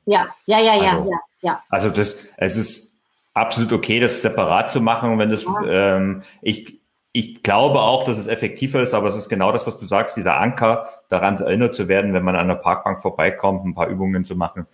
Ja, 0.05 0.27
ja, 0.45 0.59
ja, 0.59 0.75
ja, 0.81 0.97
also, 0.97 1.11
ja, 1.11 1.17
ja. 1.41 1.63
Also 1.69 1.89
das, 1.89 2.23
es 2.37 2.55
ist 2.55 2.93
absolut 3.33 3.73
okay, 3.73 3.99
das 3.99 4.21
separat 4.21 4.71
zu 4.71 4.79
machen. 4.79 5.19
wenn 5.19 5.29
das, 5.29 5.43
ja. 5.43 5.97
ähm, 5.97 6.23
ich, 6.41 6.79
ich 7.15 7.43
glaube 7.43 7.79
auch, 7.79 8.05
dass 8.05 8.17
es 8.17 8.25
effektiver 8.25 8.81
ist, 8.81 8.95
aber 8.95 9.07
es 9.07 9.15
ist 9.15 9.29
genau 9.29 9.51
das, 9.51 9.67
was 9.67 9.77
du 9.77 9.85
sagst, 9.85 10.17
dieser 10.17 10.39
Anker, 10.39 10.87
daran 11.09 11.37
erinnert 11.37 11.75
zu 11.75 11.87
werden, 11.87 12.13
wenn 12.13 12.23
man 12.23 12.35
an 12.35 12.47
der 12.47 12.55
Parkbank 12.55 13.01
vorbeikommt, 13.01 13.63
ein 13.65 13.75
paar 13.75 13.87
Übungen 13.87 14.25
zu 14.25 14.35
machen. 14.35 14.65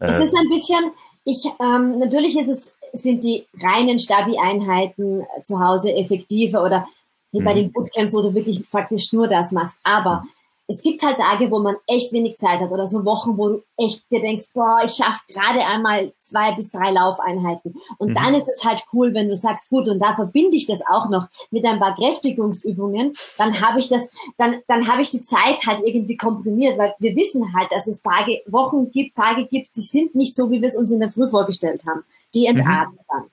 Es 0.00 0.10
äh, 0.10 0.24
ist 0.24 0.36
ein 0.36 0.48
bisschen, 0.48 0.90
ich, 1.24 1.46
ähm, 1.62 2.00
natürlich 2.00 2.36
ist 2.36 2.48
es, 2.48 2.72
sind 2.92 3.22
die 3.22 3.46
reinen 3.60 4.00
Stabi-Einheiten 4.00 5.24
zu 5.42 5.60
Hause 5.60 5.94
effektiver 5.94 6.64
oder 6.64 6.84
wie 7.30 7.40
bei 7.40 7.52
mhm. 7.52 7.58
den 7.58 7.72
Bootcamps, 7.72 8.12
wo 8.12 8.22
du 8.22 8.34
wirklich 8.34 8.64
faktisch 8.68 9.12
nur 9.12 9.28
das 9.28 9.52
machst. 9.52 9.74
Aber 9.84 10.24
es 10.66 10.82
gibt 10.82 11.02
halt 11.02 11.18
Tage, 11.18 11.50
wo 11.50 11.58
man 11.58 11.76
echt 11.86 12.12
wenig 12.12 12.38
Zeit 12.38 12.60
hat 12.60 12.72
oder 12.72 12.86
so 12.86 13.04
Wochen, 13.04 13.36
wo 13.36 13.48
du 13.48 13.62
echt 13.76 14.10
dir 14.10 14.20
denkst, 14.20 14.46
boah, 14.54 14.80
ich 14.84 14.92
schaffe 14.92 15.20
gerade 15.28 15.64
einmal 15.64 16.12
zwei 16.20 16.54
bis 16.54 16.70
drei 16.70 16.90
Laufeinheiten. 16.90 17.74
Und 17.98 18.10
mhm. 18.10 18.14
dann 18.14 18.34
ist 18.34 18.48
es 18.48 18.64
halt 18.64 18.82
cool, 18.92 19.12
wenn 19.12 19.28
du 19.28 19.36
sagst, 19.36 19.68
gut, 19.68 19.88
und 19.88 19.98
da 19.98 20.14
verbinde 20.14 20.56
ich 20.56 20.66
das 20.66 20.82
auch 20.86 21.10
noch 21.10 21.28
mit 21.50 21.66
ein 21.66 21.78
paar 21.78 21.94
Kräftigungsübungen, 21.94 23.12
dann 23.36 23.60
habe 23.60 23.78
ich 23.78 23.88
das, 23.88 24.08
dann, 24.38 24.60
dann 24.66 24.88
habe 24.88 25.02
ich 25.02 25.10
die 25.10 25.22
Zeit 25.22 25.66
halt 25.66 25.80
irgendwie 25.84 26.16
komprimiert, 26.16 26.78
weil 26.78 26.94
wir 26.98 27.14
wissen 27.14 27.54
halt, 27.54 27.70
dass 27.70 27.86
es 27.86 28.00
Tage, 28.00 28.40
Wochen 28.46 28.90
gibt, 28.90 29.16
Tage 29.16 29.44
gibt, 29.44 29.76
die 29.76 29.82
sind 29.82 30.14
nicht 30.14 30.34
so, 30.34 30.50
wie 30.50 30.62
wir 30.62 30.68
es 30.68 30.76
uns 30.76 30.90
in 30.92 31.00
der 31.00 31.12
Früh 31.12 31.28
vorgestellt 31.28 31.84
haben. 31.86 32.04
Die 32.34 32.48
mhm. 32.48 32.58
entarten 32.58 32.94
mhm. 32.94 32.98
dann. 33.08 33.24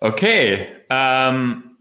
Okay. 0.00 0.66
Ähm 0.90 1.75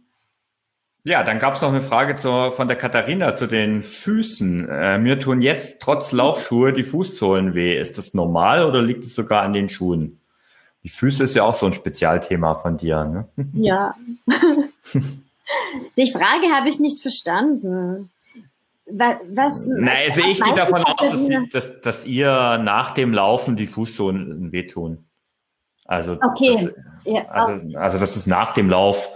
ja, 1.05 1.23
dann 1.23 1.37
gab 1.37 1.53
es 1.53 1.61
noch 1.61 1.69
eine 1.69 1.81
Frage 1.81 2.15
zur, 2.15 2.51
von 2.51 2.67
der 2.67 2.77
Katharina 2.77 3.35
zu 3.35 3.45
den 3.45 3.83
Füßen. 3.83 4.67
Äh, 4.67 4.97
mir 4.97 5.19
tun 5.19 5.39
jetzt 5.39 5.79
trotz 5.79 6.11
Laufschuhe 6.11 6.73
die 6.73 6.81
Fußsohlen 6.81 7.53
weh. 7.53 7.79
Ist 7.79 7.99
das 7.99 8.15
normal 8.15 8.65
oder 8.65 8.81
liegt 8.81 9.03
es 9.03 9.13
sogar 9.13 9.43
an 9.43 9.53
den 9.53 9.69
Schuhen? 9.69 10.19
Die 10.83 10.89
Füße 10.89 11.25
ist 11.25 11.35
ja 11.35 11.43
auch 11.43 11.53
so 11.53 11.67
ein 11.67 11.73
Spezialthema 11.73 12.55
von 12.55 12.77
dir. 12.77 13.05
Ne? 13.05 13.27
Ja. 13.53 13.93
die 15.95 16.11
Frage 16.11 16.47
habe 16.51 16.69
ich 16.69 16.79
nicht 16.79 16.99
verstanden. 17.01 18.09
Was, 18.87 19.17
was, 19.29 19.67
Na, 19.67 19.91
also 19.91 20.23
ich 20.23 20.41
gehe 20.41 20.55
davon 20.55 20.83
aus, 20.83 20.95
dass, 20.97 21.49
dass, 21.51 21.81
dass, 21.81 22.05
ihr 22.05 22.57
nach 22.57 22.91
dem 22.95 23.13
Laufen 23.13 23.55
die 23.55 23.67
Fußsohlen 23.67 24.51
wehtun. 24.51 25.05
Also, 25.85 26.13
okay. 26.13 26.71
Das, 27.03 27.13
ja, 27.13 27.27
also, 27.29 27.77
also 27.77 27.99
das 27.99 28.15
ist 28.17 28.25
nach 28.25 28.55
dem 28.55 28.71
Lauf 28.71 29.11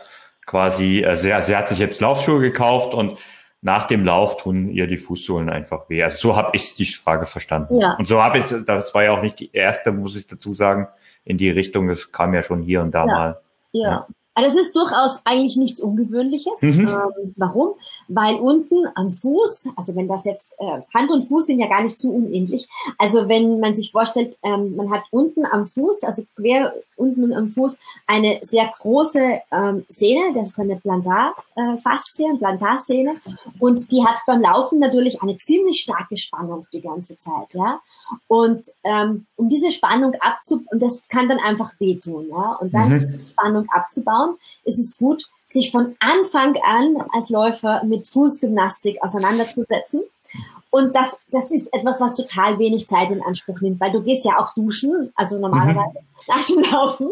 quasi, 0.50 1.04
äh, 1.04 1.16
sie, 1.16 1.32
sie 1.42 1.56
hat 1.56 1.70
sich 1.70 1.78
jetzt 1.78 2.02
Laufschuhe 2.02 2.42
gekauft 2.42 2.96
und 2.96 3.20
nach 3.62 3.86
dem 3.86 4.04
Lauf 4.04 4.38
tun 4.38 4.70
ihr 4.70 4.88
die 4.88 4.98
Fußsohlen 4.98 5.50
einfach 5.50 5.90
weh. 5.90 6.02
Also 6.02 6.30
so 6.30 6.36
habe 6.36 6.52
ich 6.54 6.76
die 6.76 6.86
Frage 6.86 7.26
verstanden. 7.26 7.80
Ja. 7.80 7.96
Und 8.00 8.08
so 8.08 8.24
habe 8.24 8.40
ich, 8.40 8.46
das 8.66 8.96
war 8.96 9.04
ja 9.04 9.12
auch 9.12 9.22
nicht 9.22 9.40
die 9.40 9.52
erste, 9.54 9.92
muss 9.92 10.16
ich 10.16 10.26
dazu 10.26 10.54
sagen, 10.54 10.88
in 11.24 11.38
die 11.38 11.50
Richtung. 11.50 11.88
Das 11.88 12.12
kam 12.12 12.34
ja 12.34 12.42
schon 12.42 12.64
hier 12.64 12.82
und 12.82 12.92
da 12.92 13.06
ja. 13.06 13.06
mal. 13.06 13.42
Ja. 13.74 13.90
ja. 13.92 14.08
Also 14.34 14.58
es 14.58 14.68
ist 14.68 14.76
durchaus 14.76 15.22
eigentlich 15.26 15.58
nichts 15.58 15.82
Ungewöhnliches. 15.82 16.62
Mhm. 16.62 16.88
Ähm, 16.88 17.34
warum? 17.36 17.74
Weil 18.08 18.36
unten 18.36 18.86
am 18.96 19.10
Fuß, 19.10 19.70
also 19.76 19.96
wenn 19.96 20.08
das 20.08 20.26
jetzt, 20.26 20.56
äh, 20.60 20.82
Hand 20.94 21.12
und 21.12 21.24
Fuß 21.24 21.48
sind 21.48 21.60
ja 21.60 21.68
gar 21.68 21.84
nicht 21.84 22.00
zu 22.00 22.14
unähnlich. 22.14 22.68
Also 22.98 23.28
wenn 23.28 23.60
man 23.60 23.76
sich 23.76 23.92
vorstellt, 23.92 24.38
ähm, 24.44 24.76
man 24.76 24.92
hat 24.92 25.04
unten 25.12 25.46
am 25.46 25.66
Fuß, 25.66 26.04
also 26.04 26.24
quer 26.36 26.74
unten 26.96 27.34
am 27.34 27.48
Fuß, 27.50 27.78
eine 28.08 28.40
sehr 28.42 28.72
große 28.80 29.42
ähm, 29.52 29.86
Sehne, 29.88 30.34
das 30.34 30.50
ist 30.50 30.60
eine 30.60 30.78
Plantarfaszie, 30.78 32.26
äh, 32.34 32.38
Plantarsehne. 32.38 33.16
Und 33.60 33.92
die 33.92 34.06
hat 34.06 34.18
beim 34.28 34.42
Laufen 34.42 34.80
natürlich 34.80 35.22
eine 35.22 35.38
ziemlich 35.38 35.82
starke 35.82 36.18
Spannung 36.18 36.68
die 36.72 36.82
ganze 36.82 37.18
Zeit. 37.18 37.54
ja. 37.54 37.80
Und 38.28 38.68
ähm, 38.84 39.26
um 39.36 39.50
diese 39.50 39.72
Spannung 39.72 40.14
abzubauen, 40.20 40.68
und 40.72 40.82
das 40.82 41.02
kann 41.10 41.28
dann 41.28 41.40
einfach 41.40 41.72
wehtun, 41.80 42.28
ja. 42.30 42.58
Und 42.60 42.74
dann 42.74 42.90
mhm. 42.90 43.26
Spannung 43.32 43.66
abzubauen, 43.72 44.19
Frauen 44.20 44.38
ist 44.64 44.80
es 44.80 44.98
gut, 44.98 45.24
sich 45.48 45.72
von 45.72 45.96
Anfang 46.00 46.56
an 46.64 46.98
als 47.12 47.30
Läufer 47.30 47.84
mit 47.84 48.08
Fußgymnastik 48.08 49.02
auseinanderzusetzen. 49.02 50.02
Und 50.72 50.96
das, 50.96 51.18
das 51.32 51.50
ist 51.50 51.74
etwas, 51.74 52.00
was 52.00 52.16
total 52.16 52.60
wenig 52.60 52.88
Zeit 52.88 53.10
in 53.10 53.24
Anspruch 53.24 53.60
nimmt, 53.60 53.82
weil 53.82 53.92
du 53.92 54.04
gehst 54.04 54.26
ja 54.26 54.38
auch 54.38 54.54
duschen, 54.54 55.12
also 55.16 55.40
normalerweise 55.40 55.98
mhm. 56.00 56.28
nach 56.28 56.46
dem 56.46 56.60
Laufen. 56.72 57.10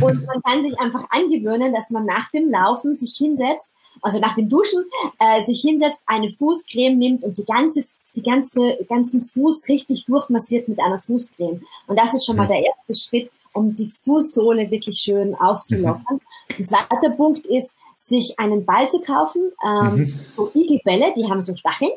Und 0.00 0.26
man 0.26 0.42
kann 0.44 0.62
sich 0.62 0.78
einfach 0.78 1.06
angewöhnen, 1.10 1.72
dass 1.72 1.90
man 1.90 2.06
nach 2.06 2.30
dem 2.30 2.48
Laufen 2.48 2.94
sich 2.94 3.16
hinsetzt, 3.16 3.72
also 4.00 4.20
nach 4.20 4.36
dem 4.36 4.48
Duschen, 4.48 4.84
äh, 5.18 5.44
sich 5.44 5.60
hinsetzt, 5.62 6.00
eine 6.06 6.30
Fußcreme 6.30 6.96
nimmt 6.96 7.24
und 7.24 7.36
die 7.36 7.44
ganze, 7.44 7.84
die 8.14 8.22
ganze, 8.22 8.78
ganzen 8.88 9.22
Fuß 9.22 9.68
richtig 9.68 10.04
durchmassiert 10.04 10.68
mit 10.68 10.78
einer 10.78 11.00
Fußcreme. 11.00 11.60
Und 11.88 11.98
das 11.98 12.14
ist 12.14 12.24
schon 12.24 12.36
mal 12.36 12.46
der 12.46 12.62
erste 12.62 12.94
Schritt, 12.94 13.32
um 13.52 13.74
die 13.74 13.90
Fußsohle 14.04 14.70
wirklich 14.70 14.98
schön 14.98 15.34
aufzulockern. 15.34 16.16
Mhm. 16.16 16.56
Ein 16.58 16.66
zweiter 16.66 17.10
Punkt 17.10 17.46
ist, 17.46 17.72
sich 17.96 18.38
einen 18.38 18.64
Ball 18.64 18.90
zu 18.90 19.00
kaufen, 19.00 19.52
ähm, 19.64 19.96
mhm. 19.96 20.20
so 20.36 20.50
Igelbälle, 20.54 21.12
die 21.16 21.24
haben 21.28 21.40
so 21.40 21.54
Stacheln. 21.54 21.92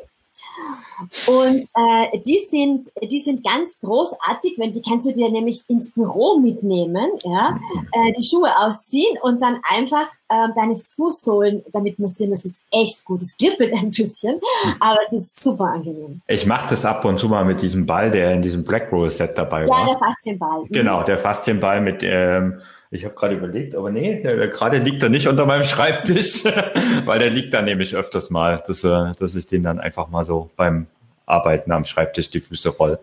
Und 1.26 1.68
äh, 1.74 2.18
die 2.20 2.38
sind, 2.38 2.90
die 3.02 3.20
sind 3.20 3.44
ganz 3.44 3.78
großartig, 3.80 4.54
wenn 4.56 4.72
die 4.72 4.80
kannst 4.80 5.06
du 5.06 5.12
dir 5.12 5.28
nämlich 5.30 5.62
ins 5.68 5.92
Büro 5.92 6.38
mitnehmen, 6.38 7.10
ja, 7.24 7.60
äh, 7.92 8.12
die 8.12 8.24
Schuhe 8.24 8.50
ausziehen 8.58 9.18
und 9.20 9.42
dann 9.42 9.60
einfach 9.68 10.06
äh, 10.28 10.48
deine 10.54 10.76
Fußsohlen 10.76 11.62
damit 11.72 11.98
massieren. 11.98 12.32
Das 12.32 12.44
ist 12.44 12.60
echt 12.70 13.04
gut. 13.04 13.22
Es 13.22 13.36
kribbelt 13.36 13.72
ein 13.72 13.90
bisschen, 13.90 14.40
aber 14.80 14.98
es 15.06 15.12
ist 15.12 15.42
super 15.42 15.64
angenehm. 15.64 16.20
Ich 16.26 16.46
mache 16.46 16.68
das 16.70 16.84
ab 16.84 17.04
und 17.04 17.18
zu 17.18 17.28
mal 17.28 17.44
mit 17.44 17.62
diesem 17.62 17.86
Ball, 17.86 18.10
der 18.10 18.32
in 18.32 18.42
diesem 18.42 18.64
Black 18.64 18.90
Roll 18.92 19.10
Set 19.10 19.36
dabei 19.38 19.62
ja, 19.62 19.68
war. 19.68 19.80
Ja, 19.80 19.94
der 19.94 19.98
Faszienball. 19.98 20.60
Mhm. 20.62 20.72
Genau, 20.72 21.02
der 21.02 21.18
Faszienball 21.18 21.80
mit 21.80 22.02
ähm, 22.02 22.60
ich 22.90 23.04
habe 23.04 23.14
gerade 23.14 23.34
überlegt, 23.34 23.74
aber 23.74 23.90
nee, 23.90 24.20
gerade 24.22 24.78
liegt 24.78 25.02
er 25.02 25.08
nicht 25.08 25.26
unter 25.26 25.44
meinem 25.44 25.64
Schreibtisch, 25.64 26.44
weil 27.04 27.18
der 27.18 27.30
liegt 27.30 27.52
da 27.52 27.60
nämlich 27.62 27.96
öfters 27.96 28.30
mal, 28.30 28.62
dass, 28.66 28.84
äh, 28.84 29.12
dass 29.18 29.34
ich 29.34 29.46
den 29.46 29.64
dann 29.64 29.80
einfach 29.80 30.08
mal 30.08 30.24
so 30.24 30.50
beim 30.56 30.86
Arbeiten 31.26 31.72
am 31.72 31.84
Schreibtisch 31.84 32.30
die 32.30 32.40
Füße 32.40 32.70
roll. 32.70 32.98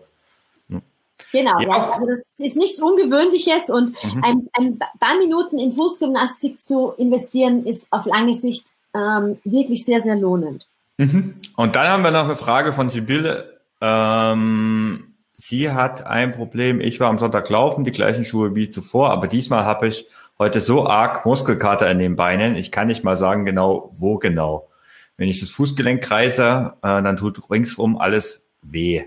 Genau, 1.32 1.60
ja. 1.60 1.92
also 1.92 2.06
das 2.06 2.38
ist 2.38 2.56
nichts 2.56 2.80
Ungewöhnliches 2.80 3.70
und 3.70 3.90
mhm. 4.04 4.24
ein, 4.24 4.48
ein 4.52 4.78
paar 4.78 5.16
Minuten 5.18 5.58
in 5.58 5.72
Fußgymnastik 5.72 6.60
zu 6.60 6.92
investieren 6.96 7.64
ist 7.64 7.86
auf 7.90 8.06
lange 8.06 8.34
Sicht 8.34 8.66
ähm, 8.94 9.38
wirklich 9.44 9.84
sehr, 9.84 10.00
sehr 10.00 10.16
lohnend. 10.16 10.66
Mhm. 10.98 11.40
Und 11.56 11.76
dann 11.76 11.88
haben 11.88 12.02
wir 12.02 12.10
noch 12.10 12.24
eine 12.24 12.36
Frage 12.36 12.72
von 12.72 12.90
Sibylle. 12.90 13.60
Ähm, 13.80 15.14
sie 15.36 15.70
hat 15.70 16.06
ein 16.06 16.32
Problem. 16.32 16.80
Ich 16.80 17.00
war 17.00 17.08
am 17.08 17.18
Sonntag 17.18 17.48
laufen, 17.50 17.84
die 17.84 17.90
gleichen 17.90 18.24
Schuhe 18.24 18.54
wie 18.54 18.70
zuvor, 18.70 19.10
aber 19.10 19.26
diesmal 19.26 19.64
habe 19.64 19.88
ich 19.88 20.06
heute 20.38 20.60
so 20.60 20.86
arg 20.86 21.26
Muskelkater 21.26 21.90
in 21.90 21.98
den 21.98 22.16
Beinen. 22.16 22.56
Ich 22.56 22.70
kann 22.70 22.86
nicht 22.86 23.04
mal 23.04 23.16
sagen 23.16 23.44
genau, 23.44 23.90
wo 23.92 24.18
genau. 24.18 24.68
Wenn 25.16 25.28
ich 25.28 25.40
das 25.40 25.50
Fußgelenk 25.50 26.02
kreise, 26.02 26.74
äh, 26.82 27.02
dann 27.02 27.16
tut 27.16 27.50
ringsrum 27.50 27.98
alles 27.98 28.42
weh. 28.62 29.04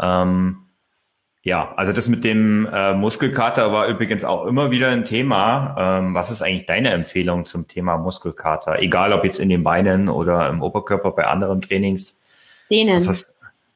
Ähm, 0.00 0.67
ja, 1.42 1.72
also 1.76 1.92
das 1.92 2.08
mit 2.08 2.24
dem 2.24 2.66
äh, 2.66 2.94
Muskelkater 2.94 3.72
war 3.72 3.86
übrigens 3.86 4.24
auch 4.24 4.46
immer 4.46 4.70
wieder 4.70 4.88
ein 4.88 5.04
Thema. 5.04 5.98
Ähm, 6.00 6.14
was 6.14 6.30
ist 6.30 6.42
eigentlich 6.42 6.66
deine 6.66 6.90
Empfehlung 6.90 7.46
zum 7.46 7.68
Thema 7.68 7.96
Muskelkater? 7.96 8.80
Egal 8.80 9.12
ob 9.12 9.24
jetzt 9.24 9.38
in 9.38 9.48
den 9.48 9.62
Beinen 9.62 10.08
oder 10.08 10.48
im 10.48 10.62
Oberkörper 10.62 11.12
bei 11.12 11.26
anderen 11.26 11.60
Trainings. 11.60 12.16
Dehnen. 12.70 13.18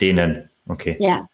Dehnen, 0.01 0.51
okay. 0.67 0.97
Ja, 0.99 1.29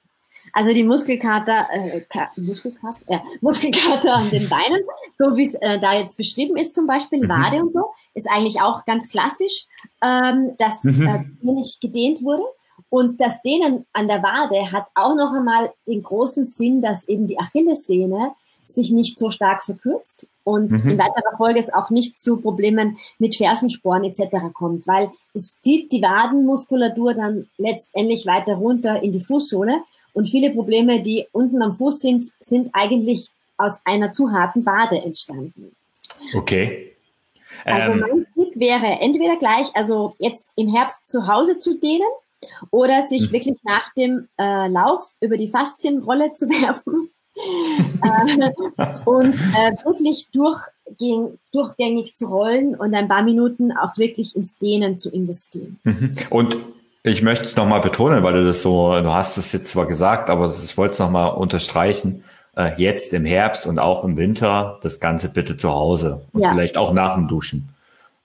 also 0.53 0.73
die 0.73 0.83
Muskelkater, 0.83 1.69
äh, 1.73 2.41
Muskelkater, 2.41 3.01
ja, 3.09 3.23
Muskelkater 3.41 4.17
an 4.17 4.31
den 4.31 4.49
Beinen, 4.49 4.81
so 5.17 5.37
wie 5.37 5.45
es 5.45 5.55
äh, 5.55 5.79
da 5.81 5.99
jetzt 5.99 6.17
beschrieben 6.17 6.57
ist, 6.57 6.75
zum 6.75 6.87
Beispiel 6.87 7.21
mhm. 7.21 7.29
Wade 7.29 7.63
und 7.63 7.73
so, 7.73 7.93
ist 8.15 8.29
eigentlich 8.29 8.61
auch 8.61 8.85
ganz 8.85 9.09
klassisch, 9.09 9.67
ähm, 10.03 10.55
dass 10.59 10.83
mhm. 10.85 11.07
äh, 11.07 11.25
nicht 11.53 11.81
gedehnt 11.81 12.23
wurde. 12.23 12.43
Und 12.91 13.21
das 13.21 13.43
Dehnen 13.43 13.87
an 13.93 14.09
der 14.09 14.23
Wade 14.23 14.73
hat 14.73 14.87
auch 14.95 15.15
noch 15.15 15.33
einmal 15.33 15.73
den 15.87 16.03
großen 16.03 16.45
Sinn, 16.45 16.81
dass 16.81 17.07
eben 17.09 17.27
die 17.27 17.39
Achillessehne 17.39 18.33
sich 18.63 18.91
nicht 18.91 19.19
so 19.19 19.31
stark 19.31 19.65
verkürzt 19.65 20.27
und 20.45 20.71
mhm. 20.71 20.91
in 20.91 20.99
weiterer 20.99 21.37
Folge 21.37 21.59
es 21.59 21.73
auch 21.73 21.91
nicht 21.91 22.19
zu 22.19 22.37
Problemen 22.37 22.99
mit 23.19 23.35
Fersensporen 23.37 24.05
etc. 24.05 24.37
kommt, 24.53 24.87
weil 24.87 25.11
es 25.35 25.55
zieht 25.63 25.91
die 25.93 26.03
Wadenmuskulatur 26.03 27.15
dann 27.15 27.49
letztendlich 27.57 28.27
weiter 28.27 28.55
runter 28.55 29.03
in 29.03 29.13
die 29.13 29.21
Fußsohle 29.21 29.83
und 30.13 30.27
viele 30.27 30.51
Probleme, 30.51 31.03
die 31.03 31.27
unten 31.33 31.63
am 31.63 31.73
Fuß 31.73 32.01
sind, 32.01 32.27
sind 32.41 32.71
eigentlich 32.73 33.31
aus 33.57 33.75
einer 33.85 34.13
zu 34.13 34.33
harten 34.33 34.65
Wade 34.65 35.01
entstanden. 35.03 35.75
Okay. 36.35 36.93
Also 37.65 37.93
ähm. 37.93 38.01
mein 38.01 38.27
Tipp 38.35 38.59
wäre 38.59 39.01
entweder 39.01 39.37
gleich, 39.37 39.69
also 39.75 40.15
jetzt 40.19 40.47
im 40.57 40.69
Herbst 40.69 41.09
zu 41.09 41.27
Hause 41.27 41.59
zu 41.59 41.79
dehnen 41.79 42.09
oder 42.71 43.03
sich 43.03 43.29
mhm. 43.29 43.33
wirklich 43.33 43.59
nach 43.65 43.93
dem 43.95 44.29
äh, 44.39 44.69
Lauf 44.69 45.13
über 45.21 45.37
die 45.37 45.49
Faszienrolle 45.49 46.33
zu 46.35 46.49
werfen 46.49 47.11
äh, 48.03 48.51
und 49.05 49.35
äh, 49.35 49.73
wirklich 49.85 50.29
durchgäng, 50.33 51.39
durchgängig 51.53 52.15
zu 52.15 52.27
rollen 52.27 52.75
und 52.75 52.95
ein 52.95 53.09
paar 53.09 53.23
Minuten 53.23 53.73
auch 53.73 53.97
wirklich 53.97 54.37
ins 54.37 54.59
Dehnen 54.59 54.99
zu 54.99 55.11
investieren. 55.11 55.79
Mhm. 55.85 56.17
Und 56.31 56.57
ich 57.05 57.23
möchte 57.23 57.47
es 57.47 57.57
nochmal 57.57 57.81
betonen, 57.81 58.23
weil 58.23 58.35
du 58.35 58.45
das 58.45 58.63
so, 58.63 59.01
du 59.01 59.13
hast 59.13 59.39
es 59.39 59.53
jetzt 59.53 59.71
zwar 59.71 59.87
gesagt, 59.87 60.31
aber 60.31 60.47
ich 60.47 60.77
wollte 60.77 60.95
es 60.95 60.99
nochmal 60.99 61.33
unterstreichen. 61.33 62.25
Äh, 62.57 62.73
jetzt 62.77 63.13
im 63.15 63.25
Herbst 63.25 63.67
und 63.67 63.79
auch 63.79 64.03
im 64.03 64.17
Winter 64.17 64.79
das 64.83 64.99
Ganze 64.99 65.29
bitte 65.29 65.57
zu 65.57 65.71
Hause 65.71 66.23
und 66.33 66.43
ja. 66.43 66.51
vielleicht 66.51 66.77
auch 66.77 66.93
nach 66.93 67.15
dem 67.15 67.29
Duschen. 67.29 67.69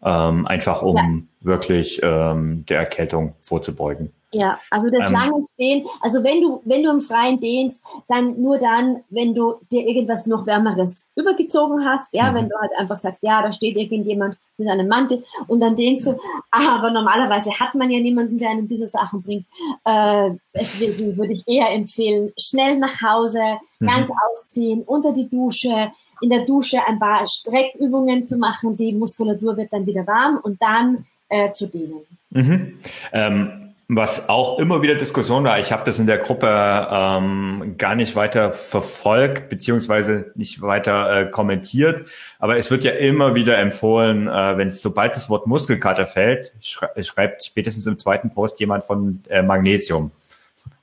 Ähm, 0.05 0.45
einfach 0.47 0.81
um 0.81 0.95
ja. 0.97 1.47
wirklich 1.47 2.01
ähm, 2.03 2.65
der 2.67 2.79
Erkältung 2.79 3.35
vorzubeugen. 3.41 4.11
Ja, 4.33 4.59
also 4.71 4.89
das 4.89 5.07
ähm, 5.07 5.13
lange 5.13 5.45
Stehen, 5.53 5.87
also 6.01 6.23
wenn 6.23 6.41
du, 6.41 6.61
wenn 6.65 6.83
du 6.83 6.89
im 6.89 7.01
Freien 7.01 7.39
dehnst, 7.39 7.81
dann 8.07 8.41
nur 8.41 8.57
dann, 8.57 9.03
wenn 9.09 9.33
du 9.33 9.55
dir 9.71 9.85
irgendwas 9.87 10.25
noch 10.25 10.47
Wärmeres 10.47 11.03
übergezogen 11.15 11.85
hast, 11.85 12.13
ja, 12.13 12.31
mhm. 12.31 12.35
wenn 12.35 12.49
du 12.49 12.55
halt 12.59 12.71
einfach 12.77 12.95
sagst, 12.95 13.21
ja, 13.21 13.41
da 13.41 13.51
steht 13.51 13.77
irgendjemand 13.77 14.37
mit 14.57 14.69
einem 14.69 14.87
Mantel 14.87 15.23
und 15.47 15.59
dann 15.59 15.75
dehnst 15.75 16.07
du, 16.07 16.17
aber 16.51 16.89
normalerweise 16.89 17.51
hat 17.59 17.75
man 17.75 17.91
ja 17.91 17.99
niemanden, 17.99 18.37
der 18.37 18.49
einem 18.49 18.67
diese 18.67 18.87
Sachen 18.87 19.21
bringt. 19.21 19.45
Äh, 19.85 20.31
deswegen 20.55 21.15
würde 21.17 21.33
ich 21.33 21.47
eher 21.47 21.71
empfehlen, 21.71 22.33
schnell 22.37 22.77
nach 22.77 23.01
Hause, 23.01 23.41
mhm. 23.79 23.87
ganz 23.87 24.09
ausziehen, 24.09 24.81
unter 24.83 25.13
die 25.13 25.29
Dusche, 25.29 25.91
in 26.22 26.30
der 26.30 26.45
Dusche 26.45 26.80
ein 26.88 26.99
paar 26.99 27.28
Streckübungen 27.28 28.26
zu 28.26 28.38
machen, 28.38 28.76
die 28.76 28.93
Muskulatur 28.93 29.57
wird 29.57 29.74
dann 29.74 29.86
wieder 29.86 30.05
warm 30.07 30.39
und 30.43 30.61
dann 30.61 31.05
äh, 31.30 31.51
zu 31.51 31.68
dehnen. 31.68 32.01
Mhm. 32.32 32.80
Ähm 33.11 33.59
was 33.89 34.30
auch 34.30 34.59
immer 34.59 34.82
wieder 34.82 34.95
Diskussion 34.95 35.43
war, 35.43 35.59
ich 35.59 35.72
habe 35.72 35.84
das 35.86 35.99
in 35.99 36.07
der 36.07 36.18
Gruppe 36.18 36.47
ähm, 36.47 37.76
gar 37.78 37.95
nicht 37.95 38.16
weiter 38.16 38.53
verfolgt, 38.53 39.49
beziehungsweise 39.49 40.32
nicht 40.36 40.61
weiter 40.61 41.22
äh, 41.22 41.26
kommentiert, 41.30 42.07
aber 42.39 42.57
es 42.57 42.72
wird 42.72 42.84
ja 42.84 42.91
immer 42.91 43.36
wieder 43.36 43.57
empfohlen, 43.57 44.28
äh, 44.28 44.57
wenn 44.57 44.70
es 44.70 44.82
sobald 44.82 45.16
das 45.16 45.30
Wort 45.30 45.47
Muskelkater 45.47 46.05
fällt, 46.05 46.53
schrei 46.61 47.03
schreibt 47.03 47.43
spätestens 47.43 47.86
im 47.86 47.97
zweiten 47.97 48.30
Post 48.30 48.59
jemand 48.59 48.86
von 48.86 49.22
äh, 49.30 49.41
Magnesium. 49.41 50.11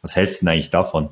Was 0.03 0.14
hältst 0.14 0.43
du 0.43 0.47
denn 0.47 0.55
eigentlich 0.55 0.70
davon? 0.70 1.09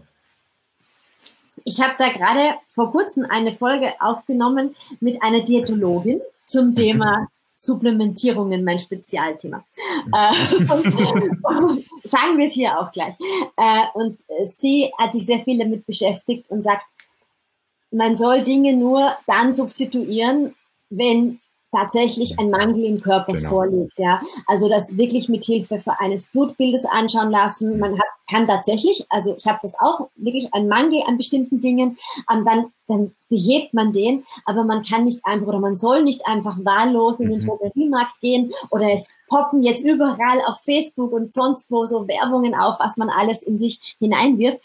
Ich 1.64 1.80
habe 1.80 1.94
da 1.98 2.08
gerade 2.10 2.54
vor 2.74 2.92
kurzem 2.92 3.24
eine 3.24 3.54
Folge 3.54 3.92
aufgenommen 4.00 4.76
mit 5.00 5.22
einer 5.22 5.40
Diätologin 5.40 6.20
zum 6.46 6.74
Thema 6.74 7.28
Supplementierungen 7.54 8.62
mein 8.62 8.78
Spezialthema. 8.78 9.64
Äh, 10.12 10.32
sagen 12.04 12.38
wir 12.38 12.46
es 12.46 12.52
hier 12.52 12.78
auch 12.78 12.92
gleich. 12.92 13.14
Äh, 13.56 13.84
und 13.94 14.18
sie 14.44 14.92
hat 14.96 15.12
sich 15.12 15.26
sehr 15.26 15.40
viel 15.40 15.58
damit 15.58 15.84
beschäftigt 15.84 16.48
und 16.50 16.62
sagt, 16.62 16.84
man 17.90 18.16
soll 18.16 18.42
Dinge 18.42 18.76
nur 18.76 19.16
dann 19.26 19.52
substituieren, 19.52 20.54
wenn 20.90 21.40
tatsächlich 21.72 22.38
ein 22.38 22.50
Mangel 22.50 22.84
im 22.84 23.00
Körper 23.00 23.32
genau. 23.32 23.48
vorliegt. 23.48 23.98
Ja, 23.98 24.22
also 24.46 24.68
das 24.68 24.96
wirklich 24.96 25.28
mit 25.28 25.44
Hilfe 25.44 25.80
eines 25.98 26.26
Blutbildes 26.28 26.84
anschauen 26.84 27.30
lassen. 27.30 27.78
Man 27.78 27.98
hat, 27.98 28.06
kann 28.30 28.46
tatsächlich, 28.46 29.06
also 29.08 29.34
ich 29.36 29.46
habe 29.46 29.58
das 29.62 29.74
auch 29.78 30.08
wirklich 30.16 30.48
ein 30.52 30.68
Mangel 30.68 31.02
an 31.06 31.16
bestimmten 31.16 31.60
Dingen, 31.60 31.96
ähm, 32.32 32.44
dann 32.44 32.72
dann 32.88 33.14
behebt 33.28 33.74
man 33.74 33.92
den, 33.92 34.24
aber 34.46 34.64
man 34.64 34.82
kann 34.82 35.04
nicht 35.04 35.20
einfach 35.24 35.46
oder 35.46 35.60
man 35.60 35.76
soll 35.76 36.02
nicht 36.02 36.26
einfach 36.26 36.56
wahllos 36.64 37.20
in 37.20 37.30
den 37.30 37.40
mhm. 37.40 37.46
Drogeriemarkt 37.46 38.20
gehen 38.20 38.52
oder 38.70 38.90
es 38.90 39.06
poppen 39.28 39.62
jetzt 39.62 39.84
überall 39.84 40.40
auf 40.46 40.60
Facebook 40.64 41.12
und 41.12 41.32
sonst 41.32 41.70
wo 41.70 41.84
so 41.84 42.08
Werbungen 42.08 42.54
auf, 42.54 42.80
was 42.80 42.96
man 42.96 43.10
alles 43.10 43.42
in 43.42 43.58
sich 43.58 43.96
hineinwirft. 43.98 44.60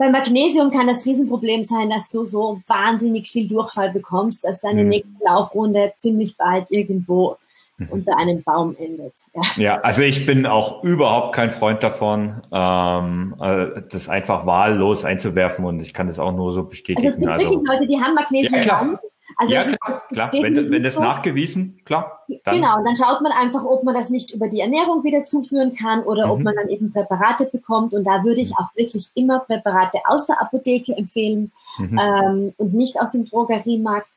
Bei 0.00 0.08
Magnesium 0.08 0.70
kann 0.70 0.86
das 0.86 1.04
Riesenproblem 1.04 1.62
sein, 1.62 1.90
dass 1.90 2.08
du 2.08 2.26
so 2.26 2.62
wahnsinnig 2.66 3.30
viel 3.30 3.46
Durchfall 3.46 3.92
bekommst, 3.92 4.42
dass 4.42 4.58
deine 4.62 4.82
mhm. 4.82 4.88
nächste 4.88 5.12
Laufrunde 5.22 5.92
ziemlich 5.98 6.38
bald 6.38 6.70
irgendwo 6.70 7.36
mhm. 7.76 7.88
unter 7.90 8.16
einem 8.16 8.42
Baum 8.42 8.74
endet. 8.78 9.12
Ja. 9.34 9.42
ja. 9.56 9.80
also 9.82 10.00
ich 10.00 10.24
bin 10.24 10.46
auch 10.46 10.82
überhaupt 10.82 11.34
kein 11.34 11.50
Freund 11.50 11.82
davon, 11.82 12.40
ähm, 12.50 13.34
äh, 13.42 13.82
das 13.90 14.08
einfach 14.08 14.46
wahllos 14.46 15.04
einzuwerfen 15.04 15.66
und 15.66 15.80
ich 15.80 15.92
kann 15.92 16.06
das 16.06 16.18
auch 16.18 16.32
nur 16.32 16.54
so 16.54 16.64
bestätigen. 16.64 17.06
Also 17.06 17.18
es 17.18 17.20
gibt 17.20 17.30
also, 17.30 17.50
wirklich 17.50 17.68
Leute, 17.68 17.86
die 17.86 18.00
haben 18.00 18.14
Magnesium 18.14 18.62
ja, 18.62 19.00
also 19.36 19.52
ja, 19.52 19.62
klar, 19.62 20.02
klar. 20.12 20.30
Wenn, 20.32 20.70
wenn 20.70 20.82
das 20.82 20.98
nachgewiesen, 20.98 21.80
klar. 21.84 22.24
Dann. 22.44 22.56
Genau, 22.56 22.78
und 22.78 22.84
dann 22.84 22.96
schaut 22.96 23.20
man 23.22 23.32
einfach, 23.32 23.64
ob 23.64 23.84
man 23.84 23.94
das 23.94 24.10
nicht 24.10 24.32
über 24.32 24.48
die 24.48 24.60
Ernährung 24.60 25.04
wieder 25.04 25.24
zuführen 25.24 25.72
kann 25.72 26.02
oder 26.02 26.26
mhm. 26.26 26.32
ob 26.32 26.40
man 26.40 26.54
dann 26.54 26.68
eben 26.68 26.92
Präparate 26.92 27.46
bekommt. 27.46 27.94
Und 27.94 28.06
da 28.06 28.24
würde 28.24 28.40
ich 28.40 28.50
mhm. 28.50 28.56
auch 28.56 28.74
wirklich 28.74 29.08
immer 29.14 29.40
Präparate 29.40 29.98
aus 30.06 30.26
der 30.26 30.40
Apotheke 30.40 30.96
empfehlen 30.96 31.52
mhm. 31.78 31.98
ähm, 31.98 32.54
und 32.56 32.74
nicht 32.74 33.00
aus 33.00 33.12
dem 33.12 33.24
Drogeriemarkt. 33.24 34.10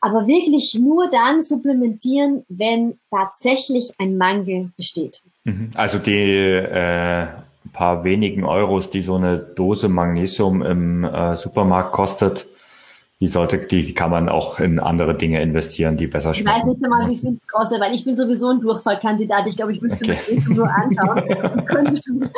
Aber 0.00 0.26
wirklich 0.26 0.74
nur 0.74 1.10
dann 1.10 1.42
supplementieren, 1.42 2.44
wenn 2.48 2.98
tatsächlich 3.10 3.92
ein 3.98 4.16
Mangel 4.16 4.70
besteht. 4.76 5.22
Mhm. 5.44 5.70
Also 5.74 5.98
die 5.98 6.12
äh, 6.12 7.26
paar 7.72 8.04
wenigen 8.04 8.44
Euros, 8.44 8.90
die 8.90 9.02
so 9.02 9.14
eine 9.14 9.38
Dose 9.38 9.88
Magnesium 9.88 10.62
im 10.62 11.04
äh, 11.04 11.36
Supermarkt 11.36 11.92
kostet, 11.92 12.46
die 13.20 13.26
sollte, 13.26 13.58
die 13.58 13.94
kann 13.94 14.10
man 14.10 14.28
auch 14.28 14.60
in 14.60 14.78
andere 14.78 15.16
Dinge 15.16 15.42
investieren, 15.42 15.96
die 15.96 16.06
besser 16.06 16.34
schmecken. 16.34 16.56
Ich 16.56 16.62
weiß 16.62 16.68
nicht 16.68 16.84
einmal, 16.84 17.10
wie 17.10 17.18
viel 17.18 17.34
es 17.34 17.48
kostet, 17.48 17.80
weil 17.80 17.92
ich 17.94 18.04
bin 18.04 18.14
sowieso 18.14 18.48
ein 18.48 18.60
Durchfallkandidat. 18.60 19.46
Ich 19.48 19.56
glaube, 19.56 19.72
ich 19.72 19.82
müsste 19.82 20.04
okay. 20.04 20.18
mir 20.28 20.36
das 20.36 20.48
nur 20.48 20.70
anschauen. 20.70 21.24
Ich 21.58 21.66
könnte 21.66 22.00
schon 22.02 22.30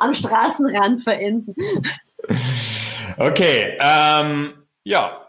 am 0.00 0.14
Straßenrand 0.14 1.00
verenden. 1.00 1.54
Okay, 3.16 3.78
ähm, 3.80 4.52
ja, 4.84 5.26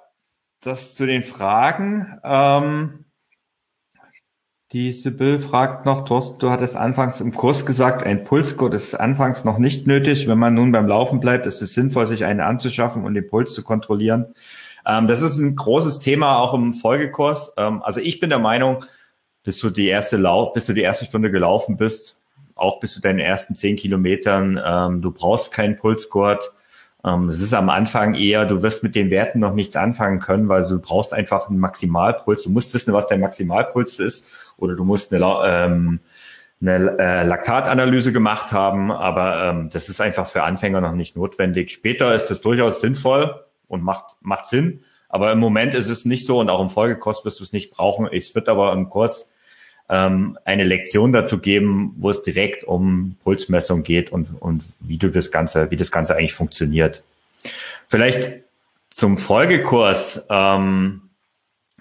das 0.62 0.96
zu 0.96 1.06
den 1.06 1.24
Fragen. 1.24 2.20
Ähm, 2.24 3.06
die 4.72 4.92
Sibyl 4.92 5.40
fragt 5.40 5.86
noch, 5.86 6.06
Thorsten, 6.06 6.40
du 6.40 6.52
hattest 6.52 6.76
anfangs 6.76 7.22
im 7.22 7.32
Kurs 7.32 7.66
gesagt, 7.66 8.06
ein 8.06 8.24
Pulsgurt 8.24 8.74
ist 8.74 8.94
anfangs 8.94 9.44
noch 9.44 9.58
nicht 9.58 9.88
nötig. 9.88 10.28
Wenn 10.28 10.38
man 10.38 10.54
nun 10.54 10.72
beim 10.72 10.88
Laufen 10.88 11.20
bleibt, 11.20 11.46
ist 11.46 11.62
es 11.62 11.74
sinnvoll, 11.74 12.06
sich 12.06 12.26
einen 12.26 12.42
anzuschaffen 12.42 13.04
und 13.04 13.16
den 13.16 13.26
Puls 13.26 13.54
zu 13.54 13.64
kontrollieren. 13.64 14.28
Ähm, 14.90 15.08
das 15.08 15.22
ist 15.22 15.38
ein 15.38 15.56
großes 15.56 16.00
Thema 16.00 16.40
auch 16.40 16.54
im 16.54 16.74
Folgekurs. 16.74 17.52
Ähm, 17.58 17.84
also 17.84 18.00
ich 18.00 18.20
bin 18.20 18.30
der 18.30 18.40
Meinung, 18.40 18.84
bis 19.44 19.60
du 19.60 19.70
die 19.70 19.88
erste 19.88 20.18
Lauf, 20.18 20.54
bis 20.54 20.66
du 20.66 20.74
die 20.74 20.82
erste 20.82 21.06
Stunde 21.06 21.30
gelaufen 21.30 21.78
bist, 21.78 22.18
auch 22.56 22.80
bis 22.80 22.94
zu 22.94 23.02
deinen 23.02 23.20
ersten 23.20 23.56
zehn 23.56 23.76
Kilometern, 23.76 24.60
ähm, 24.64 25.02
du 25.02 25.12
brauchst 25.12 25.52
keinen 25.52 25.76
Pulsgurt. 25.76 26.52
Ähm, 27.06 27.30
es 27.30 27.40
ist 27.40 27.54
am 27.54 27.70
Anfang 27.70 28.16
eher, 28.16 28.46
du 28.46 28.64
wirst 28.64 28.82
mit 28.82 28.96
den 28.96 29.12
Werten 29.12 29.40
noch 29.40 29.54
nichts 29.54 29.76
anfangen 29.76 30.20
können, 30.20 30.50
weil 30.50 30.68
du 30.68 30.80
brauchst 30.80 31.14
einfach 31.14 31.50
einen 31.50 31.60
Maximalpuls. 31.60 32.44
Du 32.44 32.50
musst 32.50 32.74
wissen, 32.74 32.92
was 32.92 33.08
dein 33.08 33.22
Maximalpuls 33.22 34.00
ist, 34.00 34.54
oder 34.58 34.76
du 34.76 34.84
musst 34.84 35.14
eine, 35.14 35.24
ähm, 35.46 36.00
eine 36.62 36.98
äh, 36.98 37.24
Laktatanalyse 37.24 38.12
gemacht 38.12 38.52
haben, 38.52 38.92
aber 38.92 39.44
ähm, 39.44 39.70
das 39.72 39.88
ist 39.88 40.02
einfach 40.02 40.26
für 40.26 40.44
Anfänger 40.44 40.82
noch 40.82 40.94
nicht 40.94 41.16
notwendig. 41.16 41.70
Später 41.70 42.14
ist 42.16 42.32
es 42.32 42.42
durchaus 42.42 42.82
sinnvoll 42.82 43.46
und 43.70 43.82
macht, 43.84 44.18
macht 44.22 44.50
Sinn, 44.50 44.82
aber 45.08 45.32
im 45.32 45.40
Moment 45.40 45.74
ist 45.74 45.90
es 45.90 46.06
nicht 46.06 46.26
so 46.26 46.40
und 46.40 46.50
auch 46.50 46.62
im 46.62 46.70
Folgekurs 46.70 47.24
wirst 47.24 47.40
du 47.40 47.44
es 47.44 47.54
nicht 47.54 47.72
brauchen. 47.72 48.08
Es 48.12 48.36
wird 48.36 48.50
aber 48.50 48.74
im 48.74 48.90
Kurs 48.90 49.30
ähm, 49.90 50.38
eine 50.46 50.64
Lektion 50.64 51.12
dazu 51.12 51.40
geben, 51.40 51.96
wo 51.98 52.12
es 52.12 52.22
direkt 52.22 52.64
um 52.64 53.16
Pulsmessung 53.24 53.82
geht 53.82 54.12
und, 54.12 54.40
und 54.40 54.64
wie 54.82 54.98
du 54.98 55.10
das 55.10 55.32
Ganze, 55.32 55.72
wie 55.72 55.76
das 55.76 55.92
Ganze 55.92 56.16
eigentlich 56.16 56.36
funktioniert. 56.36 57.04
Vielleicht 57.88 58.44
zum 58.92 59.18
Folgekurs. 59.18 60.26
Ähm, 60.30 61.02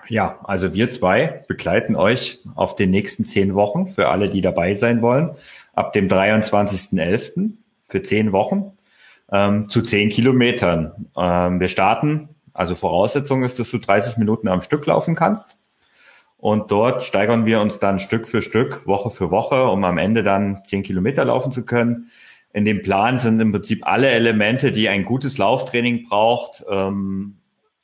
ja, 0.08 0.38
also 0.44 0.72
wir 0.72 0.88
zwei 0.88 1.44
begleiten 1.48 1.96
euch 1.96 2.38
auf 2.54 2.76
den 2.76 2.90
nächsten 2.90 3.26
zehn 3.26 3.54
Wochen 3.54 3.88
für 3.88 4.08
alle, 4.08 4.30
die 4.30 4.40
dabei 4.40 4.72
sein 4.72 5.02
wollen, 5.02 5.32
ab 5.74 5.92
dem 5.92 6.08
23.11. 6.08 7.52
für 7.86 8.02
zehn 8.02 8.32
Wochen 8.32 8.77
ähm, 9.32 9.68
zu 9.68 9.82
zehn 9.82 10.08
Kilometern. 10.08 11.06
Ähm, 11.16 11.60
wir 11.60 11.68
starten, 11.68 12.30
also 12.52 12.74
Voraussetzung 12.74 13.44
ist, 13.44 13.58
dass 13.58 13.70
du 13.70 13.78
30 13.78 14.16
Minuten 14.16 14.48
am 14.48 14.62
Stück 14.62 14.86
laufen 14.86 15.14
kannst. 15.14 15.56
Und 16.36 16.70
dort 16.70 17.02
steigern 17.02 17.46
wir 17.46 17.60
uns 17.60 17.80
dann 17.80 17.98
Stück 17.98 18.28
für 18.28 18.42
Stück, 18.42 18.86
Woche 18.86 19.10
für 19.10 19.30
Woche, 19.30 19.66
um 19.68 19.84
am 19.84 19.98
Ende 19.98 20.22
dann 20.22 20.62
zehn 20.66 20.84
Kilometer 20.84 21.24
laufen 21.24 21.50
zu 21.50 21.64
können. 21.64 22.10
In 22.52 22.64
dem 22.64 22.82
Plan 22.82 23.18
sind 23.18 23.40
im 23.40 23.52
Prinzip 23.52 23.86
alle 23.86 24.08
Elemente, 24.08 24.72
die 24.72 24.88
ein 24.88 25.04
gutes 25.04 25.36
Lauftraining 25.36 26.04
braucht, 26.08 26.64
ähm, 26.70 27.38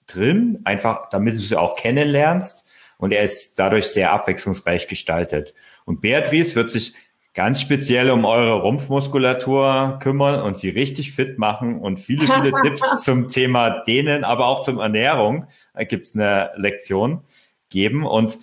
drin, 0.07 0.61
einfach 0.65 1.09
damit 1.11 1.35
du 1.35 1.39
sie 1.39 1.57
auch 1.57 1.77
kennenlernst. 1.77 2.67
Und 2.97 3.13
er 3.13 3.23
ist 3.23 3.59
dadurch 3.59 3.87
sehr 3.87 4.13
abwechslungsreich 4.13 4.87
gestaltet. 4.87 5.53
Und 5.85 6.01
Beatrice 6.01 6.55
wird 6.55 6.71
sich 6.71 6.95
ganz 7.35 7.61
speziell 7.61 8.11
um 8.11 8.25
eure 8.25 8.63
Rumpfmuskulatur 8.63 9.99
kümmern 10.01 10.41
und 10.41 10.57
sie 10.57 10.71
richtig 10.71 11.13
fit 11.13 11.39
machen 11.39 11.81
und 11.81 12.01
viele, 12.01 12.27
viele 12.27 12.53
Tipps 12.63 13.03
zum 13.03 13.29
Thema 13.29 13.83
Dehnen, 13.87 14.25
aber 14.25 14.47
auch 14.47 14.65
zum 14.65 14.79
Ernährung 14.79 15.47
da 15.75 15.85
gibt's 15.85 16.15
eine 16.15 16.53
Lektion 16.57 17.21
geben. 17.69 18.07
Und 18.07 18.39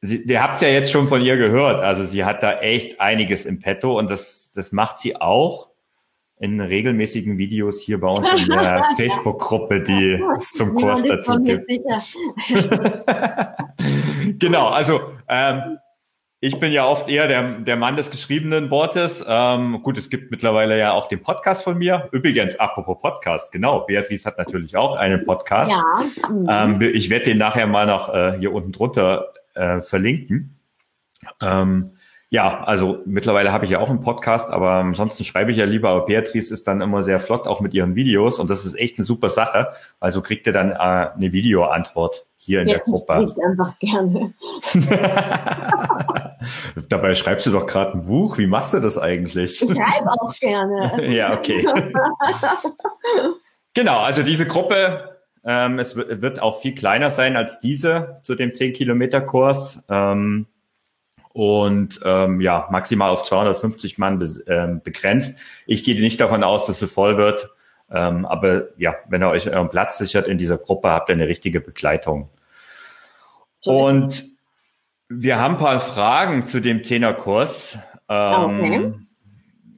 sie, 0.00 0.22
ihr 0.22 0.42
habt 0.42 0.60
ja 0.62 0.68
jetzt 0.68 0.90
schon 0.90 1.06
von 1.06 1.22
ihr 1.22 1.36
gehört. 1.36 1.80
Also 1.82 2.04
sie 2.06 2.24
hat 2.24 2.42
da 2.42 2.58
echt 2.60 3.00
einiges 3.00 3.44
im 3.44 3.60
Petto 3.60 3.96
und 3.98 4.10
das, 4.10 4.50
das 4.54 4.72
macht 4.72 4.98
sie 4.98 5.16
auch 5.16 5.70
in 6.38 6.60
regelmäßigen 6.60 7.38
Videos 7.38 7.80
hier 7.80 7.98
bei 8.00 8.08
uns 8.08 8.28
in 8.32 8.48
der 8.48 8.84
Facebook-Gruppe, 8.96 9.82
die 9.82 10.22
es 10.36 10.52
zum 10.52 10.74
Kurs 10.74 11.02
dazu 11.02 11.38
gibt. 11.42 11.66
genau, 14.38 14.68
also 14.68 15.00
ähm, 15.28 15.78
ich 16.40 16.60
bin 16.60 16.70
ja 16.70 16.86
oft 16.86 17.08
eher 17.08 17.28
der, 17.28 17.60
der 17.60 17.76
Mann 17.76 17.96
des 17.96 18.10
geschriebenen 18.10 18.70
Wortes. 18.70 19.24
Ähm, 19.26 19.80
gut, 19.82 19.96
es 19.96 20.10
gibt 20.10 20.30
mittlerweile 20.30 20.78
ja 20.78 20.92
auch 20.92 21.08
den 21.08 21.22
Podcast 21.22 21.64
von 21.64 21.78
mir. 21.78 22.08
Übrigens, 22.12 22.56
apropos 22.56 22.98
Podcast, 23.00 23.52
genau, 23.52 23.80
Beatrice 23.80 24.26
hat 24.26 24.36
natürlich 24.36 24.76
auch 24.76 24.96
einen 24.96 25.24
Podcast. 25.24 25.72
Ja. 25.72 26.64
Ähm, 26.64 26.80
ich 26.82 27.08
werde 27.08 27.26
den 27.26 27.38
nachher 27.38 27.66
mal 27.66 27.86
noch 27.86 28.12
äh, 28.12 28.38
hier 28.38 28.52
unten 28.52 28.72
drunter 28.72 29.32
äh, 29.54 29.80
verlinken. 29.80 30.58
Ähm, 31.42 31.92
ja, 32.36 32.62
also 32.64 33.00
mittlerweile 33.06 33.50
habe 33.50 33.64
ich 33.64 33.70
ja 33.70 33.78
auch 33.78 33.88
einen 33.88 34.00
Podcast, 34.00 34.50
aber 34.50 34.72
ansonsten 34.72 35.24
schreibe 35.24 35.52
ich 35.52 35.56
ja 35.56 35.64
lieber, 35.64 35.88
aber 35.88 36.04
Beatrice 36.04 36.52
ist 36.52 36.68
dann 36.68 36.82
immer 36.82 37.02
sehr 37.02 37.18
flott, 37.18 37.46
auch 37.46 37.62
mit 37.62 37.72
ihren 37.72 37.94
Videos 37.94 38.38
und 38.38 38.50
das 38.50 38.66
ist 38.66 38.74
echt 38.74 38.98
eine 38.98 39.06
super 39.06 39.30
Sache, 39.30 39.68
Also 40.00 40.20
kriegt 40.20 40.46
ihr 40.46 40.52
dann 40.52 40.72
äh, 40.72 40.74
eine 40.74 41.32
Videoantwort 41.32 42.26
hier 42.36 42.60
in 42.60 42.68
ja, 42.68 42.74
der 42.74 42.82
Gruppe. 42.82 43.26
Ich 43.26 43.42
einfach 43.42 43.78
gerne. 43.78 44.34
Dabei 46.90 47.14
schreibst 47.14 47.46
du 47.46 47.52
doch 47.52 47.64
gerade 47.64 47.94
ein 47.94 48.04
Buch. 48.04 48.36
Wie 48.36 48.46
machst 48.46 48.74
du 48.74 48.80
das 48.80 48.98
eigentlich? 48.98 49.62
Ich 49.62 49.74
schreibe 49.74 50.10
auch 50.20 50.34
gerne. 50.34 51.06
ja, 51.10 51.32
okay. 51.32 51.64
genau, 53.74 54.00
also 54.00 54.22
diese 54.22 54.44
Gruppe, 54.44 55.16
ähm, 55.42 55.78
es 55.78 55.96
wird 55.96 56.42
auch 56.42 56.60
viel 56.60 56.74
kleiner 56.74 57.10
sein 57.10 57.34
als 57.34 57.60
diese 57.60 58.18
zu 58.20 58.34
dem 58.34 58.50
10-Kilometer-Kurs. 58.50 59.82
Ähm, 59.88 60.48
und 61.36 62.00
ähm, 62.02 62.40
ja, 62.40 62.66
maximal 62.70 63.10
auf 63.10 63.24
250 63.24 63.98
Mann 63.98 64.18
be 64.18 64.42
ähm, 64.46 64.80
begrenzt. 64.82 65.36
Ich 65.66 65.84
gehe 65.84 66.00
nicht 66.00 66.18
davon 66.18 66.42
aus, 66.42 66.64
dass 66.64 66.80
es 66.80 66.90
voll 66.90 67.18
wird. 67.18 67.50
Ähm, 67.90 68.24
aber 68.24 68.68
ja, 68.78 68.94
wenn 69.10 69.22
ihr 69.22 69.28
euch 69.28 69.46
euren 69.46 69.68
Platz 69.68 69.98
sichert 69.98 70.28
in 70.28 70.38
dieser 70.38 70.56
Gruppe, 70.56 70.88
habt 70.88 71.10
ihr 71.10 71.14
eine 71.14 71.28
richtige 71.28 71.60
Begleitung. 71.60 72.30
Und 73.66 74.24
wir 75.10 75.38
haben 75.38 75.56
ein 75.56 75.60
paar 75.60 75.78
Fragen 75.78 76.46
zu 76.46 76.60
dem 76.60 76.82
Zehnerkurs. 76.82 77.76
Ähm, 78.08 78.60
okay. 78.60 78.92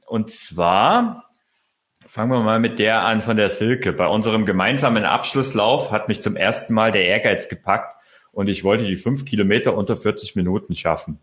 Und 0.07 0.29
zwar 0.29 1.25
fangen 2.07 2.31
wir 2.31 2.39
mal 2.39 2.61
mit 2.61 2.79
der 2.79 3.03
an 3.03 3.21
von 3.21 3.35
der 3.35 3.49
Silke. 3.49 3.91
Bei 3.91 4.07
unserem 4.07 4.45
gemeinsamen 4.45 5.03
Abschlusslauf 5.03 5.91
hat 5.91 6.07
mich 6.07 6.21
zum 6.21 6.37
ersten 6.37 6.73
Mal 6.73 6.93
der 6.93 7.03
Ehrgeiz 7.03 7.49
gepackt 7.49 8.01
und 8.31 8.47
ich 8.47 8.63
wollte 8.63 8.85
die 8.85 8.95
fünf 8.95 9.25
Kilometer 9.25 9.75
unter 9.75 9.97
40 9.97 10.37
Minuten 10.37 10.73
schaffen 10.73 11.19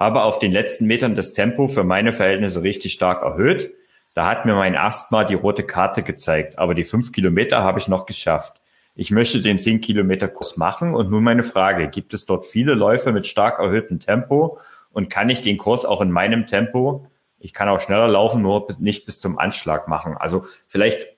habe 0.00 0.22
auf 0.22 0.38
den 0.38 0.50
letzten 0.50 0.86
Metern 0.86 1.14
das 1.14 1.34
Tempo 1.34 1.68
für 1.68 1.84
meine 1.84 2.12
Verhältnisse 2.12 2.62
richtig 2.62 2.94
stark 2.94 3.22
erhöht. 3.22 3.74
Da 4.14 4.26
hat 4.26 4.46
mir 4.46 4.54
mein 4.54 4.74
Asthma 4.74 5.24
die 5.24 5.34
rote 5.34 5.62
Karte 5.62 6.02
gezeigt, 6.02 6.58
aber 6.58 6.74
die 6.74 6.84
fünf 6.84 7.12
Kilometer 7.12 7.62
habe 7.62 7.78
ich 7.78 7.86
noch 7.86 8.06
geschafft. 8.06 8.60
Ich 8.96 9.10
möchte 9.10 9.40
den 9.40 9.58
zehn 9.58 9.80
Kilometer 9.80 10.26
Kurs 10.26 10.56
machen 10.56 10.94
und 10.94 11.10
nun 11.10 11.22
meine 11.22 11.42
Frage, 11.42 11.88
gibt 11.88 12.12
es 12.14 12.26
dort 12.26 12.46
viele 12.46 12.74
Läufe 12.74 13.12
mit 13.12 13.26
stark 13.26 13.60
erhöhtem 13.60 14.00
Tempo 14.00 14.58
und 14.90 15.10
kann 15.10 15.28
ich 15.28 15.42
den 15.42 15.58
Kurs 15.58 15.84
auch 15.84 16.00
in 16.00 16.10
meinem 16.10 16.46
Tempo, 16.46 17.06
ich 17.38 17.52
kann 17.52 17.68
auch 17.68 17.80
schneller 17.80 18.08
laufen, 18.08 18.42
nur 18.42 18.66
nicht 18.78 19.06
bis 19.06 19.20
zum 19.20 19.38
Anschlag 19.38 19.86
machen. 19.86 20.16
Also 20.18 20.44
vielleicht, 20.66 21.08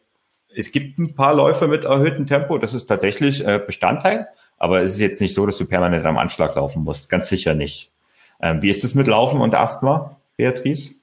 es 0.54 0.70
gibt 0.70 0.98
ein 0.98 1.14
paar 1.14 1.34
Läufe 1.34 1.66
mit 1.66 1.84
erhöhtem 1.84 2.26
Tempo, 2.26 2.58
das 2.58 2.74
ist 2.74 2.86
tatsächlich 2.86 3.46
äh, 3.46 3.60
Bestandteil, 3.64 4.28
aber 4.58 4.80
es 4.82 4.92
ist 4.92 5.00
jetzt 5.00 5.20
nicht 5.20 5.34
so, 5.34 5.46
dass 5.46 5.56
du 5.56 5.66
permanent 5.66 6.04
am 6.04 6.18
Anschlag 6.18 6.54
laufen 6.56 6.82
musst, 6.82 7.08
ganz 7.08 7.28
sicher 7.28 7.54
nicht. 7.54 7.91
Ähm, 8.42 8.60
wie 8.60 8.70
ist 8.70 8.84
es 8.84 8.94
mit 8.94 9.06
Laufen 9.06 9.40
und 9.40 9.54
Asthma, 9.54 10.16
Beatrice? 10.36 10.94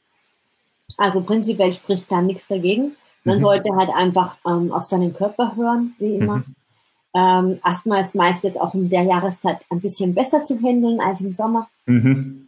Also 0.98 1.22
prinzipiell 1.22 1.74
spricht 1.74 2.12
da 2.12 2.22
nichts 2.22 2.48
dagegen. 2.48 2.96
Man 3.24 3.38
mhm. 3.38 3.42
sollte 3.42 3.76
halt 3.76 3.90
einfach 3.90 4.38
ähm, 4.46 4.72
auf 4.72 4.84
seinen 4.84 5.14
Körper 5.14 5.56
hören, 5.56 5.96
wie 6.00 6.16
immer. 6.16 6.38
Mhm. 6.38 6.56
Ähm, 7.16 7.60
Asthma 7.64 8.00
ist 8.00 8.16
meist 8.16 8.44
jetzt 8.44 8.60
auch 8.60 8.74
in 8.74 8.90
der 8.90 9.04
Jahreszeit 9.04 9.66
ein 9.70 9.82
bisschen 9.82 10.14
besser 10.14 10.44
zu 10.44 10.60
handeln 10.60 11.00
als 11.00 11.22
im 11.22 11.32
Sommer. 11.32 11.70
Mhm. 11.86 12.48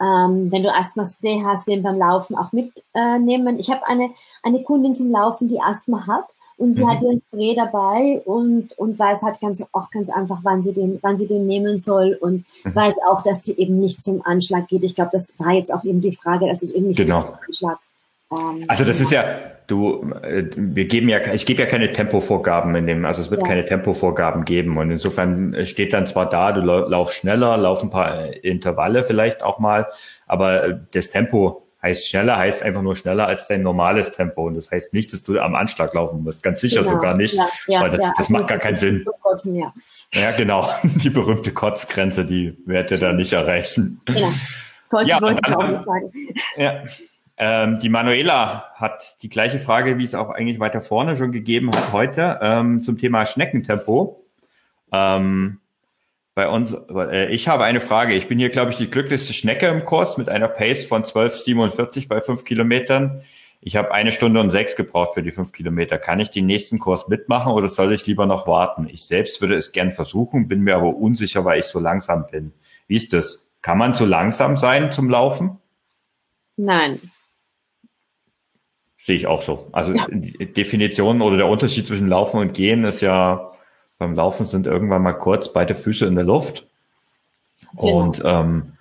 Ähm, 0.00 0.52
wenn 0.52 0.62
du 0.62 0.72
Asthma-Spray 0.72 1.42
hast, 1.44 1.66
den 1.66 1.82
beim 1.82 1.98
Laufen 1.98 2.36
auch 2.36 2.52
mitnehmen. 2.52 3.56
Äh, 3.56 3.60
ich 3.60 3.70
habe 3.70 3.86
eine, 3.86 4.10
eine 4.42 4.62
Kundin 4.62 4.94
zum 4.94 5.10
Laufen, 5.10 5.48
die 5.48 5.60
Asthma 5.60 6.06
hat 6.06 6.26
und 6.58 6.74
die 6.74 6.82
mhm. 6.82 6.90
hat 6.90 7.02
ihren 7.02 7.20
Spray 7.20 7.54
dabei 7.54 8.20
und, 8.24 8.76
und 8.76 8.98
weiß 8.98 9.22
halt 9.22 9.40
ganz, 9.40 9.62
auch 9.72 9.90
ganz 9.90 10.10
einfach, 10.10 10.40
wann 10.42 10.60
sie 10.60 10.74
den, 10.74 10.98
wann 11.02 11.16
sie 11.16 11.26
den 11.26 11.46
nehmen 11.46 11.78
soll 11.78 12.18
und 12.20 12.44
mhm. 12.64 12.74
weiß 12.74 12.94
auch, 13.08 13.22
dass 13.22 13.44
sie 13.44 13.56
eben 13.56 13.78
nicht 13.78 14.02
zum 14.02 14.20
Anschlag 14.26 14.68
geht. 14.68 14.84
Ich 14.84 14.94
glaube, 14.94 15.10
das 15.12 15.38
war 15.38 15.52
jetzt 15.52 15.72
auch 15.72 15.84
eben 15.84 16.00
die 16.00 16.12
Frage, 16.12 16.46
dass 16.46 16.62
es 16.62 16.72
eben 16.72 16.88
nicht 16.88 16.98
genau. 16.98 17.20
zum 17.20 17.34
Anschlag 17.46 17.78
ähm, 18.30 18.64
also 18.68 18.84
das 18.84 19.00
ist 19.00 19.12
ja, 19.12 19.24
du, 19.66 20.12
äh, 20.22 20.44
wir 20.56 20.86
geben 20.86 21.08
ja, 21.08 21.32
ich 21.32 21.46
gebe 21.46 21.62
ja 21.62 21.66
keine 21.66 21.90
Tempovorgaben 21.90 22.74
in 22.74 22.86
dem, 22.86 23.04
also 23.04 23.22
es 23.22 23.30
wird 23.30 23.42
ja. 23.42 23.46
keine 23.46 23.64
Tempovorgaben 23.64 24.44
geben 24.44 24.76
und 24.76 24.90
insofern 24.90 25.64
steht 25.64 25.92
dann 25.92 26.06
zwar 26.06 26.28
da, 26.28 26.52
du 26.52 26.60
lauf 26.60 27.12
schneller, 27.12 27.56
lauf 27.56 27.82
ein 27.82 27.90
paar 27.90 28.34
Intervalle 28.44 29.04
vielleicht 29.04 29.42
auch 29.42 29.58
mal, 29.58 29.86
aber 30.26 30.72
das 30.72 31.10
Tempo 31.10 31.67
heißt 31.82 32.08
schneller, 32.08 32.36
heißt 32.36 32.62
einfach 32.62 32.82
nur 32.82 32.96
schneller 32.96 33.26
als 33.26 33.46
dein 33.46 33.62
normales 33.62 34.10
Tempo. 34.12 34.46
Und 34.46 34.54
das 34.54 34.70
heißt 34.70 34.92
nicht, 34.92 35.12
dass 35.12 35.22
du 35.22 35.38
am 35.38 35.54
Anschlag 35.54 35.94
laufen 35.94 36.22
musst. 36.22 36.42
Ganz 36.42 36.60
sicher 36.60 36.82
genau. 36.82 36.94
sogar 36.94 37.14
nicht, 37.14 37.34
ja, 37.34 37.48
ja, 37.66 37.80
weil 37.80 37.90
das, 37.90 38.00
ja, 38.00 38.08
das 38.10 38.18
also 38.18 38.32
macht 38.32 38.48
gar 38.48 38.58
keinen 38.58 38.76
Sinn. 38.76 39.04
Kotzen, 39.20 39.54
ja. 39.54 39.72
ja, 40.14 40.32
genau. 40.32 40.68
Die 40.82 41.10
berühmte 41.10 41.52
Kotzgrenze, 41.52 42.24
die 42.24 42.56
werdet 42.66 42.92
ihr 42.92 42.98
da 42.98 43.12
nicht 43.12 43.32
erreichen. 43.32 44.00
Genau. 44.04 44.32
Sollte 44.88 45.10
ja, 45.10 45.20
wollte 45.20 45.40
ich 45.46 45.54
auch 45.54 45.68
nicht 45.68 45.84
sagen. 45.84 46.12
Ja. 46.56 46.84
Ähm, 47.40 47.78
die 47.78 47.88
Manuela 47.88 48.72
hat 48.74 49.22
die 49.22 49.28
gleiche 49.28 49.60
Frage, 49.60 49.96
wie 49.96 50.04
es 50.04 50.16
auch 50.16 50.30
eigentlich 50.30 50.58
weiter 50.58 50.80
vorne 50.80 51.14
schon 51.14 51.30
gegeben 51.30 51.70
hat 51.70 51.92
heute, 51.92 52.40
ähm, 52.42 52.82
zum 52.82 52.98
Thema 52.98 53.26
Schneckentempo. 53.26 54.24
Ähm, 54.92 55.60
bei 56.38 56.48
uns, 56.48 56.72
äh, 56.72 57.34
ich 57.34 57.48
habe 57.48 57.64
eine 57.64 57.80
Frage. 57.80 58.14
Ich 58.14 58.28
bin 58.28 58.38
hier, 58.38 58.50
glaube 58.50 58.70
ich, 58.70 58.76
die 58.76 58.88
glücklichste 58.88 59.32
Schnecke 59.32 59.66
im 59.66 59.84
Kurs 59.84 60.18
mit 60.18 60.28
einer 60.28 60.46
Pace 60.46 60.84
von 60.84 61.02
12,47 61.02 62.06
bei 62.06 62.20
fünf 62.20 62.44
Kilometern. 62.44 63.22
Ich 63.60 63.74
habe 63.74 63.90
eine 63.90 64.12
Stunde 64.12 64.38
und 64.38 64.52
sechs 64.52 64.76
gebraucht 64.76 65.14
für 65.14 65.24
die 65.24 65.32
fünf 65.32 65.50
Kilometer. 65.50 65.98
Kann 65.98 66.20
ich 66.20 66.30
den 66.30 66.46
nächsten 66.46 66.78
Kurs 66.78 67.08
mitmachen 67.08 67.50
oder 67.50 67.68
soll 67.68 67.92
ich 67.92 68.06
lieber 68.06 68.26
noch 68.26 68.46
warten? 68.46 68.86
Ich 68.88 69.02
selbst 69.02 69.40
würde 69.40 69.56
es 69.56 69.72
gern 69.72 69.90
versuchen, 69.90 70.46
bin 70.46 70.60
mir 70.60 70.76
aber 70.76 70.94
unsicher, 70.94 71.44
weil 71.44 71.58
ich 71.58 71.64
so 71.64 71.80
langsam 71.80 72.26
bin. 72.30 72.52
Wie 72.86 72.94
ist 72.94 73.12
das? 73.12 73.50
Kann 73.60 73.76
man 73.76 73.92
zu 73.92 74.04
langsam 74.04 74.56
sein 74.56 74.92
zum 74.92 75.10
Laufen? 75.10 75.58
Nein. 76.56 77.10
Sehe 78.96 79.16
ich 79.16 79.26
auch 79.26 79.42
so. 79.42 79.66
Also 79.72 79.92
die 80.08 80.52
Definition 80.52 81.20
oder 81.20 81.36
der 81.36 81.48
Unterschied 81.48 81.88
zwischen 81.88 82.06
Laufen 82.06 82.38
und 82.38 82.54
Gehen 82.54 82.84
ist 82.84 83.00
ja, 83.00 83.50
beim 83.98 84.14
Laufen 84.14 84.46
sind 84.46 84.66
irgendwann 84.66 85.02
mal 85.02 85.12
kurz 85.12 85.52
beide 85.52 85.74
Füße 85.74 86.06
in 86.06 86.14
der 86.14 86.24
Luft. 86.24 86.66
Genau. 87.76 88.00
Und 88.00 88.22
ähm, 88.24 88.72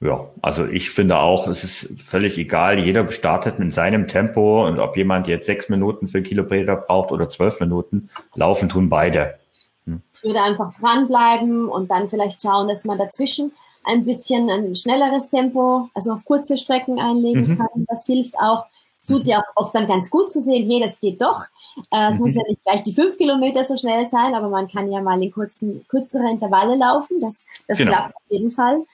ja, 0.00 0.26
also 0.40 0.66
ich 0.66 0.90
finde 0.90 1.18
auch, 1.18 1.46
es 1.46 1.62
ist 1.62 1.88
völlig 2.02 2.38
egal, 2.38 2.78
jeder 2.78 3.10
startet 3.12 3.58
mit 3.58 3.74
seinem 3.74 4.08
Tempo 4.08 4.66
und 4.66 4.78
ob 4.78 4.96
jemand 4.96 5.26
jetzt 5.26 5.46
sechs 5.46 5.68
Minuten 5.68 6.08
für 6.08 6.22
Kilometer 6.22 6.76
braucht 6.76 7.12
oder 7.12 7.28
zwölf 7.28 7.60
Minuten, 7.60 8.08
laufen 8.34 8.68
tun 8.70 8.88
beide. 8.88 9.38
Hm. 9.84 10.00
Ich 10.14 10.24
würde 10.24 10.40
einfach 10.40 10.72
dranbleiben 10.80 11.68
und 11.68 11.90
dann 11.90 12.08
vielleicht 12.08 12.40
schauen, 12.40 12.68
dass 12.68 12.84
man 12.84 12.98
dazwischen 12.98 13.52
ein 13.84 14.04
bisschen 14.04 14.50
ein 14.50 14.74
schnelleres 14.74 15.30
Tempo, 15.30 15.88
also 15.94 16.12
auf 16.12 16.24
kurze 16.24 16.56
Strecken 16.56 16.98
einlegen 16.98 17.48
mhm. 17.48 17.58
kann. 17.58 17.86
Das 17.88 18.06
hilft 18.06 18.34
auch, 18.38 18.66
tut 19.06 19.26
ja 19.26 19.38
auch 19.38 19.64
oft 19.64 19.74
dann 19.74 19.86
ganz 19.86 20.10
gut 20.10 20.30
zu 20.30 20.40
sehen, 20.40 20.68
hey, 20.70 20.80
das 20.80 21.00
geht 21.00 21.20
doch. 21.20 21.44
Äh, 21.90 22.10
es 22.10 22.18
mhm. 22.18 22.24
muss 22.24 22.34
ja 22.34 22.42
nicht 22.48 22.62
gleich 22.64 22.82
die 22.82 22.94
fünf 22.94 23.16
Kilometer 23.16 23.64
so 23.64 23.76
schnell 23.76 24.06
sein, 24.06 24.34
aber 24.34 24.48
man 24.48 24.68
kann 24.68 24.90
ja 24.90 25.00
mal 25.00 25.22
in 25.22 25.32
kurzen, 25.32 25.84
kürzere 25.88 26.30
Intervalle 26.30 26.76
laufen. 26.76 27.20
Das, 27.20 27.44
das 27.66 27.78
genau. 27.78 27.92
klappt 27.92 28.16
auf 28.16 28.22
jeden 28.28 28.50
Fall. 28.50 28.84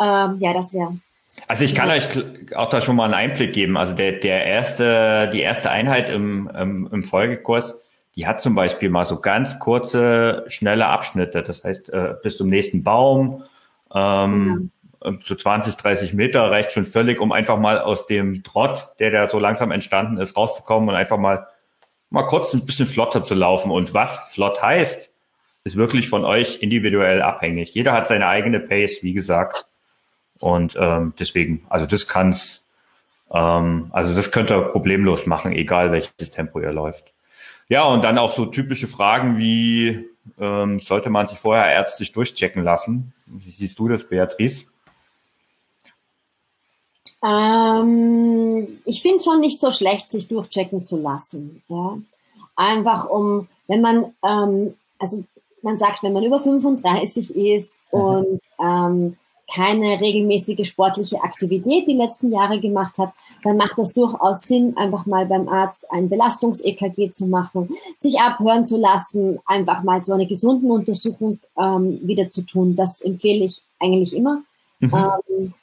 Ähm, 0.00 0.36
ja, 0.38 0.52
das 0.52 0.74
wäre. 0.74 0.96
Also 1.48 1.64
ich 1.64 1.74
kann 1.74 1.88
ja. 1.88 1.94
euch 1.94 2.08
auch 2.54 2.68
da 2.68 2.80
schon 2.80 2.96
mal 2.96 3.04
einen 3.04 3.14
Einblick 3.14 3.52
geben. 3.52 3.76
Also 3.76 3.94
der, 3.94 4.12
der 4.12 4.44
erste, 4.44 5.30
die 5.32 5.40
erste 5.40 5.70
Einheit 5.70 6.08
im, 6.08 6.50
im, 6.58 6.88
im 6.92 7.04
Folgekurs, 7.04 7.80
die 8.16 8.26
hat 8.26 8.40
zum 8.40 8.54
Beispiel 8.54 8.90
mal 8.90 9.06
so 9.06 9.20
ganz 9.20 9.58
kurze, 9.58 10.44
schnelle 10.48 10.86
Abschnitte. 10.86 11.42
Das 11.42 11.64
heißt, 11.64 11.88
äh, 11.90 12.14
bis 12.22 12.36
zum 12.36 12.48
nächsten 12.48 12.82
Baum, 12.82 13.42
ähm, 13.94 14.00
ähm, 14.00 14.70
so 15.24 15.34
20, 15.34 15.76
30 15.76 16.14
Meter 16.14 16.50
reicht 16.50 16.72
schon 16.72 16.84
völlig, 16.84 17.20
um 17.20 17.32
einfach 17.32 17.58
mal 17.58 17.78
aus 17.78 18.06
dem 18.06 18.42
Trott, 18.42 18.88
der 18.98 19.10
da 19.10 19.28
so 19.28 19.38
langsam 19.38 19.70
entstanden 19.70 20.18
ist, 20.18 20.36
rauszukommen 20.36 20.88
und 20.88 20.94
einfach 20.94 21.18
mal, 21.18 21.46
mal 22.10 22.24
kurz 22.24 22.52
ein 22.54 22.64
bisschen 22.66 22.86
flotter 22.86 23.24
zu 23.24 23.34
laufen. 23.34 23.70
Und 23.70 23.94
was 23.94 24.18
flott 24.32 24.62
heißt, 24.62 25.12
ist 25.64 25.76
wirklich 25.76 26.08
von 26.08 26.24
euch 26.24 26.62
individuell 26.62 27.22
abhängig. 27.22 27.74
Jeder 27.74 27.92
hat 27.92 28.08
seine 28.08 28.26
eigene 28.26 28.60
Pace, 28.60 29.02
wie 29.02 29.12
gesagt. 29.12 29.66
Und 30.38 30.76
ähm, 30.78 31.14
deswegen, 31.18 31.64
also 31.68 31.86
das 31.86 32.08
kann's, 32.08 32.64
ähm, 33.32 33.88
also 33.92 34.14
das 34.14 34.32
könnt 34.32 34.50
ihr 34.50 34.60
problemlos 34.62 35.26
machen, 35.26 35.52
egal 35.52 35.92
welches 35.92 36.30
Tempo 36.30 36.60
ihr 36.60 36.72
läuft. 36.72 37.12
Ja, 37.68 37.84
und 37.84 38.02
dann 38.02 38.18
auch 38.18 38.32
so 38.32 38.46
typische 38.46 38.88
Fragen 38.88 39.38
wie, 39.38 40.04
ähm, 40.38 40.80
sollte 40.80 41.10
man 41.10 41.26
sich 41.26 41.38
vorher 41.38 41.72
ärztlich 41.72 42.12
durchchecken 42.12 42.62
lassen? 42.64 43.12
Wie 43.26 43.50
siehst 43.50 43.78
du 43.78 43.88
das, 43.88 44.04
Beatrice? 44.04 44.66
Ähm, 47.24 48.80
ich 48.84 49.02
finde 49.02 49.22
schon 49.22 49.40
nicht 49.40 49.60
so 49.60 49.70
schlecht, 49.70 50.10
sich 50.10 50.28
durchchecken 50.28 50.84
zu 50.84 50.98
lassen. 50.98 51.62
Ja? 51.68 51.98
Einfach 52.56 53.08
um, 53.08 53.48
wenn 53.68 53.80
man, 53.80 54.12
ähm, 54.24 54.74
also 54.98 55.24
man 55.62 55.78
sagt, 55.78 56.02
wenn 56.02 56.12
man 56.12 56.24
über 56.24 56.40
35 56.40 57.36
ist 57.36 57.80
mhm. 57.92 58.00
und 58.00 58.40
ähm, 58.60 59.16
keine 59.52 60.00
regelmäßige 60.00 60.66
sportliche 60.66 61.22
Aktivität 61.22 61.86
die 61.86 61.94
letzten 61.94 62.32
Jahre 62.32 62.58
gemacht 62.58 62.96
hat, 62.98 63.12
dann 63.42 63.56
macht 63.56 63.76
das 63.76 63.92
durchaus 63.92 64.42
Sinn, 64.42 64.76
einfach 64.76 65.04
mal 65.04 65.26
beim 65.26 65.48
Arzt 65.48 65.90
ein 65.90 66.08
Belastungs-EKG 66.08 67.10
zu 67.10 67.26
machen, 67.26 67.68
sich 67.98 68.18
abhören 68.18 68.64
zu 68.64 68.78
lassen, 68.78 69.40
einfach 69.44 69.82
mal 69.82 70.02
so 70.04 70.14
eine 70.14 70.26
gesunden 70.26 70.70
Untersuchung 70.70 71.38
ähm, 71.58 72.00
wieder 72.02 72.30
zu 72.30 72.42
tun. 72.42 72.76
Das 72.76 73.00
empfehle 73.02 73.44
ich 73.44 73.62
eigentlich 73.78 74.16
immer. 74.16 74.42
Mhm. 74.80 74.92
Ähm, 74.94 75.54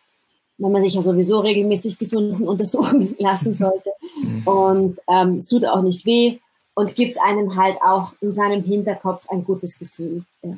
wenn 0.59 0.71
man 0.71 0.83
sich 0.83 0.93
ja 0.93 1.01
sowieso 1.01 1.39
regelmäßig 1.39 1.97
gesunden 1.97 2.47
untersuchen 2.47 3.15
lassen 3.19 3.53
sollte. 3.53 3.89
Mhm. 4.21 4.47
Und 4.47 4.99
ähm, 5.09 5.35
es 5.35 5.47
tut 5.47 5.65
auch 5.65 5.81
nicht 5.81 6.05
weh 6.05 6.37
und 6.75 6.95
gibt 6.95 7.17
einem 7.21 7.55
halt 7.55 7.77
auch 7.81 8.13
in 8.21 8.33
seinem 8.33 8.63
Hinterkopf 8.63 9.27
ein 9.29 9.43
gutes 9.43 9.79
Gefühl. 9.79 10.23
Ja. 10.43 10.55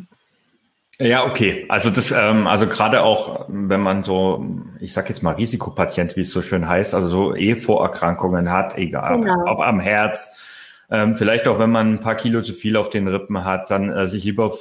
Ja, 0.99 1.25
okay. 1.25 1.65
Also 1.67 1.89
das, 1.89 2.11
ähm, 2.11 2.45
also 2.45 2.67
gerade 2.67 3.01
auch, 3.01 3.45
wenn 3.47 3.81
man 3.81 4.03
so, 4.03 4.45
ich 4.79 4.93
sag 4.93 5.09
jetzt 5.09 5.23
mal 5.23 5.33
Risikopatient, 5.33 6.15
wie 6.15 6.21
es 6.21 6.31
so 6.31 6.43
schön 6.43 6.67
heißt, 6.67 6.93
also 6.93 7.09
so 7.09 7.35
eh 7.35 7.55
Vorerkrankungen 7.55 8.51
hat, 8.51 8.77
egal, 8.77 9.19
genau. 9.19 9.41
ob, 9.41 9.49
ob 9.49 9.59
am 9.61 9.79
Herz, 9.79 10.85
ähm, 10.91 11.17
vielleicht 11.17 11.47
auch 11.47 11.57
wenn 11.57 11.71
man 11.71 11.93
ein 11.93 11.99
paar 12.01 12.13
Kilo 12.13 12.43
zu 12.43 12.53
viel 12.53 12.77
auf 12.77 12.91
den 12.91 13.07
Rippen 13.07 13.43
hat, 13.45 13.71
dann 13.71 13.89
äh, 13.89 14.05
sich 14.07 14.25
lieber, 14.25 14.53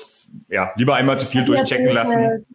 ja, 0.49 0.71
lieber 0.77 0.95
einmal 0.95 1.19
zu 1.19 1.27
viel 1.27 1.45
durchchecken 1.45 1.93
lassen. 1.93 2.47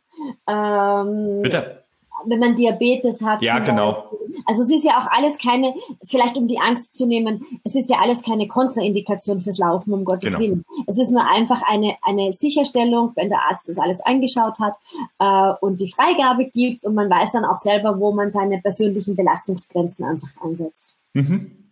Ähm, 0.48 1.42
Bitte 1.44 1.85
wenn 2.28 2.40
man 2.40 2.56
Diabetes 2.56 3.24
hat. 3.24 3.42
Ja, 3.42 3.60
genau. 3.60 4.10
Also 4.46 4.64
es 4.64 4.70
ist 4.70 4.84
ja 4.84 5.00
auch 5.00 5.08
alles 5.08 5.38
keine, 5.38 5.74
vielleicht 6.04 6.38
um 6.38 6.48
die 6.48 6.60
Angst 6.60 6.96
zu 6.96 7.06
nehmen, 7.06 7.42
es 7.64 7.76
ist 7.76 7.90
ja 7.90 7.98
alles 8.00 8.24
keine 8.24 8.48
Kontraindikation 8.48 9.42
fürs 9.42 9.58
Laufen, 9.58 9.94
um 9.94 10.06
Gottes 10.06 10.34
genau. 10.34 10.40
Willen. 10.40 10.66
Es 10.88 10.98
ist 10.98 11.12
nur 11.12 11.26
einfach 11.26 11.62
eine, 11.68 11.96
eine 12.02 12.32
Sicherstellung, 12.32 13.12
wenn 13.16 13.30
der 13.30 13.42
Arzt 13.50 13.70
das 13.70 13.78
alles 13.78 14.02
angeschaut 14.02 14.60
hat 14.60 14.76
äh, 15.20 15.54
und 15.62 15.82
die 15.82 15.92
Freigabe 15.92 16.46
gibt 16.46 16.86
und 16.86 16.96
man 16.96 17.10
weiß 17.10 17.32
dann 17.32 17.46
auch 17.46 17.58
selber, 17.58 18.00
wo 18.00 18.12
man 18.12 18.32
seine 18.32 18.60
persönlichen 18.62 19.16
Belastungsgrenzen 19.16 20.06
einfach 20.06 20.30
ansetzt. 20.42 20.96
Mhm. 21.14 21.65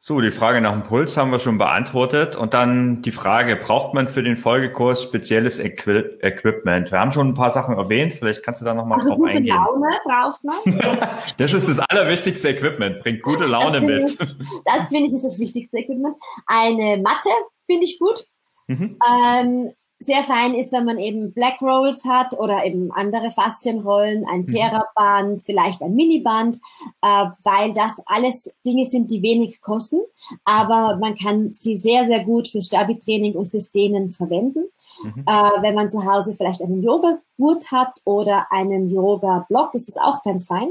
So, 0.00 0.20
die 0.20 0.30
Frage 0.30 0.60
nach 0.60 0.72
dem 0.72 0.84
Puls 0.84 1.16
haben 1.16 1.32
wir 1.32 1.40
schon 1.40 1.58
beantwortet. 1.58 2.36
Und 2.36 2.54
dann 2.54 3.02
die 3.02 3.10
Frage, 3.10 3.56
braucht 3.56 3.94
man 3.94 4.06
für 4.06 4.22
den 4.22 4.36
Folgekurs 4.36 5.02
spezielles 5.02 5.58
Equi 5.58 6.04
Equipment? 6.20 6.92
Wir 6.92 7.00
haben 7.00 7.10
schon 7.10 7.28
ein 7.28 7.34
paar 7.34 7.50
Sachen 7.50 7.76
erwähnt. 7.76 8.14
Vielleicht 8.14 8.44
kannst 8.44 8.60
du 8.60 8.64
da 8.64 8.74
nochmal 8.74 8.98
also 8.98 9.08
drauf 9.08 9.18
gute 9.18 9.32
eingehen. 9.32 9.56
Laune 9.56 9.88
braucht 10.04 10.44
man. 10.44 11.08
das 11.36 11.52
ist 11.52 11.68
das 11.68 11.80
allerwichtigste 11.80 12.50
Equipment. 12.50 13.00
Bringt 13.00 13.22
gute 13.22 13.46
Laune 13.46 13.80
das 13.80 13.82
mit. 13.82 14.10
Ich, 14.10 14.18
das 14.64 14.88
finde 14.88 15.08
ich 15.08 15.14
ist 15.14 15.24
das 15.24 15.38
wichtigste 15.40 15.78
Equipment. 15.78 16.16
Eine 16.46 17.02
Matte 17.02 17.30
finde 17.66 17.84
ich 17.84 17.98
gut. 17.98 18.24
Mhm. 18.68 18.98
Ähm, 19.04 19.72
sehr 20.00 20.22
fein 20.22 20.54
ist, 20.54 20.72
wenn 20.72 20.84
man 20.84 20.98
eben 20.98 21.32
Black 21.32 21.60
Rolls 21.60 22.04
hat 22.04 22.38
oder 22.38 22.64
eben 22.64 22.92
andere 22.92 23.30
Faszienrollen, 23.30 24.24
ein 24.26 24.42
mhm. 24.42 24.46
Theraband, 24.46 25.42
vielleicht 25.42 25.82
ein 25.82 25.94
Miniband, 25.94 26.60
äh, 27.02 27.26
weil 27.42 27.74
das 27.74 28.00
alles 28.06 28.50
Dinge 28.64 28.84
sind, 28.84 29.10
die 29.10 29.22
wenig 29.22 29.60
kosten, 29.60 30.00
aber 30.44 30.96
man 30.98 31.16
kann 31.16 31.52
sie 31.52 31.76
sehr, 31.76 32.06
sehr 32.06 32.24
gut 32.24 32.46
fürs 32.48 32.66
Stabi-Training 32.66 33.34
und 33.34 33.46
fürs 33.46 33.72
Dehnen 33.72 34.12
verwenden. 34.12 34.64
Mhm. 35.02 35.24
Äh, 35.26 35.62
wenn 35.62 35.74
man 35.74 35.90
zu 35.90 36.04
Hause 36.04 36.34
vielleicht 36.36 36.62
einen 36.62 36.82
Yoga-Gurt 36.82 37.72
hat 37.72 38.00
oder 38.04 38.52
einen 38.52 38.90
Yoga-Block, 38.90 39.74
ist 39.74 39.88
es 39.88 39.96
auch 39.96 40.22
ganz 40.22 40.46
fein 40.46 40.70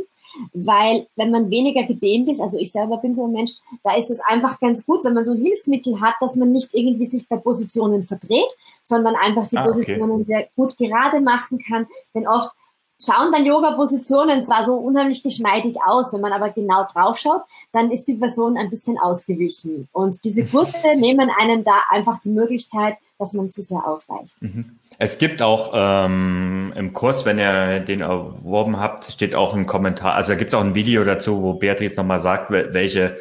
weil 0.53 1.07
wenn 1.15 1.31
man 1.31 1.49
weniger 1.51 1.83
gedehnt 1.83 2.29
ist, 2.29 2.41
also 2.41 2.57
ich 2.57 2.71
selber 2.71 2.97
bin 2.97 3.13
so 3.13 3.25
ein 3.25 3.31
Mensch, 3.31 3.51
da 3.83 3.95
ist 3.95 4.09
es 4.09 4.19
einfach 4.21 4.59
ganz 4.59 4.85
gut, 4.85 5.03
wenn 5.03 5.13
man 5.13 5.25
so 5.25 5.31
ein 5.31 5.41
Hilfsmittel 5.41 5.99
hat, 6.01 6.15
dass 6.19 6.35
man 6.35 6.51
nicht 6.51 6.73
irgendwie 6.73 7.05
sich 7.05 7.27
bei 7.27 7.37
Positionen 7.37 8.03
verdreht, 8.03 8.55
sondern 8.83 9.15
einfach 9.15 9.47
die 9.47 9.57
ah, 9.57 9.65
Positionen 9.65 10.11
okay. 10.11 10.25
sehr 10.25 10.47
gut 10.55 10.77
gerade 10.77 11.21
machen 11.21 11.59
kann. 11.59 11.87
Denn 12.13 12.27
oft 12.27 12.51
schauen 12.99 13.31
dann 13.31 13.45
Yoga-Positionen 13.45 14.43
zwar 14.43 14.65
so 14.65 14.73
unheimlich 14.75 15.23
geschmeidig 15.23 15.77
aus, 15.85 16.13
wenn 16.13 16.21
man 16.21 16.33
aber 16.33 16.49
genau 16.49 16.85
draufschaut, 16.91 17.43
dann 17.71 17.91
ist 17.91 18.05
die 18.05 18.15
Person 18.15 18.57
ein 18.57 18.69
bisschen 18.69 18.97
ausgewichen. 18.97 19.87
Und 19.91 20.23
diese 20.23 20.43
Gurte 20.45 20.95
nehmen 20.97 21.29
einem 21.37 21.63
da 21.63 21.81
einfach 21.89 22.19
die 22.21 22.29
Möglichkeit, 22.29 22.95
dass 23.19 23.33
man 23.33 23.51
zu 23.51 23.61
sehr 23.61 23.85
ausweicht. 23.87 24.35
Mhm. 24.39 24.77
Es 24.99 25.19
gibt 25.19 25.43
auch 25.43 25.71
ähm, 25.75 26.73
im 26.75 26.93
Kurs, 26.93 27.23
wenn 27.25 27.37
ihr 27.37 27.81
den 27.81 28.01
erworben 28.01 28.79
habt, 28.79 29.05
steht 29.05 29.35
auch 29.35 29.53
ein 29.53 29.67
Kommentar, 29.67 30.15
also 30.15 30.35
gibt 30.35 30.53
es 30.53 30.59
auch 30.59 30.63
ein 30.63 30.73
Video 30.73 31.03
dazu, 31.03 31.43
wo 31.43 31.53
Beatrice 31.53 31.95
nochmal 31.95 32.19
sagt, 32.19 32.49
welche 32.49 33.15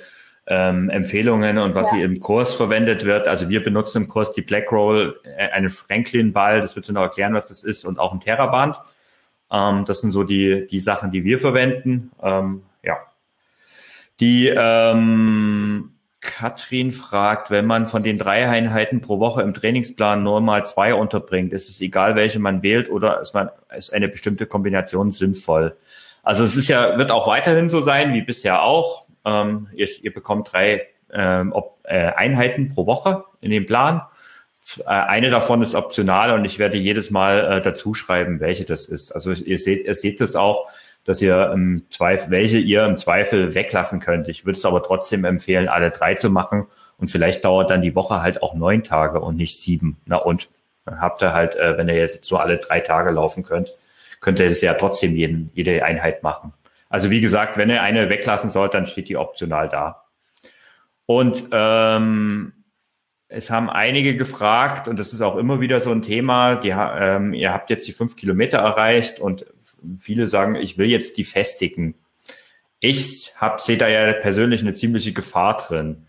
ähm, 0.46 0.88
Empfehlungen 0.88 1.58
und 1.58 1.74
was 1.74 1.88
ja. 1.88 1.94
sie 1.94 2.02
im 2.02 2.20
Kurs 2.20 2.54
verwendet 2.54 3.04
wird. 3.04 3.28
Also 3.28 3.48
wir 3.48 3.62
benutzen 3.62 4.02
im 4.02 4.08
Kurs 4.08 4.32
die 4.32 4.42
Black 4.42 4.70
Roll, 4.72 5.20
äh, 5.24 5.50
einen 5.50 5.68
Franklin-Ball, 5.68 6.60
das 6.60 6.76
wird 6.76 6.86
sie 6.86 6.92
noch 6.92 7.02
erklären, 7.02 7.34
was 7.34 7.48
das 7.48 7.62
ist, 7.62 7.84
und 7.84 7.98
auch 7.98 8.12
ein 8.12 8.20
Terraband. 8.20 8.76
Ähm, 9.50 9.84
das 9.84 10.00
sind 10.00 10.12
so 10.12 10.24
die, 10.24 10.66
die 10.66 10.80
Sachen, 10.80 11.10
die 11.10 11.24
wir 11.24 11.38
verwenden. 11.38 12.10
Ähm, 12.22 12.62
ja, 12.82 12.98
Die 14.20 14.48
ähm, 14.48 15.92
Katrin 16.20 16.92
fragt, 16.92 17.50
wenn 17.50 17.66
man 17.66 17.86
von 17.86 18.02
den 18.02 18.18
drei 18.18 18.48
Einheiten 18.48 19.00
pro 19.00 19.20
Woche 19.20 19.42
im 19.42 19.54
Trainingsplan 19.54 20.22
nur 20.22 20.40
mal 20.40 20.66
zwei 20.66 20.94
unterbringt, 20.94 21.52
ist 21.52 21.68
es 21.68 21.80
egal, 21.80 22.16
welche 22.16 22.40
man 22.40 22.62
wählt 22.62 22.90
oder 22.90 23.20
ist 23.20 23.34
man 23.34 23.50
ist 23.76 23.92
eine 23.92 24.08
bestimmte 24.08 24.46
Kombination 24.46 25.10
sinnvoll? 25.10 25.76
Also 26.22 26.44
es 26.44 26.56
ist 26.56 26.68
ja 26.68 26.98
wird 26.98 27.10
auch 27.10 27.26
weiterhin 27.26 27.68
so 27.68 27.80
sein 27.80 28.12
wie 28.14 28.22
bisher 28.22 28.62
auch. 28.62 29.06
Ähm, 29.24 29.68
ihr, 29.74 29.88
ihr 30.02 30.12
bekommt 30.12 30.52
drei 30.52 30.86
ähm, 31.12 31.52
ob, 31.52 31.78
äh, 31.84 32.12
Einheiten 32.12 32.68
pro 32.68 32.86
Woche 32.86 33.24
in 33.40 33.50
dem 33.50 33.66
Plan. 33.66 34.02
Äh, 34.80 34.90
eine 34.90 35.30
davon 35.30 35.62
ist 35.62 35.74
optional 35.74 36.32
und 36.32 36.44
ich 36.44 36.58
werde 36.58 36.76
jedes 36.76 37.10
Mal 37.10 37.52
äh, 37.52 37.62
dazu 37.62 37.94
schreiben, 37.94 38.40
welche 38.40 38.64
das 38.64 38.86
ist. 38.86 39.12
Also 39.12 39.32
ihr 39.32 39.58
seht, 39.58 39.86
ihr 39.86 39.94
seht 39.94 40.20
es 40.20 40.36
auch, 40.36 40.68
dass 41.04 41.22
ihr 41.22 41.50
im 41.52 41.84
Zweifel, 41.90 42.30
welche 42.30 42.58
ihr 42.58 42.84
im 42.84 42.96
Zweifel 42.96 43.54
weglassen 43.54 44.00
könnt. 44.00 44.28
Ich 44.28 44.44
würde 44.44 44.58
es 44.58 44.64
aber 44.64 44.82
trotzdem 44.82 45.24
empfehlen, 45.24 45.68
alle 45.68 45.90
drei 45.90 46.14
zu 46.14 46.30
machen 46.30 46.66
und 46.98 47.10
vielleicht 47.10 47.44
dauert 47.44 47.70
dann 47.70 47.82
die 47.82 47.94
Woche 47.94 48.22
halt 48.22 48.42
auch 48.42 48.54
neun 48.54 48.82
Tage 48.82 49.20
und 49.20 49.36
nicht 49.36 49.60
sieben. 49.60 49.98
Na 50.04 50.16
und 50.16 50.48
dann 50.84 51.00
habt 51.00 51.22
ihr 51.22 51.32
halt, 51.32 51.56
äh, 51.56 51.76
wenn 51.78 51.88
ihr 51.88 51.96
jetzt 51.96 52.24
so 52.24 52.36
alle 52.36 52.58
drei 52.58 52.80
Tage 52.80 53.10
laufen 53.10 53.44
könnt, 53.44 53.74
könnt 54.20 54.40
ihr 54.40 54.48
das 54.48 54.60
ja 54.60 54.74
trotzdem 54.74 55.14
jeden, 55.14 55.50
jede 55.54 55.84
Einheit 55.84 56.22
machen. 56.22 56.52
Also 56.88 57.10
wie 57.10 57.20
gesagt, 57.20 57.56
wenn 57.56 57.70
ihr 57.70 57.82
eine 57.82 58.08
weglassen 58.08 58.50
sollt, 58.50 58.74
dann 58.74 58.86
steht 58.86 59.08
die 59.08 59.16
optional 59.16 59.68
da. 59.68 60.04
Und 61.06 61.44
ähm, 61.52 62.52
es 63.28 63.50
haben 63.50 63.68
einige 63.68 64.16
gefragt, 64.16 64.88
und 64.88 64.98
das 64.98 65.12
ist 65.12 65.20
auch 65.20 65.36
immer 65.36 65.60
wieder 65.60 65.80
so 65.80 65.90
ein 65.90 66.02
Thema, 66.02 66.54
die, 66.56 66.70
ähm, 66.70 67.32
ihr 67.34 67.52
habt 67.52 67.70
jetzt 67.70 67.86
die 67.88 67.92
fünf 67.92 68.16
Kilometer 68.16 68.58
erreicht 68.58 69.20
und 69.20 69.46
viele 69.98 70.28
sagen, 70.28 70.54
ich 70.54 70.78
will 70.78 70.86
jetzt 70.86 71.18
die 71.18 71.24
festigen. 71.24 71.94
Ich 72.78 73.32
sehe 73.58 73.78
da 73.78 73.88
ja 73.88 74.12
persönlich 74.12 74.60
eine 74.60 74.74
ziemliche 74.74 75.12
Gefahr 75.12 75.56
drin. 75.56 76.06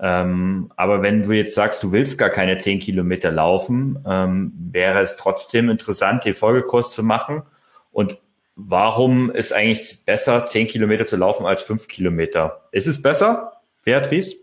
Ähm, 0.00 0.70
aber 0.76 1.02
wenn 1.02 1.22
du 1.22 1.32
jetzt 1.32 1.54
sagst, 1.54 1.82
du 1.82 1.90
willst 1.90 2.18
gar 2.18 2.30
keine 2.30 2.58
zehn 2.58 2.78
Kilometer 2.78 3.30
laufen, 3.30 3.98
ähm, 4.06 4.52
wäre 4.56 5.00
es 5.00 5.16
trotzdem 5.16 5.70
interessant, 5.70 6.24
den 6.24 6.34
Folgekurs 6.34 6.92
zu 6.92 7.02
machen. 7.02 7.42
Und 7.90 8.18
warum 8.54 9.30
ist 9.30 9.52
eigentlich 9.52 10.04
besser, 10.04 10.44
zehn 10.44 10.66
Kilometer 10.66 11.06
zu 11.06 11.16
laufen 11.16 11.46
als 11.46 11.62
fünf 11.62 11.88
Kilometer? 11.88 12.68
Ist 12.72 12.86
es 12.86 13.00
besser, 13.00 13.60
Beatrice? 13.84 14.36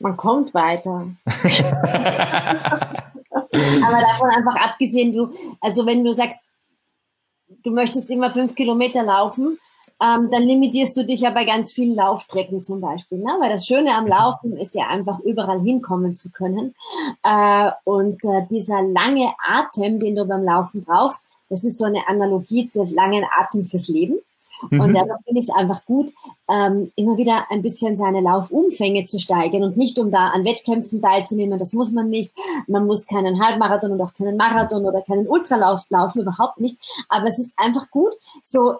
Man 0.00 0.16
kommt 0.16 0.54
weiter. 0.54 1.06
Aber 3.52 4.00
davon 4.00 4.30
einfach 4.30 4.56
abgesehen, 4.56 5.12
du, 5.12 5.28
also 5.60 5.86
wenn 5.86 6.04
du 6.04 6.12
sagst, 6.12 6.40
du 7.62 7.70
möchtest 7.70 8.10
immer 8.10 8.30
fünf 8.30 8.54
Kilometer 8.54 9.02
laufen, 9.02 9.58
ähm, 10.02 10.30
dann 10.30 10.44
limitierst 10.44 10.96
du 10.96 11.04
dich 11.04 11.20
ja 11.20 11.30
bei 11.30 11.44
ganz 11.44 11.72
vielen 11.72 11.94
Laufstrecken 11.94 12.64
zum 12.64 12.80
Beispiel. 12.80 13.18
Ne? 13.18 13.36
Weil 13.40 13.50
das 13.50 13.66
Schöne 13.66 13.94
am 13.94 14.06
Laufen 14.06 14.56
ist 14.56 14.74
ja 14.74 14.86
einfach 14.88 15.20
überall 15.20 15.60
hinkommen 15.60 16.16
zu 16.16 16.30
können. 16.30 16.74
Äh, 17.22 17.70
und 17.84 18.24
äh, 18.24 18.46
dieser 18.50 18.80
lange 18.80 19.30
Atem, 19.46 20.00
den 20.00 20.16
du 20.16 20.24
beim 20.24 20.44
Laufen 20.44 20.84
brauchst, 20.84 21.22
das 21.50 21.64
ist 21.64 21.76
so 21.76 21.84
eine 21.84 22.08
Analogie 22.08 22.70
des 22.74 22.90
langen 22.92 23.24
Atem 23.38 23.66
fürs 23.66 23.88
Leben. 23.88 24.18
Mhm. 24.70 24.80
Und 24.80 24.94
dadurch 24.94 25.20
finde 25.24 25.40
ich 25.40 25.48
es 25.48 25.54
einfach 25.54 25.84
gut, 25.84 26.12
ähm, 26.48 26.92
immer 26.96 27.16
wieder 27.16 27.50
ein 27.50 27.62
bisschen 27.62 27.96
seine 27.96 28.20
Laufumfänge 28.20 29.04
zu 29.04 29.18
steigern 29.18 29.62
und 29.62 29.76
nicht 29.76 29.98
um 29.98 30.10
da 30.10 30.28
an 30.28 30.44
Wettkämpfen 30.44 31.00
teilzunehmen. 31.00 31.58
Das 31.58 31.72
muss 31.72 31.92
man 31.92 32.08
nicht. 32.08 32.32
Man 32.66 32.86
muss 32.86 33.06
keinen 33.06 33.42
Halbmarathon 33.42 33.92
und 33.92 34.00
auch 34.00 34.14
keinen 34.14 34.36
Marathon 34.36 34.84
oder 34.84 35.02
keinen 35.02 35.26
Ultralauf 35.26 35.84
laufen, 35.88 36.22
überhaupt 36.22 36.60
nicht. 36.60 36.78
Aber 37.08 37.28
es 37.28 37.38
ist 37.38 37.54
einfach 37.56 37.90
gut, 37.90 38.12
so 38.42 38.76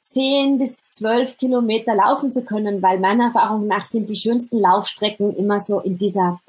zehn 0.00 0.58
bis 0.58 0.84
zwölf 0.90 1.38
Kilometer 1.38 1.94
laufen 1.94 2.30
zu 2.30 2.44
können, 2.44 2.82
weil 2.82 3.00
meiner 3.00 3.24
Erfahrung 3.24 3.66
nach 3.66 3.84
sind 3.84 4.10
die 4.10 4.16
schönsten 4.16 4.58
Laufstrecken 4.58 5.34
immer 5.34 5.60
so 5.60 5.80
in 5.80 5.96
dieser 5.96 6.40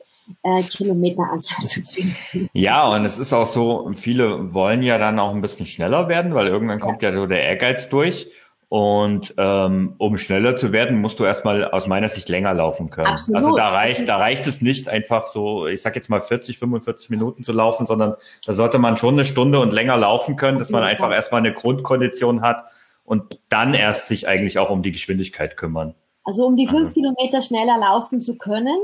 äh, 0.44 0.62
Kilometeranzahl 0.64 1.66
zu 1.66 1.82
finden. 1.84 2.50
Ja, 2.54 2.88
und 2.90 3.06
es 3.06 3.18
ist 3.18 3.34
auch 3.34 3.46
so, 3.46 3.92
viele 3.96 4.54
wollen 4.54 4.82
ja 4.82 4.98
dann 4.98 5.20
auch 5.20 5.34
ein 5.34 5.42
bisschen 5.42 5.66
schneller 5.66 6.10
werden, 6.10 6.34
weil 6.34 6.48
irgendwann 6.48 6.80
kommt 6.80 7.02
ja, 7.02 7.12
ja 7.12 7.16
so 7.16 7.28
der 7.28 7.44
Ehrgeiz 7.44 7.90
durch. 7.90 8.28
Und 8.76 9.34
ähm, 9.38 9.96
um 10.00 10.18
schneller 10.18 10.58
zu 10.58 10.74
werden, 10.74 11.00
musst 11.00 11.18
du 11.22 11.24
erstmal 11.24 11.64
aus 11.64 11.88
meiner 11.88 12.10
Sicht 12.10 12.28
länger 12.28 12.54
laufen 12.54 12.90
können. 12.90 13.08
Absolut. 13.08 13.38
Also 13.38 13.56
da 13.56 13.70
reicht, 13.70 14.10
da 14.10 14.18
reicht 14.18 14.46
es 14.48 14.60
nicht 14.60 14.90
einfach 14.90 15.32
so, 15.32 15.66
ich 15.66 15.82
sag 15.82 15.96
jetzt 15.96 16.10
mal 16.10 16.20
40, 16.20 16.58
45 16.58 17.10
Minuten 17.10 17.46
zu 17.46 17.54
laufen, 17.54 17.86
sondern 17.86 18.16
da 18.46 18.54
sollte 18.54 18.78
man 18.78 18.98
schon 18.98 19.14
eine 19.14 19.24
Stunde 19.24 19.62
und 19.62 19.72
länger 19.72 19.96
laufen 19.96 20.36
können, 20.36 20.60
dass 20.60 20.72
man 20.72 20.84
einfach 20.84 21.10
erstmal 21.14 21.40
eine 21.40 21.54
Grundkondition 21.54 22.42
hat 22.42 22.66
und 23.06 23.40
dann 23.48 23.74
erst 23.74 24.10
sich 24.10 24.28
eigentlich 24.28 24.60
auch 24.60 24.70
um 24.70 24.84
die 24.84 24.92
Geschwindigkeit 24.92 25.56
kümmern. 25.56 25.96
Also 26.26 26.46
um 26.46 26.58
die 26.58 26.68
fünf 26.68 26.90
also. 26.90 26.96
Kilometer 26.96 27.40
schneller 27.40 27.78
laufen 27.80 28.22
zu 28.22 28.38
können, 28.38 28.78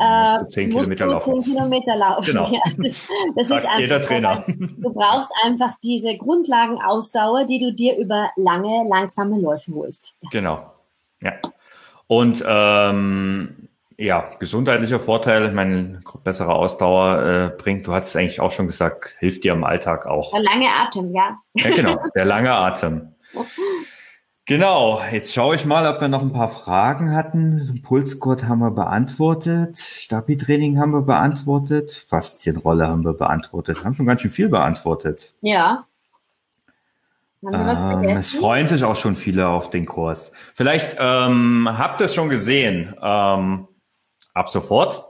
äh, 0.00 0.48
zehn 0.48 0.70
Kilometer 0.70 1.06
laufen. 1.06 1.42
Zehn 1.42 1.54
Kilometer 1.54 1.96
laufen. 1.96 2.26
Genau. 2.26 2.48
Ja, 2.50 2.60
das, 2.78 3.08
das 3.36 3.50
ist 3.50 3.68
jeder 3.78 4.02
Trainer. 4.02 4.44
Du 4.46 4.92
brauchst 4.92 5.30
einfach 5.44 5.74
diese 5.82 6.16
Grundlagenausdauer, 6.16 7.44
die 7.44 7.58
du 7.58 7.72
dir 7.72 7.96
über 7.96 8.30
lange, 8.36 8.88
langsame 8.88 9.38
Läufe 9.40 9.74
holst. 9.74 10.14
Genau. 10.30 10.72
Ja. 11.20 11.32
Und 12.06 12.44
ähm, 12.46 13.68
ja, 14.00 14.30
gesundheitlicher 14.38 14.98
Vorteil, 14.98 15.46
ich 15.46 15.52
meine, 15.52 16.00
bessere 16.24 16.54
Ausdauer 16.54 17.22
äh, 17.22 17.62
bringt, 17.62 17.86
du 17.86 17.92
hast 17.92 18.08
es 18.08 18.16
eigentlich 18.16 18.40
auch 18.40 18.50
schon 18.50 18.66
gesagt, 18.66 19.16
hilft 19.18 19.44
dir 19.44 19.52
im 19.52 19.62
Alltag 19.62 20.06
auch. 20.06 20.32
Der 20.32 20.42
lange 20.42 20.68
Atem, 20.68 21.14
ja. 21.14 21.36
Ja, 21.54 21.70
genau, 21.70 21.98
der 22.14 22.24
lange 22.24 22.50
Atem. 22.50 23.14
Genau, 24.46 25.00
jetzt 25.12 25.32
schaue 25.32 25.54
ich 25.54 25.64
mal, 25.64 25.86
ob 25.86 26.00
wir 26.00 26.08
noch 26.08 26.22
ein 26.22 26.32
paar 26.32 26.48
Fragen 26.48 27.14
hatten. 27.14 27.82
Pulsgurt 27.84 28.44
haben 28.44 28.58
wir 28.58 28.72
beantwortet, 28.72 29.78
Stabi-Training 29.78 30.78
haben 30.78 30.92
wir 30.92 31.02
beantwortet, 31.02 31.92
Faszienrolle 31.92 32.88
haben 32.88 33.04
wir 33.04 33.12
beantwortet, 33.12 33.84
haben 33.84 33.94
schon 33.94 34.06
ganz 34.06 34.22
schön 34.22 34.30
viel 34.30 34.48
beantwortet. 34.48 35.34
Ja. 35.40 35.86
Ähm, 37.42 38.02
es 38.08 38.34
freuen 38.34 38.66
sich 38.66 38.82
auch 38.82 38.96
schon 38.96 39.14
viele 39.14 39.48
auf 39.48 39.70
den 39.70 39.86
Kurs. 39.86 40.32
Vielleicht 40.54 40.96
ähm, 40.98 41.68
habt 41.70 42.00
ihr 42.00 42.06
es 42.06 42.14
schon 42.14 42.28
gesehen. 42.28 42.94
Ähm, 43.00 43.68
ab 44.34 44.48
sofort 44.48 45.04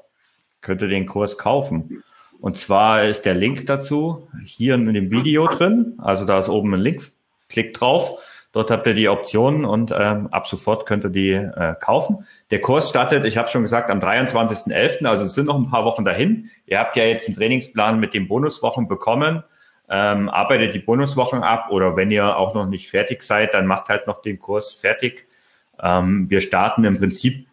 könnt 0.60 0.82
ihr 0.82 0.88
den 0.88 1.06
Kurs 1.06 1.38
kaufen. 1.38 2.02
Und 2.40 2.58
zwar 2.58 3.04
ist 3.04 3.24
der 3.24 3.34
Link 3.34 3.66
dazu 3.66 4.28
hier 4.44 4.74
in 4.74 4.92
dem 4.92 5.10
Video 5.10 5.46
drin. 5.46 5.94
Also 5.98 6.24
da 6.24 6.38
ist 6.38 6.48
oben 6.48 6.74
ein 6.74 6.80
Link. 6.80 7.10
Klickt 7.48 7.80
drauf 7.80 8.39
Dort 8.52 8.72
habt 8.72 8.86
ihr 8.86 8.94
die 8.94 9.08
Optionen 9.08 9.64
und 9.64 9.94
ähm, 9.96 10.26
ab 10.28 10.48
sofort 10.48 10.84
könnt 10.84 11.04
ihr 11.04 11.10
die 11.10 11.32
äh, 11.32 11.74
kaufen. 11.78 12.24
Der 12.50 12.60
Kurs 12.60 12.88
startet, 12.88 13.24
ich 13.24 13.36
habe 13.36 13.48
schon 13.48 13.62
gesagt, 13.62 13.90
am 13.90 14.00
23.11., 14.00 15.06
also 15.06 15.24
es 15.24 15.34
sind 15.34 15.46
noch 15.46 15.56
ein 15.56 15.70
paar 15.70 15.84
Wochen 15.84 16.04
dahin. 16.04 16.50
Ihr 16.66 16.80
habt 16.80 16.96
ja 16.96 17.04
jetzt 17.04 17.28
einen 17.28 17.36
Trainingsplan 17.36 18.00
mit 18.00 18.12
den 18.12 18.26
Bonuswochen 18.26 18.88
bekommen. 18.88 19.44
Ähm, 19.88 20.28
arbeitet 20.28 20.74
die 20.74 20.80
Bonuswochen 20.80 21.42
ab 21.42 21.70
oder 21.70 21.96
wenn 21.96 22.10
ihr 22.10 22.36
auch 22.36 22.54
noch 22.54 22.66
nicht 22.66 22.90
fertig 22.90 23.22
seid, 23.22 23.54
dann 23.54 23.66
macht 23.66 23.88
halt 23.88 24.06
noch 24.08 24.20
den 24.20 24.38
Kurs 24.38 24.74
fertig. 24.74 25.28
Ähm, 25.80 26.28
wir 26.28 26.40
starten 26.40 26.84
im 26.84 26.98
Prinzip, 26.98 27.46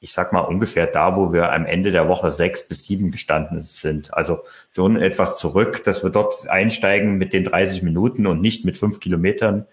ich 0.00 0.12
sag 0.12 0.32
mal 0.32 0.40
ungefähr 0.40 0.88
da, 0.88 1.16
wo 1.16 1.32
wir 1.32 1.52
am 1.52 1.64
Ende 1.64 1.92
der 1.92 2.08
Woche 2.08 2.32
sechs 2.32 2.66
bis 2.66 2.86
sieben 2.86 3.12
gestanden 3.12 3.62
sind. 3.62 4.14
Also 4.14 4.40
schon 4.72 4.96
etwas 4.96 5.38
zurück, 5.38 5.82
dass 5.84 6.02
wir 6.02 6.10
dort 6.10 6.48
einsteigen 6.48 7.18
mit 7.18 7.32
den 7.32 7.44
30 7.44 7.82
Minuten 7.82 8.26
und 8.26 8.40
nicht 8.40 8.64
mit 8.64 8.78
fünf 8.78 8.98
Kilometern. 9.00 9.66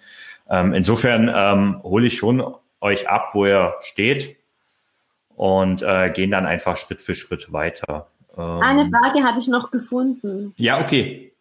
Ähm, 0.50 0.74
insofern 0.74 1.32
ähm, 1.34 1.82
hole 1.84 2.08
ich 2.08 2.18
schon 2.18 2.44
euch 2.82 3.10
ab, 3.10 3.32
wo 3.34 3.46
ihr 3.46 3.76
steht 3.82 4.38
und 5.30 5.82
äh, 5.82 6.12
gehen 6.12 6.32
dann 6.32 6.46
einfach 6.46 6.78
Schritt 6.78 7.02
für 7.02 7.16
Schritt 7.16 7.52
weiter. 7.52 8.08
Ähm, 8.38 8.62
Eine 8.62 8.90
Frage 8.90 9.24
habe 9.24 9.40
ich 9.40 9.48
noch 9.48 9.72
gefunden. 9.72 10.54
Ja, 10.58 10.80
okay. 10.82 11.34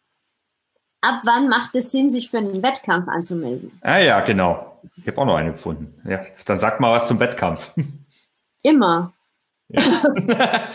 Ab 1.00 1.20
wann 1.24 1.48
macht 1.48 1.76
es 1.76 1.90
Sinn, 1.90 2.08
sich 2.10 2.30
für 2.30 2.38
einen 2.38 2.62
Wettkampf 2.62 3.08
anzumelden? 3.08 3.78
Ah 3.82 3.98
ja, 3.98 4.20
genau. 4.20 4.80
Ich 4.96 5.06
habe 5.06 5.18
auch 5.18 5.26
noch 5.26 5.36
eine 5.36 5.52
gefunden. 5.52 6.00
Ja, 6.08 6.24
dann 6.46 6.58
sag 6.58 6.80
mal 6.80 6.92
was 6.92 7.06
zum 7.06 7.20
Wettkampf. 7.20 7.72
Immer. 8.62 9.12
Ja. 9.68 9.82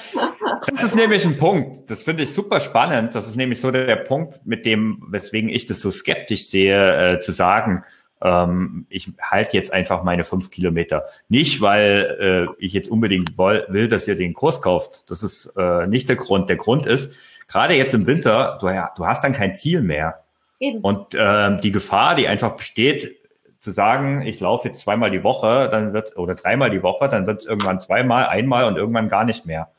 das 0.68 0.84
ist 0.84 0.96
nämlich 0.96 1.26
ein 1.26 1.38
Punkt. 1.38 1.90
Das 1.90 2.04
finde 2.04 2.24
ich 2.24 2.34
super 2.34 2.60
spannend. 2.60 3.16
Das 3.16 3.28
ist 3.28 3.36
nämlich 3.36 3.60
so 3.60 3.72
der, 3.72 3.96
Punkt, 3.96 4.46
mit 4.46 4.66
dem, 4.66 5.04
weswegen 5.08 5.50
ich 5.50 5.66
das 5.66 5.80
so 5.82 5.90
skeptisch 5.90 6.48
sehe, 6.48 7.14
äh, 7.16 7.22
zu 7.22 7.32
sagen, 7.32 7.84
ähm, 8.22 8.86
ich 8.90 9.12
halte 9.22 9.56
jetzt 9.56 9.72
einfach 9.72 10.04
meine 10.04 10.24
fünf 10.24 10.50
Kilometer. 10.50 11.06
Nicht, 11.30 11.62
weil 11.62 12.48
äh, 12.60 12.64
ich 12.64 12.74
jetzt 12.74 12.90
unbedingt 12.90 13.38
will, 13.38 13.88
dass 13.88 14.08
ihr 14.08 14.16
den 14.16 14.34
Kurs 14.34 14.62
kauft. 14.62 15.10
Das 15.10 15.24
ist 15.24 15.52
äh, 15.58 15.88
nicht 15.88 16.10
der 16.10 16.16
Grund. 16.16 16.50
Der 16.50 16.58
Grund 16.58 16.86
ist, 16.86 17.12
gerade 17.48 17.76
jetzt 17.76 17.94
im 17.94 18.08
Winter, 18.08 18.58
du, 18.60 18.68
ja, 18.68 18.92
du 18.96 19.06
hast 19.06 19.24
dann 19.24 19.34
kein 19.34 19.54
Ziel 19.54 19.82
mehr. 19.82 20.24
Eben. 20.60 20.80
Und 20.82 21.16
äh, 21.16 21.60
die 21.62 21.72
Gefahr, 21.72 22.16
die 22.16 22.28
einfach 22.28 22.58
besteht, 22.58 23.16
zu 23.62 23.72
sagen, 23.72 24.22
ich 24.22 24.40
laufe 24.40 24.70
jetzt 24.70 24.82
zweimal 24.82 25.12
die 25.12 25.24
Woche, 25.24 25.70
dann 25.70 25.94
wird 25.94 26.18
oder 26.18 26.36
dreimal 26.36 26.70
die 26.70 26.82
Woche, 26.82 27.10
dann 27.10 27.28
wird 27.28 27.42
es 27.42 27.46
irgendwann 27.46 27.80
zweimal, 27.80 28.28
einmal 28.28 28.66
und 28.66 28.78
irgendwann 28.78 29.10
gar 29.10 29.26
nicht 29.26 29.46
mehr. 29.46 29.70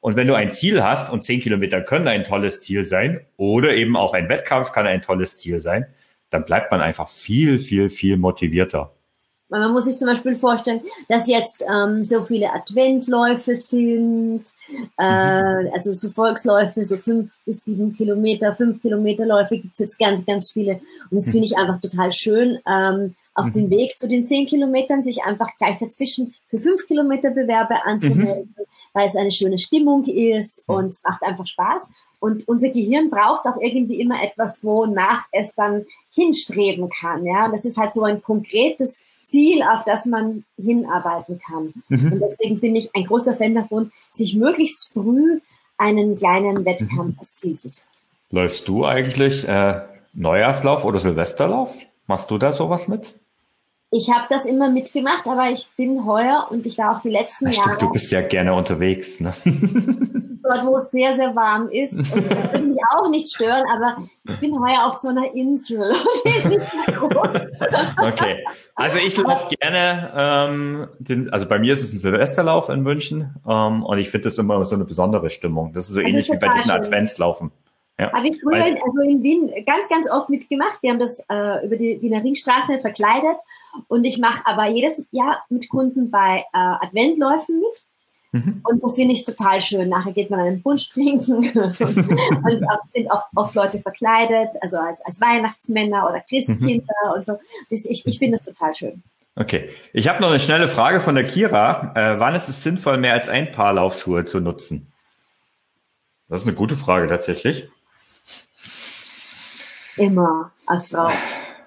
Und 0.00 0.16
wenn 0.16 0.26
du 0.26 0.34
ein 0.34 0.50
Ziel 0.50 0.82
hast 0.82 1.10
und 1.10 1.24
zehn 1.24 1.40
Kilometer 1.40 1.80
können 1.80 2.08
ein 2.08 2.24
tolles 2.24 2.60
Ziel 2.60 2.84
sein 2.84 3.24
oder 3.36 3.72
eben 3.74 3.96
auch 3.96 4.14
ein 4.14 4.28
Wettkampf 4.28 4.72
kann 4.72 4.86
ein 4.86 5.00
tolles 5.00 5.36
Ziel 5.36 5.60
sein, 5.60 5.86
dann 6.32 6.44
bleibt 6.44 6.70
man 6.70 6.80
einfach 6.80 7.08
viel, 7.08 7.58
viel, 7.58 7.88
viel 7.88 8.16
motivierter. 8.16 8.92
Man 9.48 9.72
muss 9.72 9.84
sich 9.84 9.98
zum 9.98 10.08
Beispiel 10.08 10.34
vorstellen, 10.36 10.80
dass 11.10 11.26
jetzt 11.26 11.62
ähm, 11.70 12.04
so 12.04 12.22
viele 12.22 12.54
Adventläufe 12.54 13.54
sind, 13.54 14.44
äh, 14.96 15.70
also 15.74 15.92
so 15.92 16.08
Volksläufe, 16.08 16.82
so 16.86 16.96
fünf 16.96 17.30
bis 17.44 17.66
sieben 17.66 17.92
Kilometer, 17.92 18.56
fünf 18.56 18.80
Kilometer 18.80 19.26
Läufe 19.26 19.58
gibt's 19.58 19.78
jetzt 19.78 19.98
ganz, 19.98 20.24
ganz 20.24 20.50
viele. 20.50 20.80
Und 21.10 21.18
das 21.18 21.30
finde 21.30 21.44
ich 21.44 21.58
einfach 21.58 21.78
total 21.82 22.12
schön, 22.12 22.60
ähm, 22.66 23.14
auf 23.34 23.46
mhm. 23.46 23.52
dem 23.52 23.70
Weg 23.70 23.98
zu 23.98 24.08
den 24.08 24.26
zehn 24.26 24.46
Kilometern 24.46 25.02
sich 25.02 25.22
einfach 25.22 25.56
gleich 25.56 25.78
dazwischen 25.78 26.34
für 26.48 26.58
fünf 26.58 26.86
Kilometer 26.86 27.30
Bewerbe 27.30 27.84
anzumelden, 27.84 28.54
mhm. 28.56 28.64
weil 28.92 29.06
es 29.06 29.16
eine 29.16 29.30
schöne 29.30 29.58
Stimmung 29.58 30.04
ist 30.04 30.62
und 30.66 30.90
es 30.90 31.02
macht 31.02 31.22
einfach 31.22 31.46
Spaß. 31.46 31.88
Und 32.20 32.46
unser 32.46 32.68
Gehirn 32.68 33.10
braucht 33.10 33.46
auch 33.46 33.60
irgendwie 33.60 34.00
immer 34.00 34.22
etwas, 34.22 34.62
wonach 34.62 35.24
es 35.32 35.54
dann 35.54 35.86
hinstreben 36.14 36.88
kann. 36.88 37.24
Ja, 37.24 37.46
und 37.46 37.52
das 37.52 37.64
ist 37.64 37.78
halt 37.78 37.94
so 37.94 38.02
ein 38.02 38.22
konkretes 38.22 39.00
Ziel, 39.24 39.62
auf 39.62 39.84
das 39.84 40.04
man 40.04 40.44
hinarbeiten 40.56 41.38
kann. 41.38 41.72
Mhm. 41.88 42.12
Und 42.12 42.20
deswegen 42.20 42.60
bin 42.60 42.76
ich 42.76 42.94
ein 42.94 43.04
großer 43.04 43.34
Fan 43.34 43.54
davon, 43.54 43.90
sich 44.12 44.36
möglichst 44.36 44.92
früh 44.92 45.40
einen 45.78 46.16
kleinen 46.16 46.64
Wettkampf 46.64 47.14
mhm. 47.14 47.18
als 47.18 47.34
Ziel 47.34 47.56
zu 47.56 47.68
setzen. 47.68 48.04
Läufst 48.30 48.68
du 48.68 48.84
eigentlich 48.84 49.48
äh, 49.48 49.80
Neujahrslauf 50.12 50.84
oder 50.84 50.98
Silvesterlauf? 51.00 51.78
Machst 52.06 52.30
du 52.30 52.38
da 52.38 52.52
sowas 52.52 52.88
mit? 52.88 53.14
Ich 53.94 54.10
habe 54.10 54.24
das 54.30 54.46
immer 54.46 54.70
mitgemacht, 54.70 55.28
aber 55.28 55.50
ich 55.50 55.68
bin 55.76 56.06
heuer 56.06 56.46
und 56.48 56.66
ich 56.66 56.78
war 56.78 56.96
auch 56.96 57.02
die 57.02 57.10
letzten 57.10 57.48
Ach, 57.48 57.52
Jahre. 57.52 57.76
du 57.78 57.92
bist 57.92 58.10
ja 58.10 58.22
gerne 58.22 58.54
unterwegs, 58.54 59.20
ne? 59.20 59.34
Dort, 59.44 60.64
wo 60.64 60.78
es 60.78 60.90
sehr, 60.90 61.14
sehr 61.14 61.36
warm 61.36 61.68
ist. 61.68 61.92
Und 61.92 62.10
das 62.10 62.52
würde 62.52 62.66
mich 62.68 62.78
auch 62.90 63.10
nicht 63.10 63.32
stören, 63.32 63.62
aber 63.70 63.98
ich 64.26 64.40
bin 64.40 64.58
heuer 64.58 64.86
auf 64.86 64.94
so 64.94 65.08
einer 65.08 65.34
Insel. 65.34 65.78
okay. 68.02 68.42
Also 68.74 68.96
ich 68.96 69.18
laufe 69.18 69.54
gerne, 69.60 70.10
ähm, 70.16 70.88
den, 70.98 71.30
also 71.30 71.46
bei 71.46 71.58
mir 71.58 71.74
ist 71.74 71.84
es 71.84 71.92
ein 71.92 71.98
Silvesterlauf 71.98 72.70
in 72.70 72.80
München 72.80 73.34
ähm, 73.46 73.84
und 73.84 73.98
ich 73.98 74.08
finde 74.08 74.28
das 74.28 74.38
immer 74.38 74.64
so 74.64 74.74
eine 74.74 74.86
besondere 74.86 75.28
Stimmung. 75.28 75.74
Das 75.74 75.84
ist 75.84 75.90
so 75.90 76.00
das 76.00 76.08
ähnlich 76.08 76.30
ist 76.30 76.34
wie 76.34 76.38
bei 76.38 76.48
diesen 76.48 76.70
schön. 76.70 76.80
Adventslaufen. 76.80 77.52
Ja. 78.02 78.12
Habe 78.12 78.28
ich 78.28 78.40
früher 78.40 78.58
Weil, 78.58 78.74
also 78.74 79.00
in 79.02 79.22
Wien 79.22 79.52
ganz, 79.64 79.88
ganz 79.88 80.10
oft 80.10 80.28
mitgemacht. 80.28 80.82
Wir 80.82 80.90
haben 80.90 80.98
das 80.98 81.20
äh, 81.28 81.64
über 81.64 81.76
die 81.76 82.02
Wiener 82.02 82.22
Ringstraße 82.22 82.78
verkleidet 82.78 83.36
und 83.86 84.04
ich 84.04 84.18
mache 84.18 84.44
aber 84.44 84.68
jedes 84.68 85.06
Jahr 85.12 85.44
mit 85.50 85.68
Kunden 85.68 86.10
bei 86.10 86.44
äh, 86.52 86.58
Adventläufen 86.58 87.60
mit. 87.60 87.84
Mhm. 88.32 88.62
Und 88.64 88.82
das 88.82 88.96
finde 88.96 89.12
ich 89.12 89.24
total 89.24 89.60
schön. 89.60 89.88
Nachher 89.88 90.12
geht 90.12 90.30
man 90.30 90.40
einen 90.40 90.62
Punsch 90.62 90.88
trinken 90.88 91.36
und 91.54 92.64
auch, 92.68 92.80
sind 92.90 93.10
auch 93.10 93.22
oft 93.36 93.54
Leute 93.54 93.78
verkleidet, 93.78 94.48
also 94.60 94.78
als, 94.78 95.00
als 95.02 95.20
Weihnachtsmänner 95.20 96.08
oder 96.08 96.20
Christkinder 96.20 96.94
mhm. 97.04 97.12
und 97.14 97.24
so. 97.24 97.38
Das, 97.70 97.84
ich 97.84 98.04
ich 98.04 98.18
finde 98.18 98.38
das 98.38 98.46
total 98.46 98.74
schön. 98.74 99.02
Okay. 99.36 99.70
Ich 99.92 100.08
habe 100.08 100.20
noch 100.20 100.30
eine 100.30 100.40
schnelle 100.40 100.68
Frage 100.68 101.00
von 101.00 101.14
der 101.14 101.26
Kira. 101.26 101.92
Äh, 101.94 102.18
wann 102.18 102.34
ist 102.34 102.48
es 102.48 102.64
sinnvoll, 102.64 102.98
mehr 102.98 103.12
als 103.12 103.28
ein 103.28 103.52
Paar 103.52 103.74
Laufschuhe 103.74 104.24
zu 104.24 104.40
nutzen? 104.40 104.92
Das 106.28 106.40
ist 106.40 106.48
eine 106.48 106.56
gute 106.56 106.76
Frage 106.76 107.08
tatsächlich. 107.08 107.68
Immer 109.96 110.52
als 110.66 110.88
Frau. 110.88 111.10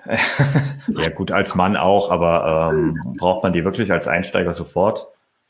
ja 0.88 1.10
gut, 1.10 1.32
als 1.32 1.56
Mann 1.56 1.76
auch, 1.76 2.12
aber 2.12 2.72
ähm, 2.74 3.16
braucht 3.18 3.44
man 3.44 3.54
die 3.54 3.64
wirklich 3.64 3.92
als 3.92 4.08
Einsteiger 4.08 4.54
sofort? 4.54 5.08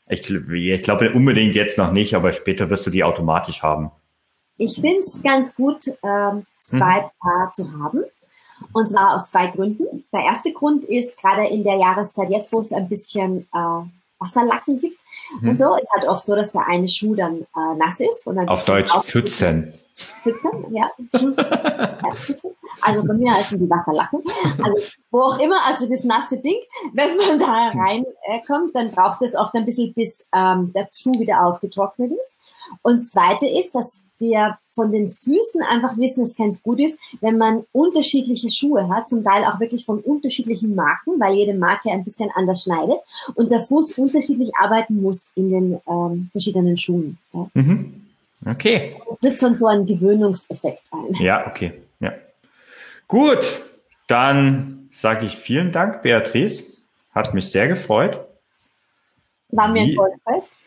Ich, 0.08 0.30
ich 0.30 0.82
glaube 0.82 1.12
unbedingt 1.12 1.54
jetzt 1.54 1.78
noch 1.78 1.92
nicht, 1.92 2.14
aber 2.14 2.32
später 2.32 2.70
wirst 2.70 2.86
du 2.86 2.90
die 2.90 3.04
automatisch 3.04 3.62
haben. 3.62 3.90
Ich 4.56 4.76
finde 4.76 5.00
es 5.00 5.20
ganz 5.22 5.54
gut, 5.54 5.88
ähm, 6.02 6.46
zwei 6.62 7.02
hm. 7.02 7.10
Paar 7.20 7.52
zu 7.52 7.72
haben. 7.72 8.04
Und 8.72 8.88
zwar 8.88 9.14
aus 9.14 9.28
zwei 9.28 9.48
Gründen. 9.48 10.04
Der 10.12 10.20
erste 10.20 10.52
Grund 10.52 10.84
ist 10.84 11.20
gerade 11.20 11.46
in 11.46 11.62
der 11.62 11.76
Jahreszeit 11.76 12.30
jetzt, 12.30 12.52
wo 12.52 12.60
es 12.60 12.72
ein 12.72 12.88
bisschen 12.88 13.46
äh, 13.52 13.82
Wasserlacken 14.18 14.80
gibt 14.80 15.00
hm. 15.40 15.50
und 15.50 15.58
so, 15.58 15.74
ist 15.76 15.92
halt 15.94 16.08
oft 16.08 16.24
so, 16.24 16.34
dass 16.34 16.52
der 16.52 16.66
eine 16.66 16.88
Schuh 16.88 17.14
dann 17.14 17.42
äh, 17.42 17.76
nass 17.76 18.00
ist. 18.00 18.26
Und 18.26 18.36
dann 18.36 18.48
Auf 18.48 18.64
Deutsch 18.64 18.92
Pfützen. 19.04 19.74
Pfützen, 20.22 20.74
ja. 20.74 20.90
Also 22.82 23.02
bei 23.04 23.14
mir 23.14 23.32
heißen 23.32 23.58
die 23.58 23.70
Wasserlacken. 23.70 24.22
Also 24.62 24.78
wo 25.10 25.22
auch 25.22 25.38
immer, 25.38 25.64
also 25.64 25.88
das 25.88 26.04
nasse 26.04 26.38
Ding, 26.38 26.58
wenn 26.92 27.16
man 27.16 27.38
da 27.38 27.70
reinkommt, 27.70 28.70
äh, 28.70 28.72
dann 28.74 28.90
braucht 28.90 29.22
es 29.22 29.34
oft 29.34 29.54
ein 29.54 29.64
bisschen, 29.64 29.94
bis 29.94 30.28
ähm, 30.34 30.72
der 30.74 30.88
Schuh 30.92 31.18
wieder 31.18 31.46
aufgetrocknet 31.46 32.12
ist. 32.12 32.36
Und 32.82 32.96
das 32.96 33.08
Zweite 33.08 33.46
ist, 33.46 33.74
dass 33.74 34.00
wir 34.18 34.58
von 34.72 34.92
den 34.92 35.08
Füßen 35.08 35.62
einfach 35.62 35.96
wissen, 35.96 36.20
dass 36.20 36.30
es 36.30 36.36
ganz 36.36 36.62
gut 36.62 36.78
ist, 36.80 36.98
wenn 37.20 37.38
man 37.38 37.64
unterschiedliche 37.72 38.50
Schuhe 38.50 38.88
hat, 38.88 39.08
zum 39.08 39.24
Teil 39.24 39.44
auch 39.44 39.58
wirklich 39.58 39.84
von 39.84 40.00
unterschiedlichen 40.00 40.74
Marken, 40.74 41.18
weil 41.18 41.34
jede 41.34 41.54
Marke 41.54 41.90
ein 41.90 42.04
bisschen 42.04 42.30
anders 42.34 42.62
schneidet 42.62 42.98
und 43.34 43.50
der 43.50 43.62
Fuß 43.62 43.98
unterschiedlich 43.98 44.50
arbeiten 44.60 45.00
muss 45.00 45.30
in 45.34 45.48
den 45.48 45.80
ähm, 45.88 46.28
verschiedenen 46.32 46.76
Schuhen. 46.76 47.18
Ja. 47.32 47.46
Mhm. 47.54 48.06
Okay. 48.44 48.96
Das 49.08 49.18
tritt 49.20 49.40
schon 49.40 49.58
so 49.58 49.66
ein 49.66 49.86
Gewöhnungseffekt 49.86 50.82
ein. 50.90 51.12
Ja, 51.14 51.46
okay. 51.46 51.72
Ja. 52.00 52.12
Gut, 53.08 53.60
dann 54.08 54.88
sage 54.92 55.26
ich 55.26 55.36
vielen 55.36 55.72
Dank, 55.72 56.02
Beatrice. 56.02 56.64
Hat 57.14 57.32
mich 57.32 57.50
sehr 57.50 57.66
gefreut. 57.66 58.20
War 59.50 59.68
mir 59.68 59.82
ein 59.82 59.94
Volksfest. 59.94 60.50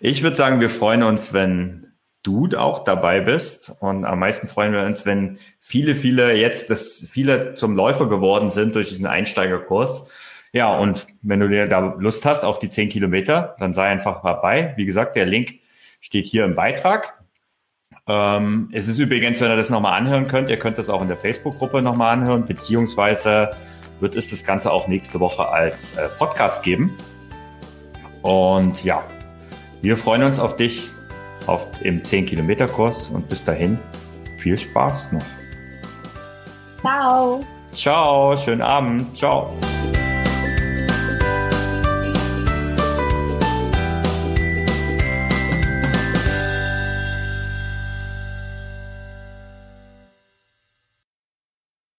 Ich 0.00 0.22
würde 0.22 0.36
sagen, 0.36 0.60
wir 0.60 0.68
freuen 0.68 1.02
uns, 1.02 1.32
wenn 1.32 1.83
du 2.24 2.48
auch 2.56 2.82
dabei 2.82 3.20
bist. 3.20 3.72
Und 3.78 4.04
am 4.04 4.18
meisten 4.18 4.48
freuen 4.48 4.72
wir 4.72 4.82
uns, 4.82 5.06
wenn 5.06 5.38
viele, 5.60 5.94
viele 5.94 6.34
jetzt, 6.34 6.70
dass 6.70 7.04
viele 7.08 7.54
zum 7.54 7.76
Läufer 7.76 8.08
geworden 8.08 8.50
sind 8.50 8.74
durch 8.74 8.88
diesen 8.88 9.06
Einsteigerkurs. 9.06 10.06
Ja, 10.52 10.76
und 10.76 11.06
wenn 11.22 11.40
du 11.40 11.48
dir 11.48 11.68
da 11.68 11.94
Lust 11.98 12.24
hast 12.24 12.44
auf 12.44 12.58
die 12.58 12.70
zehn 12.70 12.88
Kilometer, 12.88 13.54
dann 13.58 13.72
sei 13.72 13.88
einfach 13.88 14.22
dabei. 14.22 14.72
Wie 14.76 14.86
gesagt, 14.86 15.16
der 15.16 15.26
Link 15.26 15.60
steht 16.00 16.26
hier 16.26 16.44
im 16.44 16.54
Beitrag. 16.54 17.20
Ähm, 18.06 18.68
es 18.72 18.88
ist 18.88 18.98
übrigens, 18.98 19.40
wenn 19.40 19.50
ihr 19.50 19.56
das 19.56 19.70
nochmal 19.70 19.98
anhören 19.98 20.28
könnt, 20.28 20.50
ihr 20.50 20.58
könnt 20.58 20.78
das 20.78 20.88
auch 20.88 21.02
in 21.02 21.08
der 21.08 21.16
Facebook-Gruppe 21.16 21.82
nochmal 21.82 22.12
anhören, 22.12 22.44
beziehungsweise 22.44 23.50
wird 24.00 24.16
es 24.16 24.30
das 24.30 24.44
Ganze 24.44 24.72
auch 24.72 24.88
nächste 24.88 25.20
Woche 25.20 25.48
als 25.48 25.96
äh, 25.96 26.08
Podcast 26.18 26.62
geben. 26.62 26.96
Und 28.22 28.84
ja, 28.84 29.02
wir 29.82 29.96
freuen 29.96 30.22
uns 30.22 30.38
auf 30.38 30.56
dich 30.56 30.90
auf, 31.46 31.66
im 31.80 32.02
10-Kilometer-Kurs 32.02 33.10
und 33.10 33.28
bis 33.28 33.44
dahin 33.44 33.78
viel 34.38 34.58
Spaß 34.58 35.12
noch. 35.12 35.24
Ciao. 36.80 37.44
Ciao, 37.72 38.36
schönen 38.36 38.62
Abend. 38.62 39.16
Ciao. 39.16 39.50